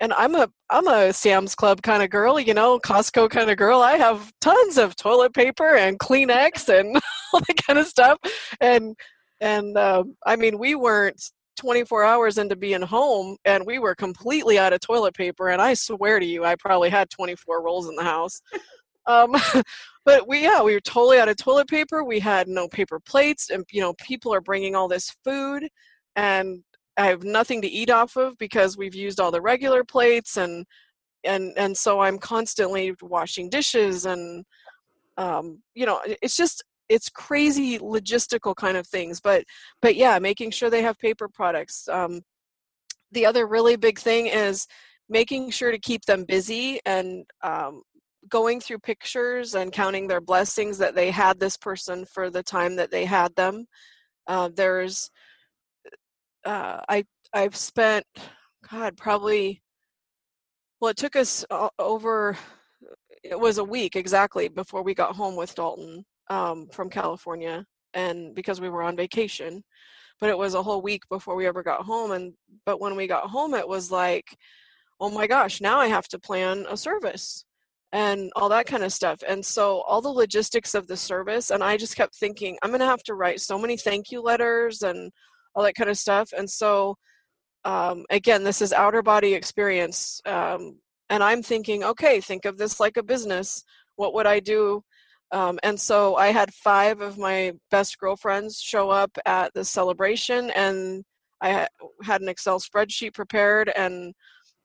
and 0.00 0.12
I'm 0.12 0.34
a 0.34 0.48
I'm 0.70 0.86
a 0.88 1.12
Sam's 1.12 1.54
Club 1.54 1.82
kind 1.82 2.02
of 2.02 2.10
girl, 2.10 2.38
you 2.38 2.54
know, 2.54 2.78
Costco 2.78 3.30
kind 3.30 3.50
of 3.50 3.56
girl. 3.56 3.80
I 3.80 3.92
have 3.96 4.32
tons 4.40 4.78
of 4.78 4.96
toilet 4.96 5.34
paper 5.34 5.76
and 5.76 5.98
Kleenex 5.98 6.68
and 6.68 6.96
all 7.32 7.40
that 7.40 7.56
kind 7.66 7.78
of 7.78 7.86
stuff. 7.86 8.18
And 8.60 8.94
and 9.40 9.76
uh, 9.76 10.04
I 10.26 10.36
mean, 10.36 10.58
we 10.58 10.74
weren't 10.74 11.22
24 11.58 12.04
hours 12.04 12.38
into 12.38 12.56
being 12.56 12.80
home 12.80 13.36
and 13.44 13.66
we 13.66 13.78
were 13.78 13.94
completely 13.94 14.58
out 14.58 14.72
of 14.72 14.80
toilet 14.80 15.14
paper 15.14 15.48
and 15.50 15.60
i 15.60 15.74
swear 15.74 16.18
to 16.18 16.26
you 16.26 16.44
i 16.44 16.54
probably 16.56 16.88
had 16.88 17.10
24 17.10 17.62
rolls 17.62 17.88
in 17.88 17.96
the 17.96 18.02
house 18.02 18.40
um, 19.08 19.34
but 20.04 20.28
we, 20.28 20.42
yeah, 20.42 20.62
we 20.62 20.74
were 20.74 20.80
totally 20.80 21.18
out 21.18 21.28
of 21.28 21.36
toilet 21.36 21.68
paper. 21.68 22.04
We 22.04 22.20
had 22.20 22.46
no 22.46 22.68
paper 22.68 23.00
plates, 23.00 23.50
and 23.50 23.64
you 23.72 23.80
know, 23.80 23.94
people 23.94 24.32
are 24.32 24.40
bringing 24.40 24.76
all 24.76 24.86
this 24.86 25.16
food, 25.24 25.68
and 26.14 26.62
I 26.96 27.06
have 27.06 27.24
nothing 27.24 27.62
to 27.62 27.68
eat 27.68 27.90
off 27.90 28.16
of 28.16 28.38
because 28.38 28.76
we've 28.76 28.94
used 28.94 29.18
all 29.18 29.32
the 29.32 29.40
regular 29.40 29.82
plates, 29.82 30.36
and 30.36 30.64
and 31.24 31.52
and 31.56 31.76
so 31.76 32.00
I'm 32.00 32.18
constantly 32.18 32.94
washing 33.02 33.50
dishes, 33.50 34.04
and 34.04 34.44
um, 35.16 35.62
you 35.74 35.86
know, 35.86 36.00
it's 36.22 36.36
just 36.36 36.62
it's 36.88 37.08
crazy 37.08 37.78
logistical 37.78 38.54
kind 38.54 38.76
of 38.76 38.86
things. 38.86 39.20
But 39.20 39.44
but 39.82 39.96
yeah, 39.96 40.18
making 40.18 40.50
sure 40.52 40.70
they 40.70 40.82
have 40.82 40.98
paper 40.98 41.28
products. 41.28 41.88
Um, 41.88 42.22
the 43.12 43.26
other 43.26 43.46
really 43.46 43.76
big 43.76 43.98
thing 43.98 44.26
is 44.26 44.66
making 45.08 45.50
sure 45.50 45.70
to 45.70 45.78
keep 45.78 46.04
them 46.04 46.24
busy 46.24 46.80
and 46.84 47.24
um, 47.42 47.82
going 48.28 48.60
through 48.60 48.78
pictures 48.78 49.54
and 49.54 49.72
counting 49.72 50.06
their 50.06 50.20
blessings 50.20 50.78
that 50.78 50.94
they 50.94 51.10
had 51.10 51.40
this 51.40 51.56
person 51.56 52.04
for 52.04 52.30
the 52.30 52.42
time 52.42 52.76
that 52.76 52.90
they 52.90 53.04
had 53.04 53.34
them. 53.34 53.64
Uh, 54.26 54.50
there's, 54.54 55.10
uh, 56.44 56.80
I 56.88 57.04
I've 57.32 57.56
spent, 57.56 58.04
God, 58.70 58.96
probably. 58.96 59.62
Well, 60.80 60.90
it 60.90 60.96
took 60.96 61.16
us 61.16 61.44
over. 61.78 62.36
It 63.24 63.38
was 63.38 63.58
a 63.58 63.64
week 63.64 63.96
exactly 63.96 64.48
before 64.48 64.82
we 64.82 64.94
got 64.94 65.16
home 65.16 65.34
with 65.34 65.54
Dalton 65.54 66.04
um, 66.30 66.68
from 66.72 66.90
California, 66.90 67.64
and 67.94 68.34
because 68.34 68.60
we 68.60 68.68
were 68.68 68.82
on 68.82 68.96
vacation, 68.96 69.62
but 70.20 70.30
it 70.30 70.38
was 70.38 70.54
a 70.54 70.62
whole 70.62 70.82
week 70.82 71.02
before 71.08 71.36
we 71.36 71.46
ever 71.46 71.62
got 71.62 71.82
home. 71.82 72.12
And 72.12 72.32
but 72.66 72.80
when 72.80 72.96
we 72.96 73.06
got 73.06 73.30
home, 73.30 73.54
it 73.54 73.68
was 73.68 73.90
like, 73.90 74.26
oh 75.00 75.10
my 75.10 75.26
gosh, 75.26 75.60
now 75.60 75.78
I 75.78 75.86
have 75.86 76.08
to 76.08 76.18
plan 76.18 76.66
a 76.68 76.76
service 76.76 77.44
and 77.92 78.30
all 78.36 78.48
that 78.50 78.66
kind 78.66 78.84
of 78.84 78.92
stuff. 78.92 79.20
And 79.26 79.44
so 79.44 79.82
all 79.82 80.02
the 80.02 80.08
logistics 80.08 80.74
of 80.74 80.86
the 80.86 80.96
service, 80.96 81.50
and 81.50 81.62
I 81.62 81.76
just 81.76 81.96
kept 81.96 82.14
thinking, 82.16 82.58
I'm 82.62 82.76
to 82.78 82.84
have 82.84 83.02
to 83.04 83.14
write 83.14 83.40
so 83.40 83.58
many 83.58 83.76
thank 83.76 84.10
you 84.10 84.20
letters 84.20 84.82
and 84.82 85.10
all 85.54 85.64
that 85.64 85.74
kind 85.74 85.88
of 85.88 85.96
stuff. 85.96 86.30
And 86.36 86.48
so, 86.48 86.96
um, 87.64 88.04
again, 88.10 88.44
this 88.44 88.60
is 88.60 88.72
outer 88.72 89.02
body 89.02 89.34
experience. 89.34 90.20
Um, 90.26 90.78
and 91.10 91.22
I'm 91.22 91.42
thinking, 91.42 91.82
okay, 91.82 92.20
think 92.20 92.44
of 92.44 92.58
this 92.58 92.78
like 92.78 92.98
a 92.98 93.02
business. 93.02 93.64
What 93.96 94.14
would 94.14 94.26
I 94.26 94.40
do? 94.40 94.82
Um, 95.30 95.58
and 95.62 95.78
so 95.78 96.16
I 96.16 96.28
had 96.28 96.52
five 96.54 97.00
of 97.00 97.18
my 97.18 97.52
best 97.70 97.98
girlfriends 97.98 98.60
show 98.60 98.90
up 98.90 99.10
at 99.26 99.52
the 99.54 99.64
celebration, 99.64 100.50
and 100.50 101.04
I 101.40 101.68
had 102.02 102.22
an 102.22 102.28
Excel 102.28 102.60
spreadsheet 102.60 103.14
prepared, 103.14 103.70
and 103.76 104.14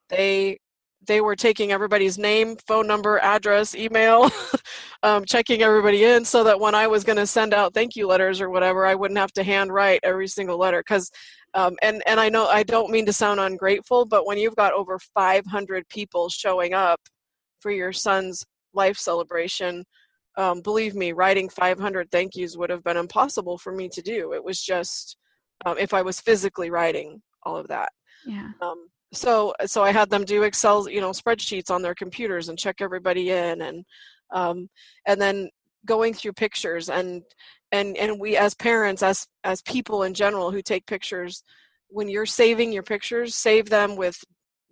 they 0.10 0.58
they 1.06 1.22
were 1.22 1.36
taking 1.36 1.72
everybody's 1.72 2.18
name, 2.18 2.56
phone 2.68 2.88
number, 2.88 3.20
address, 3.20 3.76
email, 3.76 4.30
um, 5.04 5.26
checking 5.26 5.62
everybody 5.62 6.06
in 6.06 6.24
so 6.24 6.44
that 6.46 6.60
when 6.60 6.76
I 6.76 6.88
was 6.88 7.04
going 7.04 7.18
to 7.18 7.28
send 7.28 7.54
out 7.54 7.74
thank 7.74 7.96
you 7.96 8.08
letters 8.08 8.40
or 8.40 8.50
whatever, 8.50 8.86
I 8.86 8.96
wouldn't 8.96 9.18
have 9.18 9.34
to 9.34 9.44
hand 9.44 9.74
write 9.74 10.00
every 10.04 10.28
single 10.28 10.58
letter. 10.58 10.80
Because, 10.80 11.12
um, 11.54 11.76
and 11.82 12.02
and 12.08 12.20
I 12.20 12.30
know 12.30 12.48
I 12.48 12.64
don't 12.64 12.92
mean 12.92 13.06
to 13.08 13.14
sound 13.14 13.40
ungrateful, 13.40 14.06
but 14.06 14.26
when 14.26 14.38
you've 14.38 14.56
got 14.56 14.74
over 14.74 14.98
500 15.14 15.88
people 15.90 16.30
showing 16.30 16.74
up 16.74 17.02
for 17.60 17.72
your 17.72 17.92
son's 17.94 18.46
life 18.74 18.98
celebration, 18.98 19.84
um, 20.38 20.62
believe 20.62 20.96
me, 20.96 21.12
writing 21.12 21.50
500 21.50 22.10
thank 22.12 22.36
yous 22.36 22.58
would 22.58 22.70
have 22.70 22.84
been 22.84 22.98
impossible 22.98 23.58
for 23.58 23.74
me 23.74 23.90
to 23.90 24.02
do. 24.02 24.34
It 24.34 24.44
was 24.44 24.62
just 24.62 25.18
um, 25.66 25.78
if 25.78 25.94
I 25.94 26.02
was 26.02 26.20
physically 26.20 26.70
writing 26.70 27.22
all 27.44 27.58
of 27.58 27.68
that. 27.68 27.92
Yeah. 28.26 28.50
Um, 28.62 28.88
so 29.14 29.54
so 29.66 29.84
i 29.84 29.92
had 29.92 30.10
them 30.10 30.26
do 30.26 30.44
excel 30.44 30.90
you 30.90 31.00
know 31.00 31.12
spreadsheets 31.12 31.70
on 31.70 31.82
their 31.82 31.96
computers 31.96 32.50
and 32.50 32.58
check 32.58 32.78
everybody 32.80 33.30
in 33.30 33.62
and 33.62 33.86
um, 34.32 34.68
and 35.06 35.22
then 35.22 35.50
going 35.86 36.14
through 36.14 36.34
pictures 36.34 36.90
and 36.90 37.22
and 37.72 37.96
and 37.98 38.20
we 38.20 38.36
as 38.36 38.56
parents 38.56 39.04
as 39.04 39.28
as 39.44 39.62
people 39.62 40.04
in 40.04 40.14
general 40.14 40.52
who 40.52 40.62
take 40.62 40.86
pictures 40.88 41.44
when 41.90 42.10
you're 42.10 42.26
saving 42.26 42.74
your 42.74 42.84
pictures 42.84 43.36
save 43.36 43.70
them 43.70 43.96
with 43.96 44.18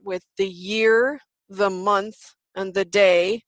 with 0.03 0.23
the 0.37 0.47
year 0.47 1.19
the 1.49 1.69
month 1.69 2.15
and 2.55 2.73
the 2.73 2.85
day 2.85 3.43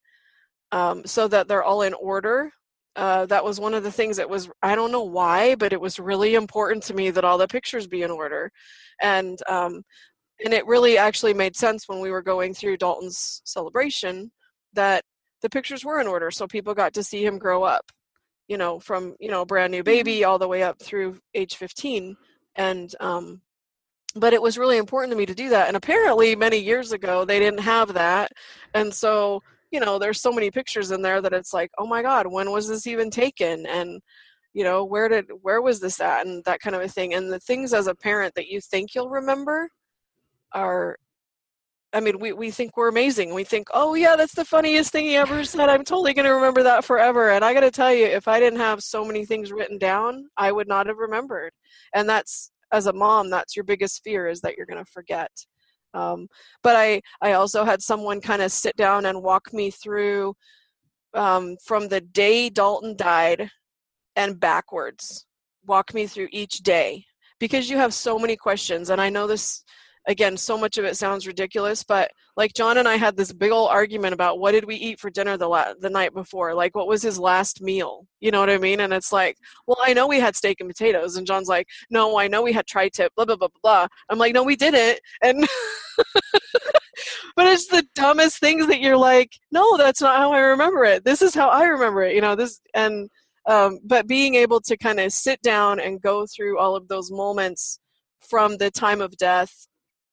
um, 0.73 1.05
so 1.05 1.29
that 1.29 1.47
they're 1.47 1.63
all 1.63 1.83
in 1.83 1.93
order 1.93 2.51
uh, 2.95 3.25
that 3.25 3.43
was 3.43 3.59
one 3.59 3.73
of 3.73 3.83
the 3.83 3.91
things 3.91 4.17
that 4.17 4.29
was 4.29 4.49
i 4.61 4.75
don't 4.75 4.91
know 4.91 5.03
why 5.03 5.55
but 5.55 5.73
it 5.73 5.81
was 5.81 5.99
really 5.99 6.35
important 6.35 6.83
to 6.83 6.93
me 6.93 7.09
that 7.09 7.23
all 7.23 7.37
the 7.37 7.47
pictures 7.47 7.87
be 7.87 8.03
in 8.03 8.11
order. 8.11 8.51
And 9.01 9.39
um, 9.47 9.83
and 10.43 10.53
it 10.53 10.65
really 10.65 10.97
actually 10.97 11.33
made 11.33 11.55
sense 11.55 11.87
when 11.87 11.99
we 11.99 12.11
were 12.11 12.21
going 12.21 12.53
through 12.53 12.77
Dalton's 12.77 13.41
celebration 13.45 14.31
that 14.73 15.03
the 15.41 15.49
pictures 15.49 15.85
were 15.85 15.99
in 15.99 16.07
order 16.07 16.31
so 16.31 16.47
people 16.47 16.73
got 16.73 16.93
to 16.93 17.03
see 17.03 17.23
him 17.23 17.37
grow 17.37 17.63
up 17.63 17.91
you 18.47 18.57
know 18.57 18.79
from 18.79 19.15
you 19.19 19.29
know 19.29 19.45
brand 19.45 19.71
new 19.71 19.79
mm-hmm. 19.79 19.85
baby 19.85 20.23
all 20.23 20.39
the 20.39 20.47
way 20.47 20.63
up 20.63 20.79
through 20.81 21.19
age 21.33 21.55
15 21.55 22.15
and 22.55 22.95
um 22.99 23.41
but 24.15 24.33
it 24.33 24.41
was 24.41 24.57
really 24.57 24.77
important 24.77 25.11
to 25.11 25.17
me 25.17 25.25
to 25.25 25.35
do 25.35 25.49
that 25.49 25.67
and 25.67 25.75
apparently 25.75 26.35
many 26.35 26.57
years 26.57 26.91
ago 26.93 27.25
they 27.25 27.39
didn't 27.39 27.59
have 27.59 27.93
that. 27.93 28.31
And 28.73 28.93
so 28.93 29.43
you 29.73 29.79
know 29.79 29.97
there's 29.99 30.21
so 30.21 30.31
many 30.31 30.51
pictures 30.51 30.91
in 30.91 31.01
there 31.01 31.21
that 31.21 31.33
it's 31.33 31.53
like 31.53 31.71
oh 31.77 31.87
my 31.87 32.01
god 32.01 32.27
when 32.27 32.51
was 32.51 32.67
this 32.67 32.87
even 32.87 33.09
taken 33.09 33.65
and 33.65 34.01
you 34.53 34.63
know 34.63 34.85
where 34.85 35.09
did 35.09 35.25
where 35.41 35.61
was 35.61 35.79
this 35.79 35.99
at 35.99 36.25
and 36.25 36.43
that 36.45 36.61
kind 36.61 36.75
of 36.75 36.81
a 36.81 36.87
thing 36.87 37.13
and 37.13 37.31
the 37.31 37.39
things 37.39 37.73
as 37.73 37.87
a 37.87 37.95
parent 37.95 38.33
that 38.35 38.47
you 38.47 38.61
think 38.61 38.93
you'll 38.93 39.09
remember 39.09 39.67
are 40.53 40.97
I 41.95 41.99
mean, 41.99 42.17
we, 42.17 42.33
we 42.33 42.49
think 42.49 42.75
we're 42.75 42.87
amazing. 42.87 43.35
We 43.35 43.43
think, 43.43 43.67
oh, 43.71 43.93
yeah, 43.93 44.15
that's 44.15 44.33
the 44.33 44.43
funniest 44.43 44.91
thing 44.91 45.05
he 45.05 45.15
ever 45.15 45.43
said. 45.43 45.69
I'm 45.69 45.83
totally 45.83 46.15
going 46.15 46.25
to 46.25 46.33
remember 46.33 46.63
that 46.63 46.83
forever. 46.83 47.29
And 47.29 47.45
I 47.45 47.53
got 47.53 47.59
to 47.59 47.69
tell 47.69 47.93
you, 47.93 48.07
if 48.07 48.27
I 48.27 48.39
didn't 48.39 48.59
have 48.59 48.81
so 48.81 49.05
many 49.05 49.25
things 49.25 49.51
written 49.51 49.77
down, 49.77 50.27
I 50.35 50.51
would 50.51 50.67
not 50.67 50.87
have 50.87 50.97
remembered. 50.97 51.51
And 51.93 52.09
that's, 52.09 52.51
as 52.71 52.87
a 52.87 52.93
mom, 52.93 53.29
that's 53.29 53.55
your 53.55 53.63
biggest 53.63 54.01
fear 54.03 54.27
is 54.27 54.41
that 54.41 54.57
you're 54.57 54.65
going 54.65 54.83
to 54.83 54.91
forget. 54.91 55.29
Um, 55.93 56.27
but 56.63 56.75
I, 56.75 57.01
I 57.21 57.33
also 57.33 57.63
had 57.63 57.81
someone 57.81 58.21
kind 58.21 58.41
of 58.41 58.51
sit 58.51 58.75
down 58.75 59.05
and 59.05 59.21
walk 59.21 59.53
me 59.53 59.71
through 59.71 60.35
um, 61.13 61.57
from 61.63 61.87
the 61.87 62.01
day 62.01 62.49
Dalton 62.49 62.95
died 62.95 63.49
and 64.15 64.39
backwards, 64.39 65.25
walk 65.65 65.93
me 65.93 66.07
through 66.07 66.29
each 66.31 66.59
day 66.59 67.05
because 67.39 67.69
you 67.69 67.77
have 67.77 67.93
so 67.93 68.17
many 68.17 68.35
questions. 68.35 68.89
And 68.89 69.01
I 69.01 69.09
know 69.09 69.27
this 69.27 69.63
again 70.07 70.35
so 70.37 70.57
much 70.57 70.77
of 70.77 70.85
it 70.85 70.97
sounds 70.97 71.27
ridiculous 71.27 71.83
but 71.83 72.11
like 72.35 72.53
john 72.53 72.77
and 72.77 72.87
i 72.87 72.95
had 72.95 73.15
this 73.15 73.31
big 73.31 73.51
old 73.51 73.69
argument 73.69 74.13
about 74.13 74.39
what 74.39 74.51
did 74.51 74.65
we 74.65 74.75
eat 74.75 74.99
for 74.99 75.09
dinner 75.09 75.37
the 75.37 75.47
la- 75.47 75.73
the 75.79 75.89
night 75.89 76.13
before? 76.13 76.53
Like 76.53 76.75
what 76.75 76.87
was 76.87 77.01
his 77.01 77.19
last 77.19 77.61
meal? 77.61 78.07
You 78.19 78.31
know 78.31 78.39
what 78.39 78.49
i 78.49 78.57
mean? 78.57 78.79
And 78.79 78.93
it's 78.93 79.11
like 79.11 79.37
well 79.67 79.77
i 79.81 79.93
know 79.93 80.07
we 80.07 80.19
had 80.19 80.35
steak 80.35 80.59
and 80.59 80.69
potatoes. 80.69 81.15
And 81.15 81.27
john's 81.27 81.47
like 81.47 81.67
no 81.89 82.17
i 82.17 82.27
know 82.27 82.41
we 82.41 82.53
had 82.53 82.67
tri-tip 82.67 83.13
blah 83.15 83.25
blah 83.25 83.35
blah 83.35 83.47
blah 83.61 83.87
i'm 84.09 84.17
like 84.17 84.33
no 84.33 84.43
we 84.43 84.55
didn't. 84.55 84.99
And 85.21 85.47
but 87.35 87.47
it's 87.47 87.67
the 87.67 87.85
dumbest 87.95 88.39
things 88.39 88.67
that 88.67 88.81
you're 88.81 88.97
like 88.97 89.31
no 89.51 89.77
that's 89.77 90.01
not 90.01 90.17
how 90.17 90.33
i 90.33 90.39
remember 90.39 90.83
it. 90.83 91.03
This 91.05 91.21
is 91.21 91.33
how 91.33 91.49
i 91.49 91.63
remember 91.65 92.03
it 92.03 92.15
you 92.15 92.21
know 92.21 92.35
this 92.35 92.59
and 92.73 93.09
um, 93.45 93.79
but 93.83 94.07
being 94.07 94.35
able 94.35 94.61
to 94.61 94.77
kind 94.77 95.01
of 95.01 95.11
sit 95.11 95.41
down 95.41 95.81
and 95.81 96.01
go 96.01 96.25
through 96.25 96.59
all 96.59 96.77
of 96.77 96.87
those 96.87 97.11
moments 97.11 97.77
from 98.21 98.55
the 98.55 98.71
time 98.71 99.01
of 99.01 99.17
death 99.17 99.67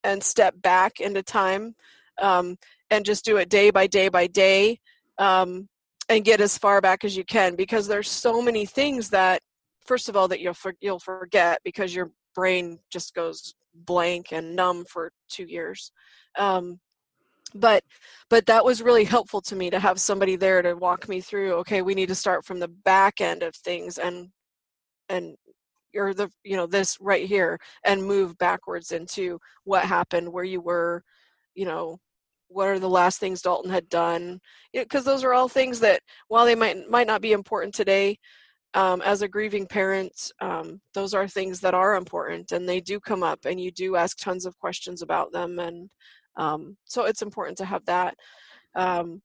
and 0.04 0.22
step 0.22 0.54
back 0.60 1.00
into 1.00 1.22
time 1.22 1.74
um, 2.20 2.56
and 2.90 3.04
just 3.04 3.24
do 3.24 3.36
it 3.36 3.48
day 3.48 3.70
by 3.70 3.86
day 3.86 4.08
by 4.08 4.26
day 4.26 4.78
um, 5.18 5.68
and 6.08 6.24
get 6.24 6.40
as 6.40 6.58
far 6.58 6.80
back 6.80 7.04
as 7.04 7.16
you 7.16 7.24
can 7.24 7.54
because 7.54 7.86
there's 7.86 8.10
so 8.10 8.42
many 8.42 8.66
things 8.66 9.10
that 9.10 9.42
first 9.86 10.08
of 10.08 10.16
all 10.16 10.28
that 10.28 10.40
you'll 10.40 10.54
for, 10.54 10.74
you'll 10.80 10.98
forget 10.98 11.60
because 11.64 11.94
your 11.94 12.10
brain 12.34 12.78
just 12.90 13.14
goes 13.14 13.54
blank 13.74 14.32
and 14.32 14.56
numb 14.56 14.84
for 14.84 15.12
two 15.28 15.44
years 15.44 15.92
um, 16.38 16.80
but 17.54 17.82
but 18.28 18.46
that 18.46 18.64
was 18.64 18.82
really 18.82 19.04
helpful 19.04 19.40
to 19.40 19.56
me 19.56 19.70
to 19.70 19.78
have 19.78 20.00
somebody 20.00 20.36
there 20.36 20.62
to 20.62 20.74
walk 20.74 21.08
me 21.08 21.20
through 21.20 21.54
okay 21.54 21.82
we 21.82 21.94
need 21.94 22.08
to 22.08 22.14
start 22.14 22.44
from 22.44 22.58
the 22.60 22.68
back 22.68 23.20
end 23.20 23.42
of 23.42 23.54
things 23.54 23.98
and 23.98 24.28
and 25.08 25.36
or 25.96 26.14
the 26.14 26.30
you 26.44 26.56
know 26.56 26.66
this 26.66 26.96
right 27.00 27.26
here 27.26 27.58
and 27.84 28.04
move 28.04 28.36
backwards 28.38 28.92
into 28.92 29.38
what 29.64 29.84
happened 29.84 30.32
where 30.32 30.44
you 30.44 30.60
were 30.60 31.02
you 31.54 31.64
know 31.64 31.98
what 32.50 32.68
are 32.68 32.80
the 32.80 32.88
last 32.88 33.20
things 33.20 33.42
dalton 33.42 33.70
had 33.70 33.88
done? 33.88 34.40
Because 34.72 35.04
those 35.04 35.22
are 35.24 35.32
all 35.32 35.48
things 35.48 35.80
that 35.80 36.02
while 36.28 36.44
they 36.44 36.56
might 36.56 36.88
might 36.90 37.06
not 37.06 37.22
be 37.22 37.32
important 37.32 37.74
today 37.74 38.18
um, 38.74 39.00
as 39.02 39.22
a 39.22 39.28
grieving 39.28 39.66
parent 39.66 40.12
um, 40.40 40.80
those 40.94 41.14
are 41.14 41.28
things 41.28 41.60
that 41.60 41.74
are 41.74 41.96
important 41.96 42.52
and 42.52 42.68
they 42.68 42.80
do 42.80 43.00
come 43.00 43.22
up 43.22 43.44
and 43.44 43.60
you 43.60 43.70
do 43.70 43.96
ask 43.96 44.18
tons 44.18 44.46
of 44.46 44.58
questions 44.58 45.00
about 45.02 45.32
them 45.32 45.58
and 45.58 45.88
um, 46.36 46.76
so 46.84 47.04
it's 47.04 47.22
important 47.22 47.58
to 47.58 47.64
have 47.64 47.84
that. 47.86 48.14
Um, 48.74 49.20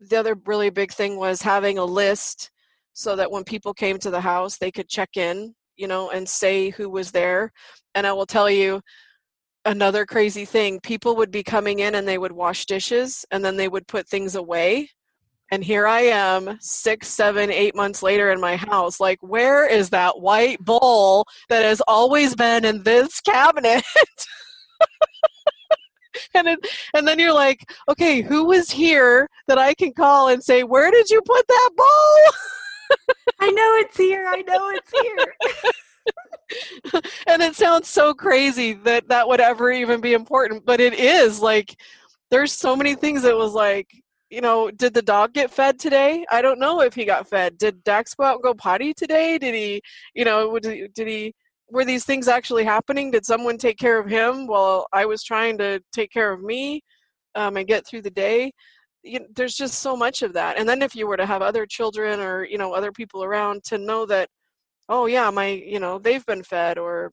the 0.00 0.16
other 0.16 0.36
really 0.46 0.70
big 0.70 0.92
thing 0.92 1.16
was 1.16 1.40
having 1.42 1.78
a 1.78 1.84
list 1.84 2.50
so 2.92 3.16
that 3.16 3.30
when 3.30 3.44
people 3.44 3.72
came 3.72 3.98
to 3.98 4.10
the 4.10 4.20
house 4.20 4.58
they 4.58 4.70
could 4.70 4.88
check 4.88 5.16
in 5.16 5.54
you 5.76 5.86
know, 5.86 6.10
and 6.10 6.28
say 6.28 6.70
who 6.70 6.88
was 6.88 7.10
there. 7.10 7.52
And 7.94 8.06
I 8.06 8.12
will 8.12 8.26
tell 8.26 8.50
you 8.50 8.80
another 9.64 10.06
crazy 10.06 10.44
thing 10.44 10.80
people 10.80 11.16
would 11.16 11.30
be 11.30 11.42
coming 11.42 11.80
in 11.80 11.96
and 11.96 12.06
they 12.06 12.18
would 12.18 12.32
wash 12.32 12.66
dishes 12.66 13.24
and 13.30 13.44
then 13.44 13.56
they 13.56 13.68
would 13.68 13.86
put 13.86 14.08
things 14.08 14.34
away. 14.34 14.90
And 15.50 15.62
here 15.62 15.86
I 15.86 16.02
am, 16.02 16.58
six, 16.60 17.08
seven, 17.08 17.52
eight 17.52 17.76
months 17.76 18.02
later 18.02 18.32
in 18.32 18.40
my 18.40 18.56
house. 18.56 18.98
Like, 18.98 19.18
where 19.20 19.68
is 19.68 19.90
that 19.90 20.20
white 20.20 20.58
bowl 20.58 21.24
that 21.48 21.64
has 21.64 21.80
always 21.86 22.34
been 22.34 22.64
in 22.64 22.82
this 22.82 23.20
cabinet? 23.20 23.84
and 26.34 26.48
it, 26.48 26.58
and 26.94 27.06
then 27.06 27.20
you're 27.20 27.32
like, 27.32 27.70
okay, 27.88 28.22
who 28.22 28.46
was 28.46 28.70
here 28.70 29.28
that 29.46 29.58
I 29.58 29.74
can 29.74 29.92
call 29.92 30.28
and 30.28 30.42
say, 30.42 30.64
where 30.64 30.90
did 30.90 31.10
you 31.10 31.22
put 31.24 31.46
that 31.46 31.70
bowl? 31.76 32.98
I 33.40 33.50
know 33.50 33.76
it's 33.76 33.96
here. 33.96 34.26
I 34.26 34.42
know 34.42 34.70
it's 34.70 34.92
here. 34.92 35.34
and 37.26 37.42
it 37.42 37.54
sounds 37.54 37.88
so 37.88 38.14
crazy 38.14 38.72
that 38.72 39.08
that 39.08 39.26
would 39.28 39.40
ever 39.40 39.70
even 39.70 40.00
be 40.00 40.14
important, 40.14 40.64
but 40.64 40.80
it 40.80 40.94
is. 40.94 41.40
Like, 41.40 41.76
there's 42.30 42.52
so 42.52 42.74
many 42.74 42.94
things 42.94 43.22
that 43.22 43.36
was 43.36 43.52
like, 43.52 43.88
you 44.30 44.40
know, 44.40 44.70
did 44.70 44.94
the 44.94 45.02
dog 45.02 45.32
get 45.32 45.50
fed 45.50 45.78
today? 45.78 46.24
I 46.30 46.42
don't 46.42 46.58
know 46.58 46.80
if 46.80 46.94
he 46.94 47.04
got 47.04 47.28
fed. 47.28 47.58
Did 47.58 47.84
Dax 47.84 48.14
go 48.14 48.24
out 48.24 48.34
and 48.34 48.42
go 48.42 48.54
potty 48.54 48.92
today? 48.92 49.38
Did 49.38 49.54
he, 49.54 49.80
you 50.14 50.24
know, 50.24 50.58
did 50.58 50.92
he, 51.06 51.34
were 51.70 51.84
these 51.84 52.04
things 52.04 52.28
actually 52.28 52.64
happening? 52.64 53.10
Did 53.10 53.24
someone 53.24 53.58
take 53.58 53.78
care 53.78 53.98
of 53.98 54.08
him 54.08 54.46
while 54.46 54.86
I 54.92 55.06
was 55.06 55.22
trying 55.22 55.58
to 55.58 55.80
take 55.92 56.10
care 56.10 56.32
of 56.32 56.42
me 56.42 56.82
um, 57.34 57.56
and 57.56 57.66
get 57.66 57.86
through 57.86 58.02
the 58.02 58.10
day? 58.10 58.52
You 59.06 59.20
know, 59.20 59.26
there's 59.34 59.54
just 59.54 59.80
so 59.80 59.96
much 59.96 60.22
of 60.22 60.32
that 60.32 60.58
and 60.58 60.68
then 60.68 60.82
if 60.82 60.94
you 60.94 61.06
were 61.06 61.16
to 61.16 61.26
have 61.26 61.42
other 61.42 61.66
children 61.66 62.20
or 62.20 62.44
you 62.44 62.58
know 62.58 62.72
other 62.72 62.92
people 62.92 63.24
around 63.24 63.62
to 63.64 63.78
know 63.78 64.06
that 64.06 64.28
oh 64.88 65.06
yeah 65.06 65.30
my 65.30 65.48
you 65.48 65.80
know 65.80 65.98
they've 65.98 66.26
been 66.26 66.42
fed 66.42 66.78
or 66.78 67.12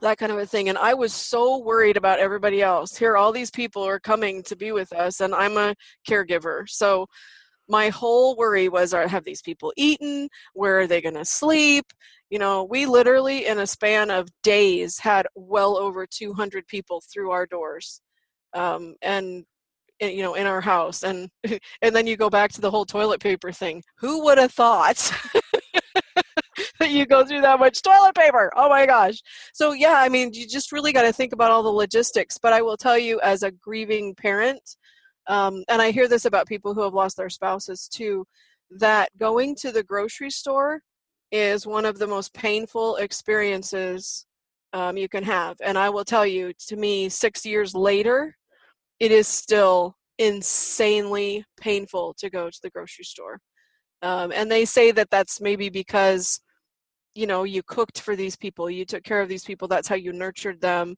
that 0.00 0.18
kind 0.18 0.32
of 0.32 0.38
a 0.38 0.46
thing. 0.46 0.68
And 0.68 0.78
I 0.78 0.94
was 0.94 1.12
so 1.12 1.58
worried 1.58 1.96
about 1.96 2.18
everybody 2.18 2.60
else. 2.62 2.96
Here, 2.96 3.16
all 3.16 3.32
these 3.32 3.50
people 3.50 3.82
are 3.82 3.98
coming 3.98 4.42
to 4.42 4.56
be 4.56 4.72
with 4.72 4.92
us, 4.92 5.20
and 5.20 5.34
I'm 5.34 5.56
a 5.56 5.74
caregiver. 6.06 6.68
So 6.68 7.06
my 7.68 7.88
whole 7.88 8.36
worry 8.36 8.68
was 8.68 8.94
are 8.94 9.08
have 9.08 9.24
these 9.24 9.42
people 9.42 9.72
eaten 9.76 10.28
where 10.54 10.80
are 10.80 10.86
they 10.86 11.00
going 11.00 11.14
to 11.14 11.24
sleep 11.24 11.84
you 12.30 12.38
know 12.38 12.64
we 12.64 12.86
literally 12.86 13.46
in 13.46 13.58
a 13.58 13.66
span 13.66 14.10
of 14.10 14.28
days 14.42 14.98
had 14.98 15.26
well 15.34 15.76
over 15.76 16.06
200 16.06 16.66
people 16.68 17.02
through 17.12 17.30
our 17.30 17.46
doors 17.46 18.00
um, 18.54 18.94
and 19.02 19.44
you 20.00 20.22
know 20.22 20.34
in 20.34 20.46
our 20.46 20.60
house 20.60 21.02
and 21.02 21.30
and 21.82 21.94
then 21.94 22.06
you 22.06 22.16
go 22.16 22.30
back 22.30 22.52
to 22.52 22.60
the 22.60 22.70
whole 22.70 22.84
toilet 22.84 23.20
paper 23.20 23.52
thing. 23.52 23.82
Who 23.98 24.24
would 24.24 24.38
have 24.38 24.52
thought 24.52 24.96
that 26.78 26.90
you 26.90 27.06
go 27.06 27.24
through 27.24 27.42
that 27.42 27.60
much 27.60 27.82
toilet 27.82 28.14
paper? 28.14 28.52
Oh 28.56 28.68
my 28.68 28.86
gosh. 28.86 29.16
So 29.54 29.72
yeah 29.72 29.94
i 29.96 30.08
mean 30.08 30.32
you 30.32 30.46
just 30.46 30.72
really 30.72 30.92
got 30.92 31.02
to 31.02 31.12
think 31.12 31.32
about 31.32 31.50
all 31.50 31.62
the 31.62 31.68
logistics 31.68 32.38
but 32.38 32.52
i 32.52 32.62
will 32.62 32.76
tell 32.76 32.98
you 32.98 33.20
as 33.20 33.42
a 33.42 33.50
grieving 33.50 34.14
parent 34.14 34.76
um, 35.28 35.64
and 35.68 35.82
i 35.82 35.90
hear 35.90 36.08
this 36.08 36.24
about 36.24 36.46
people 36.46 36.74
who 36.74 36.82
have 36.82 36.94
lost 36.94 37.16
their 37.16 37.30
spouses 37.30 37.88
too 37.88 38.24
that 38.70 39.10
going 39.18 39.54
to 39.54 39.72
the 39.72 39.82
grocery 39.82 40.30
store 40.30 40.80
is 41.32 41.66
one 41.66 41.84
of 41.84 41.98
the 41.98 42.06
most 42.06 42.32
painful 42.34 42.96
experiences 42.96 44.26
um, 44.72 44.96
you 44.96 45.08
can 45.08 45.24
have. 45.24 45.56
And 45.62 45.78
i 45.78 45.88
will 45.88 46.04
tell 46.04 46.26
you 46.26 46.52
to 46.68 46.76
me 46.76 47.08
six 47.08 47.44
years 47.44 47.74
later 47.74 48.36
it 49.00 49.12
is 49.12 49.26
still 49.28 49.96
insanely 50.18 51.44
painful 51.60 52.14
to 52.18 52.30
go 52.30 52.48
to 52.48 52.58
the 52.62 52.70
grocery 52.70 53.04
store. 53.04 53.38
Um, 54.02 54.32
and 54.32 54.50
they 54.50 54.64
say 54.64 54.90
that 54.92 55.10
that's 55.10 55.40
maybe 55.40 55.68
because 55.68 56.40
you 57.14 57.26
know 57.26 57.44
you 57.44 57.62
cooked 57.62 58.00
for 58.00 58.14
these 58.14 58.36
people 58.36 58.68
you 58.68 58.84
took 58.84 59.02
care 59.02 59.22
of 59.22 59.28
these 59.28 59.44
people 59.44 59.66
that's 59.68 59.88
how 59.88 59.94
you 59.94 60.12
nurtured 60.12 60.60
them. 60.60 60.94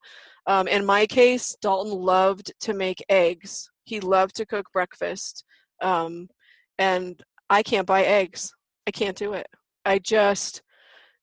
Um, 0.47 0.67
in 0.69 0.85
my 0.85 1.07
case 1.07 1.57
dalton 1.63 1.93
loved 1.93 2.53
to 2.61 2.75
make 2.75 3.05
eggs. 3.09 3.69
He 3.85 4.01
loved 4.01 4.35
to 4.37 4.47
cook 4.47 4.67
breakfast 4.73 5.45
um, 5.81 6.29
and 6.79 7.23
i 7.51 7.63
can't 7.63 7.87
buy 7.87 8.05
eggs. 8.05 8.53
I 8.87 8.91
can't 8.91 9.17
do 9.17 9.35
it. 9.35 9.47
I 9.85 9.99
just 9.99 10.63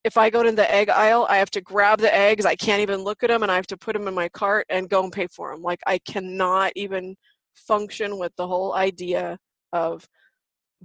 if 0.05 0.17
i 0.17 0.29
go 0.29 0.41
to 0.41 0.51
the 0.53 0.73
egg 0.73 0.89
aisle 0.89 1.27
i 1.29 1.37
have 1.37 1.51
to 1.51 1.61
grab 1.61 1.99
the 1.99 2.15
eggs 2.15 2.45
i 2.45 2.55
can't 2.55 2.81
even 2.81 3.01
look 3.01 3.23
at 3.23 3.29
them 3.29 3.43
and 3.43 3.51
i 3.51 3.55
have 3.55 3.67
to 3.67 3.77
put 3.77 3.93
them 3.93 4.07
in 4.07 4.13
my 4.13 4.29
cart 4.29 4.65
and 4.69 4.89
go 4.89 5.03
and 5.03 5.11
pay 5.11 5.27
for 5.27 5.51
them 5.51 5.61
like 5.61 5.79
i 5.85 5.97
cannot 6.07 6.71
even 6.75 7.15
function 7.53 8.17
with 8.17 8.33
the 8.37 8.47
whole 8.47 8.73
idea 8.73 9.37
of 9.73 10.07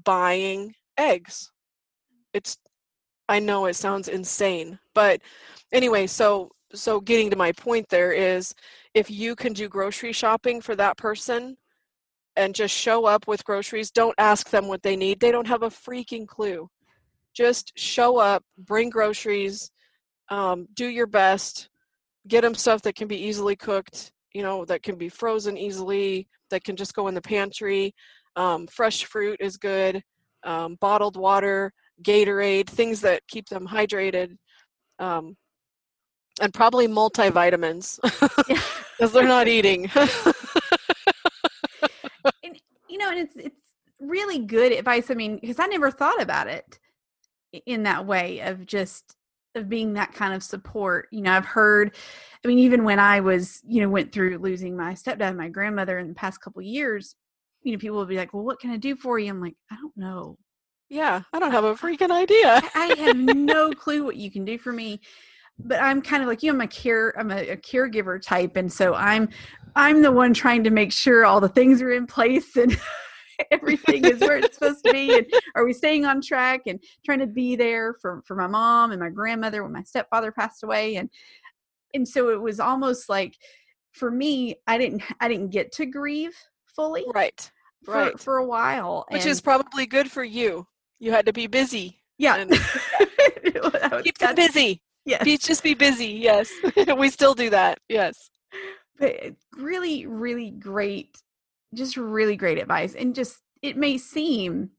buying 0.05 0.75
eggs 0.99 1.53
it's 2.33 2.57
I 3.31 3.39
know 3.39 3.67
it 3.67 3.77
sounds 3.77 4.09
insane, 4.09 4.81
but 4.93 5.21
anyway, 5.73 6.09
so 6.09 6.51
so 6.75 7.01
getting 7.01 7.31
to 7.31 7.37
my 7.37 7.53
point 7.53 7.89
there 7.89 8.13
is 8.13 8.55
if 8.95 9.09
you 9.09 9.37
can 9.37 9.53
do 9.53 9.69
grocery 9.69 10.13
shopping 10.13 10.61
for 10.61 10.75
that 10.77 10.97
person 10.97 11.57
and 12.37 12.55
just 12.55 12.77
show 12.77 13.07
up 13.07 13.29
with 13.29 13.45
groceries, 13.45 13.93
don't 13.93 14.15
ask 14.19 14.51
them 14.51 14.67
what 14.67 14.83
they 14.83 14.97
need. 14.97 15.21
They 15.21 15.31
don't 15.31 15.47
have 15.47 15.63
a 15.63 15.71
freaking 15.71 16.27
clue. 16.27 16.69
Just 17.35 17.73
show 17.77 18.19
up, 18.19 18.45
bring 18.59 18.91
groceries, 18.91 19.71
um, 20.31 20.67
do 20.75 20.87
your 20.87 21.07
best, 21.07 21.69
get 22.29 22.43
them 22.43 22.55
stuff 22.55 22.83
that 22.83 22.97
can 22.97 23.09
be 23.09 23.17
easily 23.17 23.57
cooked, 23.57 24.13
you 24.33 24.43
know, 24.43 24.65
that 24.65 24.83
can 24.83 24.97
be 24.97 25.09
frozen 25.09 25.57
easily, 25.57 26.29
that 26.51 26.65
can 26.65 26.77
just 26.77 26.95
go 26.95 27.09
in 27.09 27.15
the 27.15 27.23
pantry. 27.23 27.95
Um, 28.37 28.67
fresh 28.67 29.05
fruit 29.05 29.41
is 29.41 29.57
good, 29.57 30.03
um, 30.45 30.77
bottled 30.81 31.17
water. 31.17 31.73
Gatorade, 32.03 32.69
things 32.69 33.01
that 33.03 33.23
keep 33.29 33.49
them 33.49 33.67
hydrated, 33.67 34.37
um, 34.99 35.37
and 36.41 36.53
probably 36.55 36.89
multivitamins 36.89 37.99
because 38.99 39.13
they're 39.13 39.27
not 39.27 39.49
eating. 39.49 39.91
and, 42.43 42.59
you 42.89 42.99
know, 42.99 43.11
and 43.11 43.19
it's 43.19 43.37
it's 43.37 43.57
really 44.01 44.39
good 44.39 44.73
advice. 44.73 45.11
I 45.11 45.15
mean, 45.15 45.39
because 45.41 45.59
I 45.59 45.67
never 45.67 45.91
thought 45.91 46.23
about 46.23 46.47
it 46.49 46.79
in 47.67 47.85
that 47.85 48.07
way 48.07 48.41
of 48.41 48.67
just 48.67 49.17
of 49.55 49.69
being 49.69 49.95
that 49.95 50.13
kind 50.15 50.35
of 50.35 50.43
support. 50.43 51.09
You 51.11 51.23
know, 51.23 51.33
I've 51.33 51.45
heard. 51.45 51.95
I 52.45 52.49
mean, 52.49 52.59
even 52.59 52.85
when 52.85 52.99
I 52.99 53.21
was, 53.21 53.61
you 53.67 53.83
know, 53.83 53.89
went 53.89 54.13
through 54.13 54.39
losing 54.39 54.77
my 54.77 54.95
stepdad 54.95 55.29
and 55.29 55.39
my 55.39 55.49
grandmother 55.49 55.99
in 55.99 56.09
the 56.09 56.15
past 56.15 56.41
couple 56.41 56.63
years, 56.63 57.17
you 57.63 57.73
know, 57.73 57.79
people 57.79 57.97
will 57.97 58.07
be 58.07 58.17
like, 58.17 58.33
"Well, 58.33 58.45
what 58.45 58.61
can 58.61 58.71
I 58.71 58.77
do 58.77 58.97
for 58.97 59.19
you?" 59.19 59.29
I'm 59.29 59.41
like, 59.41 59.57
"I 59.71 59.77
don't 59.77 59.97
know." 59.97 60.39
Yeah, 60.89 61.23
I 61.33 61.39
don't 61.39 61.53
have 61.53 61.65
a 61.65 61.75
freaking 61.75 62.11
idea. 62.11 62.61
I 62.75 62.95
have 62.99 63.17
no 63.17 63.71
clue 63.73 64.05
what 64.05 64.17
you 64.17 64.31
can 64.31 64.45
do 64.45 64.59
for 64.59 64.73
me. 64.73 65.01
But 65.59 65.81
I'm 65.81 66.01
kind 66.01 66.23
of 66.23 66.29
like 66.29 66.43
you. 66.43 66.53
I'm 66.53 66.61
a 66.61 66.67
care. 66.67 67.13
I'm 67.19 67.31
a, 67.31 67.51
a 67.51 67.57
caregiver 67.57 68.21
type, 68.21 68.57
and 68.57 68.73
so 68.73 68.95
I'm 68.95 69.29
I'm 69.77 70.03
the 70.03 70.13
one 70.13 70.33
trying 70.35 70.65
to 70.65 70.71
make 70.71 70.93
sure 70.93 71.25
all 71.25 71.41
the 71.41 71.49
things 71.49 71.83
are 71.83 71.93
in 71.93 72.07
place 72.07 72.57
and 72.57 72.77
everything 73.51 74.05
is 74.05 74.21
where 74.21 74.39
it's 74.39 74.57
supposed 74.57 74.85
to 74.85 74.93
be 74.93 75.17
and 75.17 75.27
are 75.55 75.65
we 75.65 75.73
staying 75.73 76.05
on 76.05 76.21
track 76.21 76.63
and 76.67 76.83
trying 77.05 77.19
to 77.19 77.27
be 77.27 77.57
there 77.57 77.95
for 78.01 78.23
for 78.27 78.35
my 78.35 78.47
mom 78.47 78.93
and 78.93 79.01
my 79.01 79.09
grandmother 79.09 79.63
when 79.63 79.73
my 79.73 79.83
stepfather 79.83 80.33
passed 80.33 80.63
away 80.63 80.97
and 80.97 81.11
and 81.95 82.07
so 82.07 82.31
it 82.31 82.41
was 82.41 82.61
almost 82.61 83.09
like 83.09 83.37
for 83.93 84.11
me 84.11 84.55
i 84.67 84.79
didn't 84.79 85.03
i 85.21 85.29
didn't 85.29 85.51
get 85.51 85.73
to 85.73 85.87
grieve 85.87 86.37
fully 86.67 87.05
right 87.15 87.51
for, 87.85 87.95
right 87.95 88.21
for 88.21 88.37
a 88.39 88.45
while 88.45 89.07
which 89.11 89.27
is 89.27 89.41
probably 89.41 89.87
good 89.87 90.11
for 90.11 90.23
you 90.23 90.67
you 91.01 91.11
had 91.11 91.27
to 91.27 91.33
be 91.33 91.49
busy. 91.49 91.99
Yeah. 92.19 92.37
And. 92.37 92.51
Keep 94.05 94.19
them 94.19 94.35
busy. 94.37 94.83
Yes. 95.07 95.25
Be, 95.25 95.39
just 95.39 95.63
be 95.65 95.75
busy. 95.75 96.07
Yes. 96.07 96.53
we 96.97 97.09
still 97.09 97.35
do 97.35 97.51
that. 97.51 97.81
Yes. 97.89 98.31
But 98.99 99.35
really, 99.57 100.07
really 100.07 100.51
great, 100.51 101.17
just 101.75 101.97
really 101.97 102.37
great 102.37 102.59
advice. 102.59 102.95
And 102.95 103.15
just, 103.15 103.39
it 103.63 103.77
may 103.77 103.99
seem 103.99 104.71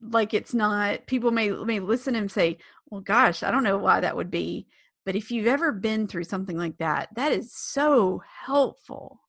like 0.00 0.34
it's 0.34 0.54
not, 0.54 1.06
people 1.06 1.30
may, 1.30 1.50
may 1.50 1.80
listen 1.80 2.14
and 2.14 2.30
say, 2.30 2.58
well, 2.90 3.00
gosh, 3.00 3.42
I 3.42 3.50
don't 3.50 3.64
know 3.64 3.78
why 3.78 4.00
that 4.00 4.16
would 4.16 4.30
be. 4.30 4.66
But 5.04 5.16
if 5.16 5.30
you've 5.30 5.46
ever 5.46 5.72
been 5.72 6.06
through 6.06 6.24
something 6.24 6.56
like 6.56 6.78
that, 6.78 7.08
that 7.14 7.32
is 7.32 7.52
so 7.54 8.22
helpful. 8.46 9.20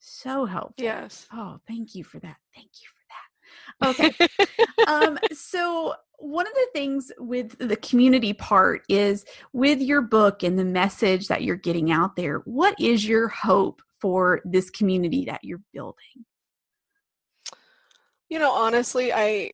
So 0.00 0.44
helpful. 0.44 0.84
Yes. 0.84 1.26
Oh, 1.32 1.60
thank 1.66 1.94
you 1.94 2.04
for 2.04 2.18
that. 2.20 2.36
Thank 2.54 2.70
you 2.82 2.88
for 2.88 3.96
that. 4.08 4.10
Okay. 4.10 4.86
um, 4.86 5.18
so 5.32 5.94
one 6.18 6.46
of 6.46 6.52
the 6.54 6.66
things 6.72 7.12
with 7.18 7.56
the 7.58 7.76
community 7.76 8.32
part 8.32 8.82
is 8.88 9.24
with 9.52 9.80
your 9.80 10.02
book 10.02 10.42
and 10.42 10.58
the 10.58 10.64
message 10.64 11.28
that 11.28 11.42
you're 11.42 11.56
getting 11.56 11.90
out 11.90 12.16
there, 12.16 12.38
what 12.38 12.78
is 12.80 13.06
your 13.06 13.28
hope 13.28 13.82
for 14.04 14.42
this 14.44 14.68
community 14.68 15.24
that 15.24 15.42
you're 15.42 15.62
building? 15.72 16.26
You 18.28 18.38
know, 18.38 18.52
honestly, 18.52 19.14
I 19.14 19.52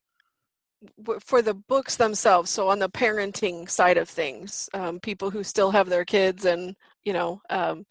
for 1.20 1.40
the 1.40 1.54
books 1.54 1.96
themselves 1.96 2.50
so 2.50 2.68
on 2.68 2.78
the 2.78 2.88
parenting 2.88 3.68
side 3.68 3.98
of 3.98 4.08
things 4.08 4.66
um, 4.72 4.98
people 4.98 5.30
who 5.30 5.44
still 5.44 5.70
have 5.70 5.90
their 5.90 6.06
kids 6.06 6.46
and 6.46 6.74
you 7.04 7.12
know 7.12 7.38
um, 7.50 7.84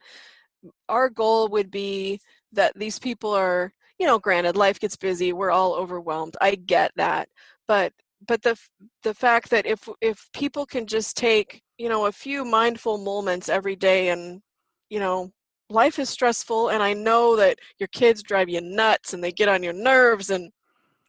our 0.90 1.08
goal 1.08 1.48
would 1.50 1.70
be 1.70 2.20
that 2.52 2.74
these 2.76 2.98
people 2.98 3.32
are 3.32 3.72
you 4.00 4.08
know 4.08 4.18
granted 4.18 4.58
life 4.58 4.80
gets 4.80 4.96
busy 4.96 5.32
we're 5.34 5.52
all 5.52 5.76
overwhelmed 5.76 6.36
i 6.42 6.56
get 6.56 6.92
that 6.96 7.30
but 7.68 7.94
but 8.28 8.42
the 8.42 8.58
the 9.04 9.14
fact 9.14 9.52
that 9.52 9.68
if 9.68 9.88
if 10.02 10.28
people 10.34 10.66
can 10.66 10.88
just 10.88 11.16
take 11.16 11.62
you 11.78 11.90
know 11.90 12.08
a 12.08 12.12
few 12.12 12.44
mindful 12.44 12.98
moments 12.98 13.50
every 13.50 13.76
day 13.76 14.10
and 14.10 14.42
you 14.90 15.00
know 15.00 15.32
life 15.70 16.00
is 16.00 16.10
stressful 16.10 16.70
and 16.70 16.82
i 16.82 16.94
know 16.94 17.36
that 17.36 17.58
your 17.78 17.88
kids 17.88 18.24
drive 18.24 18.50
you 18.50 18.62
nuts 18.62 19.14
and 19.14 19.24
they 19.24 19.32
get 19.32 19.50
on 19.50 19.64
your 19.64 19.74
nerves 19.74 20.30
and 20.30 20.52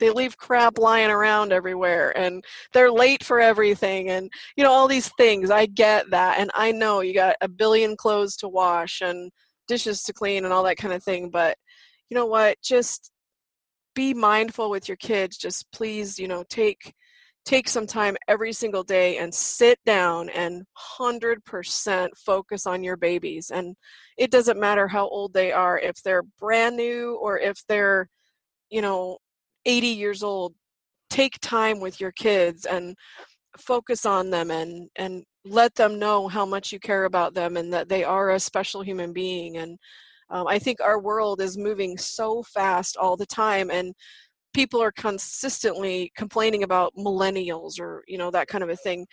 they 0.01 0.11
leave 0.11 0.37
crap 0.37 0.79
lying 0.79 1.11
around 1.11 1.53
everywhere 1.53 2.17
and 2.19 2.43
they're 2.73 2.91
late 2.91 3.23
for 3.23 3.39
everything 3.39 4.09
and 4.09 4.31
you 4.57 4.65
know 4.65 4.73
all 4.73 4.89
these 4.89 5.11
things. 5.17 5.51
I 5.51 5.67
get 5.67 6.11
that 6.11 6.41
and 6.41 6.51
i 6.55 6.73
know 6.73 7.03
you 7.03 7.15
got 7.15 7.37
a 7.41 7.49
billion 7.49 7.97
clothes 7.97 8.35
to 8.37 8.49
wash 8.49 9.03
and 9.03 9.31
dishes 9.69 10.03
to 10.05 10.13
clean 10.13 10.45
and 10.45 10.53
all 10.53 10.65
that 10.65 10.79
kind 10.79 10.95
of 10.95 11.05
thing 11.05 11.31
but 11.31 11.57
you 12.09 12.17
know 12.17 12.27
what? 12.27 12.57
Just 12.61 13.13
be 13.95 14.13
mindful 14.15 14.69
with 14.69 14.89
your 14.89 14.97
kids. 14.97 15.37
Just 15.37 15.71
please 15.71 16.19
you 16.19 16.27
know 16.27 16.43
take 16.49 16.95
take 17.45 17.68
some 17.68 17.86
time 17.86 18.16
every 18.28 18.53
single 18.53 18.82
day 18.82 19.18
and 19.18 19.34
sit 19.34 19.78
down 19.86 20.28
and 20.30 20.62
100% 21.01 22.09
focus 22.16 22.66
on 22.66 22.84
your 22.84 22.97
babies 22.97 23.51
and 23.51 23.74
it 24.18 24.30
doesn't 24.30 24.61
matter 24.61 24.86
how 24.86 25.09
old 25.09 25.32
they 25.32 25.51
are 25.51 25.78
if 25.78 25.97
they're 26.05 26.22
brand 26.38 26.76
new 26.76 27.18
or 27.20 27.38
if 27.38 27.57
they're 27.68 28.09
you 28.68 28.82
know 28.82 29.16
80 29.64 29.86
years 29.88 30.22
old 30.22 30.55
take 31.09 31.38
time 31.41 31.80
with 31.80 32.01
your 32.01 32.12
kids 32.12 32.66
and 32.66 32.95
focus 33.59 34.07
on 34.07 34.30
them 34.30 34.51
and 34.51 34.88
and 34.97 35.24
let 35.45 35.74
them 35.74 35.99
know 35.99 36.28
how 36.28 36.45
much 36.45 36.70
you 36.70 36.78
care 36.78 37.05
about 37.07 37.34
them 37.34 37.57
and 37.57 37.72
that 37.72 37.88
they 37.88 38.05
are 38.05 38.30
a 38.30 38.41
special 38.41 38.82
human 38.82 39.12
being 39.12 39.57
and 39.57 39.78
um, 40.30 40.47
I 40.47 40.59
think 40.59 40.80
our 40.80 41.01
world 41.01 41.41
is 41.41 41.59
moving 41.59 41.99
so 41.99 42.43
fast 42.43 42.97
all 42.97 43.16
the 43.16 43.26
time, 43.26 43.70
and 43.70 43.95
people 44.53 44.82
are 44.82 44.92
consistently 44.92 46.12
complaining 46.16 46.62
about 46.62 46.92
millennials 46.96 47.80
or 47.80 48.03
you 48.09 48.18
know 48.18 48.30
that 48.30 48.48
kind 48.48 48.64
of 48.64 48.70
a 48.70 48.76
thing. 48.76 49.07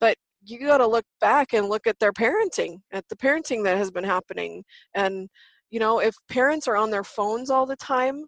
But 0.00 0.16
you 0.44 0.58
got 0.60 0.78
to 0.78 0.86
look 0.86 1.04
back 1.20 1.52
and 1.52 1.68
look 1.68 1.86
at 1.86 1.98
their 1.98 2.12
parenting, 2.12 2.78
at 2.92 3.08
the 3.08 3.16
parenting 3.16 3.64
that 3.64 3.76
has 3.76 3.90
been 3.90 4.04
happening. 4.04 4.62
And, 4.94 5.28
you 5.70 5.80
know, 5.80 6.00
if 6.00 6.14
parents 6.28 6.68
are 6.68 6.76
on 6.76 6.90
their 6.90 7.04
phones 7.04 7.50
all 7.50 7.66
the 7.66 7.76
time, 7.76 8.24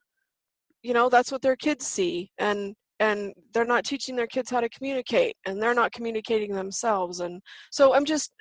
you 0.82 0.94
know, 0.94 1.08
that's 1.08 1.30
what 1.30 1.42
their 1.42 1.56
kids 1.56 1.86
see. 1.86 2.30
And, 2.38 2.74
and 3.00 3.34
they're 3.52 3.66
not 3.66 3.84
teaching 3.84 4.16
their 4.16 4.26
kids 4.26 4.50
how 4.50 4.60
to 4.60 4.68
communicate 4.70 5.36
and 5.44 5.62
they're 5.62 5.74
not 5.74 5.92
communicating 5.92 6.54
themselves. 6.54 7.20
And 7.20 7.42
so 7.70 7.94
I'm 7.94 8.04
just, 8.04 8.32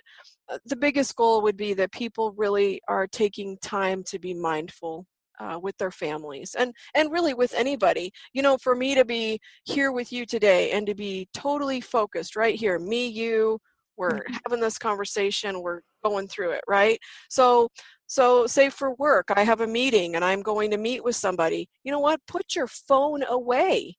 uh, 0.50 0.60
the 0.66 0.76
biggest 0.76 1.16
goal 1.16 1.42
would 1.42 1.58
be 1.58 1.74
that 1.74 1.92
people 1.92 2.34
really 2.38 2.80
are 2.88 3.08
taking 3.08 3.58
time 3.62 4.04
to 4.08 4.20
be 4.20 4.34
mindful 4.34 5.06
uh, 5.40 5.60
with 5.62 5.78
their 5.78 5.92
families 5.92 6.56
and 6.58 6.74
and 6.94 7.12
really 7.12 7.34
with 7.34 7.54
anybody 7.54 8.12
you 8.34 8.42
know 8.42 8.58
for 8.58 8.76
me 8.76 8.96
to 8.96 9.06
be 9.06 9.40
here 9.64 9.92
with 9.92 10.12
you 10.12 10.26
today 10.26 10.72
and 10.72 10.88
to 10.88 10.96
be 10.96 11.28
totally 11.34 11.82
focused 11.82 12.36
right 12.36 12.56
here 12.56 12.80
me 12.80 13.08
you 13.08 13.60
we're 13.98 14.10
mm-hmm. 14.10 14.36
having 14.46 14.60
this 14.60 14.78
conversation 14.78 15.62
we're 15.62 15.82
going 16.04 16.28
through 16.28 16.52
it 16.52 16.62
right? 16.68 17.00
So 17.30 17.70
so 18.08 18.46
say 18.46 18.70
for 18.70 18.94
work 18.96 19.26
i 19.36 19.44
have 19.44 19.62
a 19.62 19.68
meeting 19.68 20.16
and 20.16 20.24
i'm 20.24 20.44
going 20.44 20.70
to 20.70 20.78
meet 20.78 21.04
with 21.04 21.16
somebody 21.16 21.68
you 21.84 21.92
know 21.92 22.00
what? 22.00 22.20
Put 22.28 22.56
your 22.56 22.68
phone 22.68 23.24
away 23.28 23.98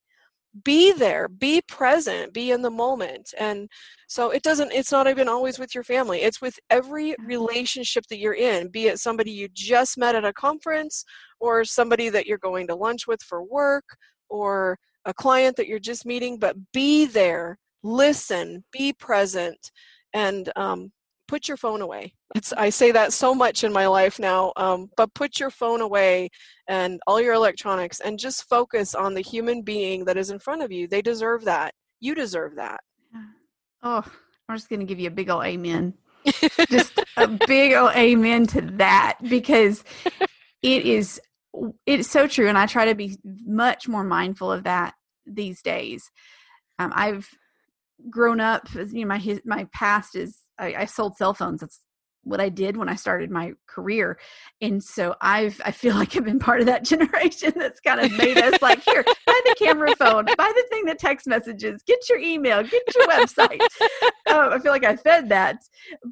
be 0.64 0.92
there 0.92 1.28
be 1.28 1.60
present 1.62 2.32
be 2.32 2.50
in 2.50 2.62
the 2.62 2.70
moment 2.70 3.34
and 3.38 3.68
so 4.06 4.30
it 4.30 4.42
doesn't 4.42 4.72
it's 4.72 4.92
not 4.92 5.08
even 5.08 5.28
always 5.28 5.58
with 5.58 5.74
your 5.74 5.84
family 5.84 6.22
it's 6.22 6.40
with 6.40 6.58
every 6.70 7.10
mm-hmm. 7.12 7.26
relationship 7.26 8.04
that 8.08 8.18
you're 8.18 8.34
in 8.34 8.68
be 8.68 8.86
it 8.86 8.98
somebody 8.98 9.30
you 9.30 9.48
just 9.52 9.98
met 9.98 10.14
at 10.14 10.24
a 10.24 10.32
conference 10.32 11.04
or 11.40 11.64
somebody 11.64 12.08
that 12.08 12.26
you're 12.26 12.38
going 12.38 12.66
to 12.66 12.74
lunch 12.74 13.06
with 13.06 13.22
for 13.22 13.42
work 13.42 13.84
or 14.28 14.78
a 15.04 15.14
client 15.14 15.56
that 15.56 15.66
you're 15.66 15.78
just 15.78 16.06
meeting 16.06 16.38
but 16.38 16.56
be 16.72 17.06
there 17.06 17.58
listen 17.82 18.64
be 18.72 18.92
present 18.92 19.70
and 20.14 20.50
um, 20.56 20.90
put 21.28 21.48
your 21.48 21.56
phone 21.56 21.82
away. 21.82 22.14
It's, 22.34 22.52
I 22.52 22.70
say 22.70 22.92
that 22.92 23.12
so 23.12 23.34
much 23.34 23.64
in 23.64 23.72
my 23.72 23.86
life 23.86 24.18
now, 24.18 24.52
um, 24.56 24.90
but 24.96 25.14
put 25.14 25.38
your 25.38 25.50
phone 25.50 25.80
away 25.80 26.30
and 26.68 27.00
all 27.06 27.20
your 27.20 27.34
electronics 27.34 28.00
and 28.00 28.18
just 28.18 28.48
focus 28.48 28.94
on 28.94 29.14
the 29.14 29.20
human 29.20 29.62
being 29.62 30.04
that 30.04 30.16
is 30.16 30.30
in 30.30 30.38
front 30.38 30.62
of 30.62 30.72
you. 30.72 30.88
They 30.88 31.02
deserve 31.02 31.44
that. 31.44 31.74
You 32.00 32.14
deserve 32.14 32.56
that. 32.56 32.80
Oh, 33.82 34.04
I'm 34.48 34.56
just 34.56 34.68
going 34.68 34.80
to 34.80 34.86
give 34.86 34.98
you 34.98 35.08
a 35.08 35.12
big 35.12 35.30
old 35.30 35.44
amen. 35.44 35.94
just 36.70 37.00
a 37.16 37.28
big 37.28 37.72
old 37.72 37.92
amen 37.94 38.46
to 38.48 38.60
that 38.60 39.18
because 39.28 39.84
it 40.62 40.84
is 40.84 41.20
it's 41.86 42.08
so 42.08 42.26
true 42.26 42.48
and 42.48 42.58
i 42.58 42.66
try 42.66 42.84
to 42.84 42.94
be 42.94 43.16
much 43.44 43.88
more 43.88 44.02
mindful 44.02 44.50
of 44.50 44.64
that 44.64 44.94
these 45.24 45.62
days 45.62 46.10
um, 46.78 46.92
i've 46.94 47.28
grown 48.10 48.40
up 48.40 48.68
you 48.74 49.02
know 49.02 49.06
my 49.06 49.18
his, 49.18 49.40
my 49.44 49.66
past 49.72 50.16
is 50.16 50.36
I, 50.58 50.74
I 50.74 50.84
sold 50.86 51.16
cell 51.16 51.34
phones. 51.34 51.60
That's 51.60 51.80
what 52.26 52.40
I 52.40 52.48
did 52.48 52.76
when 52.76 52.88
I 52.88 52.96
started 52.96 53.30
my 53.30 53.52
career. 53.68 54.18
And 54.60 54.82
so 54.82 55.14
I've 55.20 55.60
I 55.64 55.70
feel 55.70 55.94
like 55.96 56.16
I've 56.16 56.24
been 56.24 56.38
part 56.38 56.60
of 56.60 56.66
that 56.66 56.84
generation 56.84 57.52
that's 57.56 57.80
kind 57.80 58.00
of 58.00 58.12
made 58.18 58.36
us 58.36 58.60
like 58.60 58.82
here, 58.82 59.04
buy 59.26 59.40
the 59.44 59.54
camera 59.58 59.94
phone, 59.96 60.24
buy 60.24 60.52
the 60.54 60.64
thing 60.70 60.84
that 60.86 60.98
text 60.98 61.26
messages, 61.26 61.82
get 61.86 62.08
your 62.08 62.18
email, 62.18 62.62
get 62.62 62.82
your 62.94 63.06
website. 63.06 63.60
um, 64.26 64.52
I 64.52 64.58
feel 64.58 64.72
like 64.72 64.84
I 64.84 64.96
fed 64.96 65.28
that, 65.28 65.58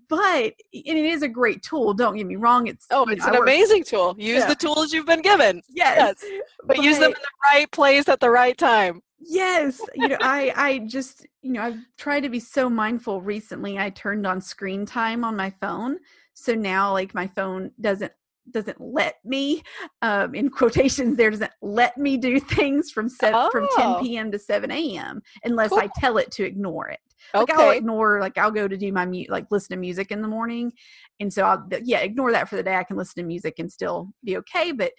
but 0.09 0.55
it 0.73 0.97
is 0.97 1.23
a 1.23 1.29
great 1.29 1.63
tool. 1.63 1.93
Don't 1.93 2.17
get 2.17 2.27
me 2.27 2.37
wrong. 2.37 2.69
It's 2.69 2.87
oh, 2.91 3.07
it's 3.09 3.27
know, 3.27 3.33
an 3.33 3.43
amazing 3.43 3.85
tool. 3.85 4.15
Use 4.17 4.41
yeah. 4.41 4.49
the 4.49 4.55
tools 4.55 4.93
you've 4.93 5.07
been 5.07 5.23
given. 5.23 5.63
Yes, 5.69 6.17
yes. 6.23 6.43
But, 6.61 6.77
but 6.77 6.85
use 6.85 6.99
them 6.99 7.11
in 7.11 7.13
the 7.13 7.53
right 7.53 7.71
place 7.73 8.09
at 8.09 8.21
the 8.21 8.31
right 8.31 8.57
time 8.57 9.01
yes 9.27 9.81
you 9.95 10.09
know 10.09 10.17
i 10.21 10.53
i 10.57 10.79
just 10.81 11.27
you 11.43 11.53
know 11.53 11.63
i've 11.63 11.79
tried 11.97 12.21
to 12.21 12.29
be 12.29 12.41
so 12.41 12.69
mindful 12.69 13.21
recently 13.21 13.79
i 13.79 13.91
turned 13.91 14.27
on 14.27 14.41
screen 14.41 14.85
time 14.85 15.25
on 15.25 15.37
my 15.37 15.51
phone 15.61 15.97
so 16.35 16.55
now 16.55 16.93
like 16.93 17.15
my 17.15 17.27
phone 17.29 17.71
doesn't 17.81 18.13
doesn't 18.51 18.79
let 18.81 19.17
me 19.25 19.63
um 20.03 20.35
in 20.35 20.51
quotations 20.51 21.17
there 21.17 21.31
doesn't 21.31 21.53
let 21.63 21.97
me 21.97 22.17
do 22.17 22.39
things 22.39 22.91
from 22.91 23.09
seven 23.09 23.35
oh. 23.35 23.51
from 23.51 23.69
10 23.77 24.03
p.m 24.03 24.31
to 24.31 24.39
7 24.39 24.71
a.m 24.71 25.23
unless 25.45 25.71
cool. 25.71 25.79
i 25.79 25.89
tell 25.99 26.19
it 26.19 26.31
to 26.31 26.45
ignore 26.45 26.89
it 26.89 27.01
like 27.33 27.51
okay. 27.51 27.63
i'll 27.63 27.71
ignore 27.71 28.21
like 28.21 28.37
i'll 28.37 28.51
go 28.51 28.69
to 28.69 28.77
do 28.77 28.93
my 28.93 29.07
mute 29.07 29.31
like 29.31 29.47
listen 29.51 29.75
to 29.75 29.81
music 29.81 30.11
in 30.11 30.21
the 30.21 30.29
morning 30.29 30.73
and 31.21 31.33
so 31.33 31.43
i'll 31.45 31.67
yeah 31.83 32.01
ignore 32.01 32.33
that 32.33 32.49
for 32.49 32.57
the 32.57 32.63
day 32.63 32.77
i 32.77 32.85
can 32.85 32.97
listen 32.97 33.23
to 33.23 33.27
music 33.27 33.55
and 33.59 33.73
still 33.73 34.09
be 34.25 34.37
okay 34.37 34.73
but 34.73 34.93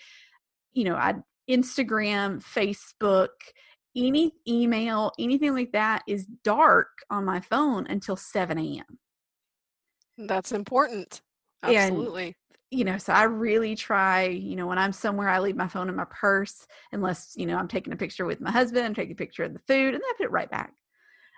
you 0.74 0.84
know 0.84 0.96
i 0.96 1.14
instagram 1.50 2.44
facebook 2.44 3.28
any 3.96 4.34
email, 4.48 5.12
anything 5.20 5.54
like 5.54 5.72
that 5.72 6.04
is 6.08 6.26
dark 6.44 6.90
on 7.10 7.26
my 7.26 7.40
phone 7.40 7.88
until 7.88 8.16
7 8.16 8.58
a.m. 8.58 9.00
That's 10.18 10.52
important. 10.52 11.22
Absolutely. 11.64 12.26
And, 12.26 12.36
you 12.72 12.84
know, 12.84 12.98
so 12.98 13.14
I 13.14 13.24
really 13.24 13.76
try, 13.76 14.26
you 14.26 14.56
know, 14.56 14.68
when 14.68 14.78
I'm 14.78 14.92
somewhere, 14.92 15.30
I 15.30 15.40
leave 15.40 15.56
my 15.56 15.68
phone 15.68 15.90
in 15.90 15.96
my 15.96 16.06
purse 16.10 16.66
unless, 16.92 17.34
you 17.36 17.46
know, 17.46 17.58
I'm 17.58 17.68
taking 17.68 17.94
a 17.94 17.98
picture 17.98 18.26
with 18.26 18.42
my 18.42 18.52
husband, 18.52 18.86
I'm 18.86 18.96
taking 18.96 19.14
a 19.14 19.16
picture 19.16 19.44
of 19.44 19.54
the 19.54 19.60
food, 19.60 19.94
and 19.94 19.96
then 19.96 20.02
I 20.04 20.14
put 20.18 20.26
it 20.26 20.32
right 20.32 20.50
back. 20.50 20.74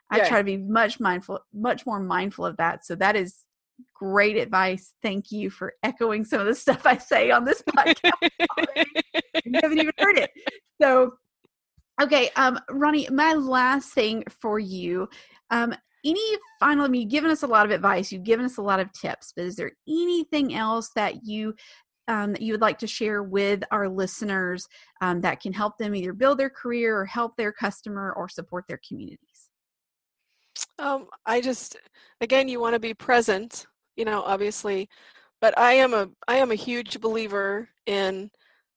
I 0.09 0.17
yeah. 0.17 0.29
try 0.29 0.37
to 0.39 0.43
be 0.43 0.57
much 0.57 0.99
mindful, 0.99 1.39
much 1.53 1.85
more 1.85 1.99
mindful 1.99 2.45
of 2.45 2.57
that. 2.57 2.85
So 2.85 2.95
that 2.95 3.15
is 3.15 3.45
great 3.93 4.37
advice. 4.37 4.93
Thank 5.03 5.31
you 5.31 5.49
for 5.49 5.73
echoing 5.83 6.23
some 6.23 6.39
of 6.39 6.47
the 6.47 6.55
stuff 6.55 6.85
I 6.85 6.97
say 6.97 7.31
on 7.31 7.45
this 7.45 7.61
podcast. 7.69 8.11
you 9.45 9.51
haven't 9.61 9.79
even 9.79 9.93
heard 9.97 10.17
it. 10.17 10.31
So 10.81 11.13
Okay, 11.99 12.29
um, 12.35 12.59
Ronnie, 12.69 13.07
my 13.11 13.33
last 13.33 13.93
thing 13.93 14.23
for 14.41 14.59
you. 14.59 15.09
Um, 15.49 15.73
any 16.05 16.37
final, 16.59 16.85
I 16.85 16.87
mean, 16.87 17.01
you've 17.01 17.11
given 17.11 17.31
us 17.31 17.43
a 17.43 17.47
lot 17.47 17.65
of 17.65 17.71
advice, 17.71 18.11
you've 18.11 18.23
given 18.23 18.45
us 18.45 18.57
a 18.57 18.61
lot 18.61 18.79
of 18.79 18.91
tips, 18.93 19.33
but 19.35 19.45
is 19.45 19.55
there 19.55 19.71
anything 19.87 20.53
else 20.55 20.89
that 20.95 21.25
you 21.25 21.55
um, 22.09 22.31
that 22.31 22.41
you 22.41 22.53
would 22.53 22.61
like 22.61 22.79
to 22.79 22.87
share 22.87 23.21
with 23.21 23.63
our 23.69 23.89
listeners 23.89 24.65
um, 25.01 25.19
that 25.21 25.41
can 25.41 25.51
help 25.51 25.77
them 25.77 25.93
either 25.93 26.13
build 26.13 26.37
their 26.37 26.49
career 26.49 26.97
or 26.97 27.05
help 27.05 27.35
their 27.35 27.51
customer 27.51 28.13
or 28.15 28.29
support 28.29 28.63
their 28.69 28.79
communities? 28.87 29.49
Um, 30.79 31.07
I 31.25 31.41
just, 31.41 31.75
again, 32.21 32.47
you 32.47 32.61
want 32.61 32.75
to 32.75 32.79
be 32.79 32.93
present, 32.93 33.65
you 33.97 34.05
know, 34.05 34.21
obviously, 34.21 34.87
but 35.41 35.57
I 35.57 35.73
am 35.73 35.93
a 35.93 36.09
I 36.27 36.37
am 36.37 36.51
a 36.51 36.55
huge 36.55 37.01
believer 37.01 37.67
in 37.85 38.31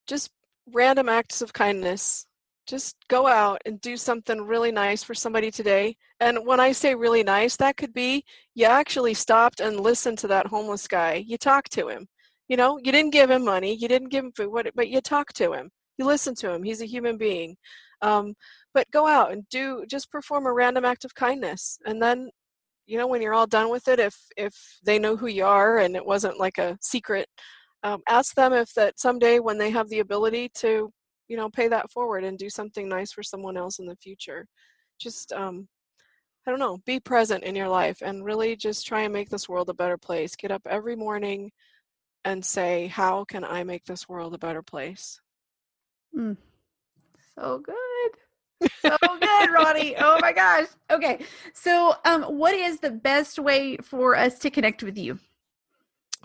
just 0.06 0.30
random 0.66 1.08
acts 1.08 1.40
of 1.40 1.52
kindness 1.52 2.26
just 2.66 2.96
go 3.08 3.26
out 3.26 3.60
and 3.66 3.80
do 3.80 3.96
something 3.96 4.40
really 4.42 4.72
nice 4.72 5.02
for 5.02 5.14
somebody 5.14 5.50
today. 5.50 5.96
And 6.20 6.46
when 6.46 6.60
I 6.60 6.72
say 6.72 6.94
really 6.94 7.22
nice, 7.22 7.56
that 7.56 7.76
could 7.76 7.92
be 7.92 8.24
you 8.54 8.66
actually 8.66 9.14
stopped 9.14 9.60
and 9.60 9.80
listened 9.80 10.18
to 10.18 10.28
that 10.28 10.46
homeless 10.46 10.86
guy. 10.86 11.24
You 11.26 11.36
talked 11.36 11.72
to 11.72 11.88
him. 11.88 12.06
You 12.48 12.56
know, 12.56 12.78
you 12.82 12.92
didn't 12.92 13.12
give 13.12 13.30
him 13.30 13.44
money, 13.44 13.74
you 13.74 13.88
didn't 13.88 14.08
give 14.08 14.24
him 14.24 14.32
food, 14.32 14.70
but 14.74 14.88
you 14.88 15.00
talked 15.00 15.36
to 15.36 15.52
him. 15.52 15.70
You 15.98 16.06
listened 16.06 16.36
to 16.38 16.50
him. 16.50 16.62
He's 16.62 16.80
a 16.82 16.86
human 16.86 17.16
being. 17.16 17.56
Um, 18.02 18.34
but 18.74 18.90
go 18.90 19.06
out 19.06 19.32
and 19.32 19.48
do 19.50 19.84
just 19.88 20.10
perform 20.10 20.46
a 20.46 20.52
random 20.52 20.84
act 20.84 21.04
of 21.04 21.14
kindness, 21.14 21.78
and 21.84 22.02
then 22.02 22.30
you 22.86 22.98
know 22.98 23.06
when 23.06 23.22
you're 23.22 23.34
all 23.34 23.46
done 23.46 23.70
with 23.70 23.88
it, 23.88 24.00
if 24.00 24.16
if 24.36 24.54
they 24.84 24.98
know 24.98 25.16
who 25.16 25.26
you 25.26 25.44
are 25.44 25.78
and 25.78 25.96
it 25.96 26.04
wasn't 26.04 26.38
like 26.38 26.58
a 26.58 26.78
secret, 26.80 27.28
um, 27.82 28.02
ask 28.08 28.34
them 28.34 28.52
if 28.52 28.72
that 28.74 28.98
someday 28.98 29.38
when 29.38 29.58
they 29.58 29.70
have 29.70 29.88
the 29.88 30.00
ability 30.00 30.50
to 30.56 30.90
you 31.30 31.36
know 31.36 31.48
pay 31.48 31.68
that 31.68 31.90
forward 31.92 32.24
and 32.24 32.36
do 32.36 32.50
something 32.50 32.88
nice 32.88 33.12
for 33.12 33.22
someone 33.22 33.56
else 33.56 33.78
in 33.78 33.86
the 33.86 33.96
future. 33.96 34.46
Just 34.98 35.32
um 35.32 35.68
i 36.46 36.50
don't 36.50 36.58
know 36.58 36.78
be 36.86 36.98
present 36.98 37.44
in 37.44 37.54
your 37.54 37.68
life 37.68 37.98
and 38.02 38.24
really 38.24 38.56
just 38.56 38.86
try 38.86 39.02
and 39.02 39.12
make 39.12 39.30
this 39.30 39.48
world 39.48 39.70
a 39.70 39.74
better 39.74 39.96
place. 39.96 40.34
Get 40.34 40.50
up 40.50 40.62
every 40.68 40.96
morning 40.96 41.52
and 42.24 42.44
say 42.44 42.88
how 42.88 43.24
can 43.24 43.44
i 43.44 43.62
make 43.62 43.84
this 43.84 44.08
world 44.08 44.34
a 44.34 44.38
better 44.38 44.60
place? 44.60 45.20
Mm. 46.18 46.36
so 47.36 47.62
good. 47.64 48.70
So 48.82 48.96
good 49.00 49.50
ronnie. 49.52 49.94
Oh 49.98 50.18
my 50.20 50.32
gosh. 50.32 50.66
Okay. 50.90 51.24
So 51.54 51.94
um 52.04 52.24
what 52.24 52.54
is 52.54 52.80
the 52.80 52.90
best 52.90 53.38
way 53.38 53.76
for 53.76 54.16
us 54.16 54.36
to 54.40 54.50
connect 54.50 54.82
with 54.82 54.98
you? 54.98 55.20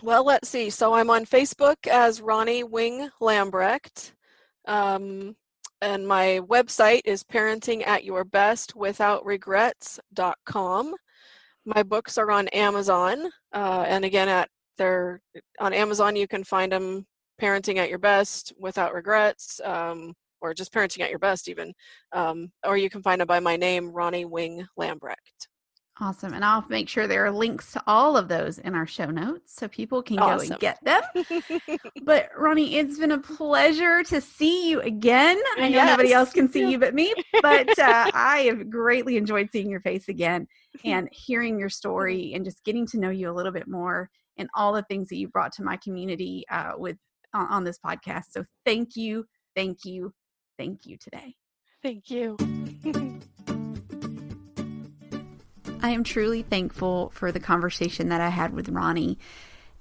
Well 0.02 0.24
let's 0.24 0.48
see. 0.48 0.68
So 0.70 0.94
i'm 0.94 1.10
on 1.10 1.24
facebook 1.26 1.86
as 1.86 2.20
ronnie 2.20 2.64
wing 2.64 3.08
lambrecht 3.20 4.15
um, 4.66 5.36
and 5.82 6.06
my 6.06 6.40
website 6.44 7.02
is 7.04 7.22
parenting 7.22 7.86
at 7.86 8.04
your 8.04 8.24
best 8.24 8.74
without 8.74 9.24
regrets.com. 9.24 10.94
My 11.64 11.82
books 11.82 12.16
are 12.16 12.30
on 12.30 12.48
Amazon. 12.48 13.30
Uh, 13.52 13.84
and 13.86 14.04
again, 14.04 14.28
at 14.28 14.48
they're 14.78 15.20
on 15.60 15.72
Amazon, 15.72 16.16
you 16.16 16.28
can 16.28 16.44
find 16.44 16.72
them 16.72 17.06
parenting 17.40 17.76
at 17.76 17.88
your 17.88 17.98
best 17.98 18.52
without 18.58 18.94
regrets, 18.94 19.60
um, 19.64 20.12
or 20.40 20.54
just 20.54 20.72
parenting 20.72 21.00
at 21.00 21.10
your 21.10 21.18
best, 21.18 21.48
even. 21.48 21.72
Um, 22.12 22.50
or 22.64 22.76
you 22.76 22.90
can 22.90 23.02
find 23.02 23.20
them 23.20 23.26
by 23.26 23.40
my 23.40 23.56
name, 23.56 23.90
Ronnie 23.90 24.24
Wing 24.24 24.66
Lambrecht. 24.78 25.48
Awesome. 25.98 26.34
And 26.34 26.44
I'll 26.44 26.64
make 26.68 26.90
sure 26.90 27.06
there 27.06 27.24
are 27.24 27.30
links 27.30 27.72
to 27.72 27.82
all 27.86 28.18
of 28.18 28.28
those 28.28 28.58
in 28.58 28.74
our 28.74 28.86
show 28.86 29.06
notes 29.06 29.54
so 29.54 29.66
people 29.66 30.02
can 30.02 30.18
Awesome. 30.18 30.48
go 30.48 30.52
and 30.52 30.60
get 30.60 30.78
them. 30.84 31.78
but 32.02 32.28
Ronnie, 32.36 32.76
it's 32.76 32.98
been 32.98 33.12
a 33.12 33.18
pleasure 33.18 34.02
to 34.04 34.20
see 34.20 34.68
you 34.68 34.82
again. 34.82 35.40
I 35.56 35.70
know 35.70 35.86
nobody 35.86 36.12
else 36.12 36.34
can 36.34 36.52
see 36.52 36.70
you 36.70 36.78
but 36.78 36.94
me, 36.94 37.14
but 37.40 37.78
uh, 37.78 38.10
I 38.14 38.44
have 38.48 38.68
greatly 38.68 39.16
enjoyed 39.16 39.48
seeing 39.50 39.70
your 39.70 39.80
face 39.80 40.08
again 40.08 40.46
and 40.84 41.08
hearing 41.12 41.58
your 41.58 41.70
story 41.70 42.34
and 42.34 42.44
just 42.44 42.62
getting 42.64 42.86
to 42.88 42.98
know 42.98 43.10
you 43.10 43.30
a 43.30 43.32
little 43.32 43.52
bit 43.52 43.66
more 43.66 44.10
and 44.36 44.50
all 44.54 44.74
the 44.74 44.82
things 44.82 45.08
that 45.08 45.16
you 45.16 45.28
brought 45.28 45.52
to 45.52 45.62
my 45.62 45.78
community 45.78 46.44
uh, 46.50 46.72
with 46.76 46.98
on, 47.32 47.46
on 47.46 47.64
this 47.64 47.78
podcast. 47.78 48.24
So 48.32 48.44
thank 48.66 48.96
you, 48.96 49.24
thank 49.54 49.78
you, 49.86 50.12
thank 50.58 50.84
you 50.84 50.98
today. 50.98 51.34
Thank 51.82 52.10
you. 52.10 52.36
I 55.86 55.90
am 55.90 56.02
truly 56.02 56.42
thankful 56.42 57.12
for 57.14 57.30
the 57.30 57.38
conversation 57.38 58.08
that 58.08 58.20
I 58.20 58.30
had 58.30 58.52
with 58.52 58.68
Ronnie. 58.68 59.20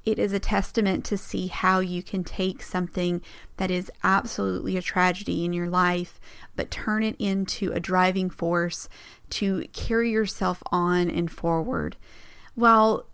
It 0.06 0.20
is 0.20 0.34
a 0.34 0.40
testament 0.40 1.04
to 1.06 1.18
see 1.18 1.48
how 1.48 1.80
you 1.80 2.04
can 2.04 2.24
take 2.24 2.62
something 2.62 3.24
that 3.58 3.72
is 3.72 3.92
absolutely 4.04 4.78
a 4.78 4.84
tragedy 4.84 5.44
in 5.44 5.52
your 5.52 5.68
life, 5.68 6.20
but 6.56 6.70
turn 6.70 7.02
it 7.02 7.16
into 7.18 7.72
a 7.72 7.80
driving 7.80 8.30
force 8.30 8.88
to 9.32 9.66
carry 9.74 10.12
yourself 10.12 10.62
on 10.72 11.10
and 11.10 11.32
forward. 11.32 11.98
While 12.54 13.08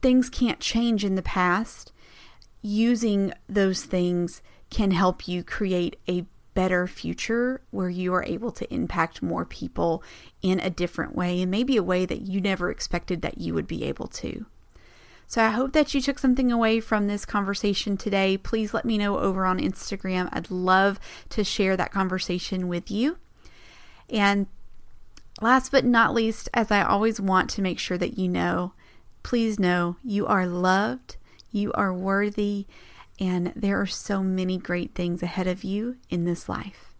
things 0.00 0.30
can't 0.30 0.60
change 0.60 1.04
in 1.04 1.16
the 1.16 1.22
past, 1.22 1.90
using 2.62 3.32
those 3.48 3.82
things 3.82 4.42
can 4.70 4.92
help 4.92 5.26
you 5.26 5.42
create 5.42 5.98
a 6.08 6.24
better 6.58 6.88
future 6.88 7.60
where 7.70 7.88
you 7.88 8.12
are 8.12 8.24
able 8.24 8.50
to 8.50 8.74
impact 8.74 9.22
more 9.22 9.44
people 9.44 10.02
in 10.42 10.58
a 10.58 10.68
different 10.68 11.14
way 11.14 11.40
and 11.40 11.48
maybe 11.52 11.76
a 11.76 11.82
way 11.84 12.04
that 12.04 12.22
you 12.22 12.40
never 12.40 12.68
expected 12.68 13.22
that 13.22 13.38
you 13.38 13.54
would 13.54 13.68
be 13.68 13.84
able 13.84 14.08
to. 14.08 14.44
So 15.28 15.40
I 15.40 15.50
hope 15.50 15.72
that 15.74 15.94
you 15.94 16.00
took 16.00 16.18
something 16.18 16.50
away 16.50 16.80
from 16.80 17.06
this 17.06 17.24
conversation 17.24 17.96
today. 17.96 18.36
Please 18.36 18.74
let 18.74 18.84
me 18.84 18.98
know 18.98 19.20
over 19.20 19.46
on 19.46 19.60
Instagram. 19.60 20.28
I'd 20.32 20.50
love 20.50 20.98
to 21.28 21.44
share 21.44 21.76
that 21.76 21.92
conversation 21.92 22.66
with 22.66 22.90
you. 22.90 23.18
And 24.10 24.48
last 25.40 25.70
but 25.70 25.84
not 25.84 26.12
least, 26.12 26.48
as 26.52 26.72
I 26.72 26.82
always 26.82 27.20
want 27.20 27.50
to 27.50 27.62
make 27.62 27.78
sure 27.78 27.98
that 27.98 28.18
you 28.18 28.26
know, 28.26 28.72
please 29.22 29.60
know 29.60 29.94
you 30.02 30.26
are 30.26 30.48
loved, 30.48 31.18
you 31.52 31.70
are 31.74 31.94
worthy, 31.94 32.66
and 33.18 33.52
there 33.56 33.80
are 33.80 33.86
so 33.86 34.22
many 34.22 34.58
great 34.58 34.94
things 34.94 35.22
ahead 35.22 35.46
of 35.46 35.64
you 35.64 35.96
in 36.08 36.24
this 36.24 36.48
life. 36.48 36.94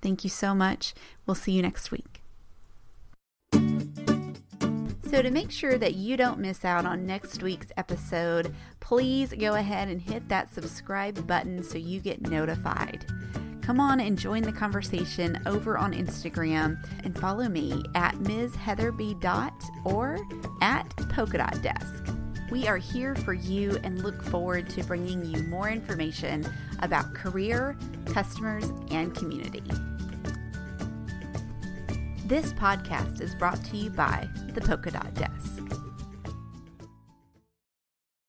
Thank 0.00 0.22
you 0.24 0.30
so 0.30 0.54
much. 0.54 0.94
We'll 1.26 1.34
see 1.34 1.52
you 1.52 1.62
next 1.62 1.90
week. 1.90 2.20
So, 5.10 5.22
to 5.22 5.30
make 5.30 5.52
sure 5.52 5.78
that 5.78 5.94
you 5.94 6.16
don't 6.16 6.40
miss 6.40 6.64
out 6.64 6.84
on 6.84 7.06
next 7.06 7.42
week's 7.42 7.70
episode, 7.76 8.52
please 8.80 9.32
go 9.32 9.54
ahead 9.54 9.88
and 9.88 10.00
hit 10.00 10.28
that 10.28 10.52
subscribe 10.52 11.24
button 11.26 11.62
so 11.62 11.78
you 11.78 12.00
get 12.00 12.20
notified. 12.22 13.06
Come 13.62 13.80
on 13.80 14.00
and 14.00 14.18
join 14.18 14.42
the 14.42 14.52
conversation 14.52 15.40
over 15.46 15.78
on 15.78 15.94
Instagram 15.94 16.84
and 17.04 17.18
follow 17.18 17.48
me 17.48 17.82
at 17.94 18.18
Ms. 18.20 18.54
Heather 18.56 18.92
B. 18.92 19.14
Dot 19.20 19.54
or 19.84 20.18
at 20.60 20.88
Polka 21.10 21.38
Dot 21.38 21.62
Desk. 21.62 22.03
We 22.54 22.68
are 22.68 22.76
here 22.76 23.16
for 23.16 23.32
you 23.32 23.80
and 23.82 24.04
look 24.04 24.22
forward 24.22 24.70
to 24.70 24.84
bringing 24.84 25.24
you 25.24 25.42
more 25.42 25.68
information 25.68 26.46
about 26.78 27.12
career, 27.12 27.76
customers, 28.06 28.70
and 28.92 29.12
community. 29.12 29.64
This 32.26 32.52
podcast 32.52 33.20
is 33.20 33.34
brought 33.34 33.60
to 33.64 33.76
you 33.76 33.90
by 33.90 34.28
the 34.52 34.60
Polka 34.60 34.92
Dot 34.92 35.12
Desk. 35.14 35.83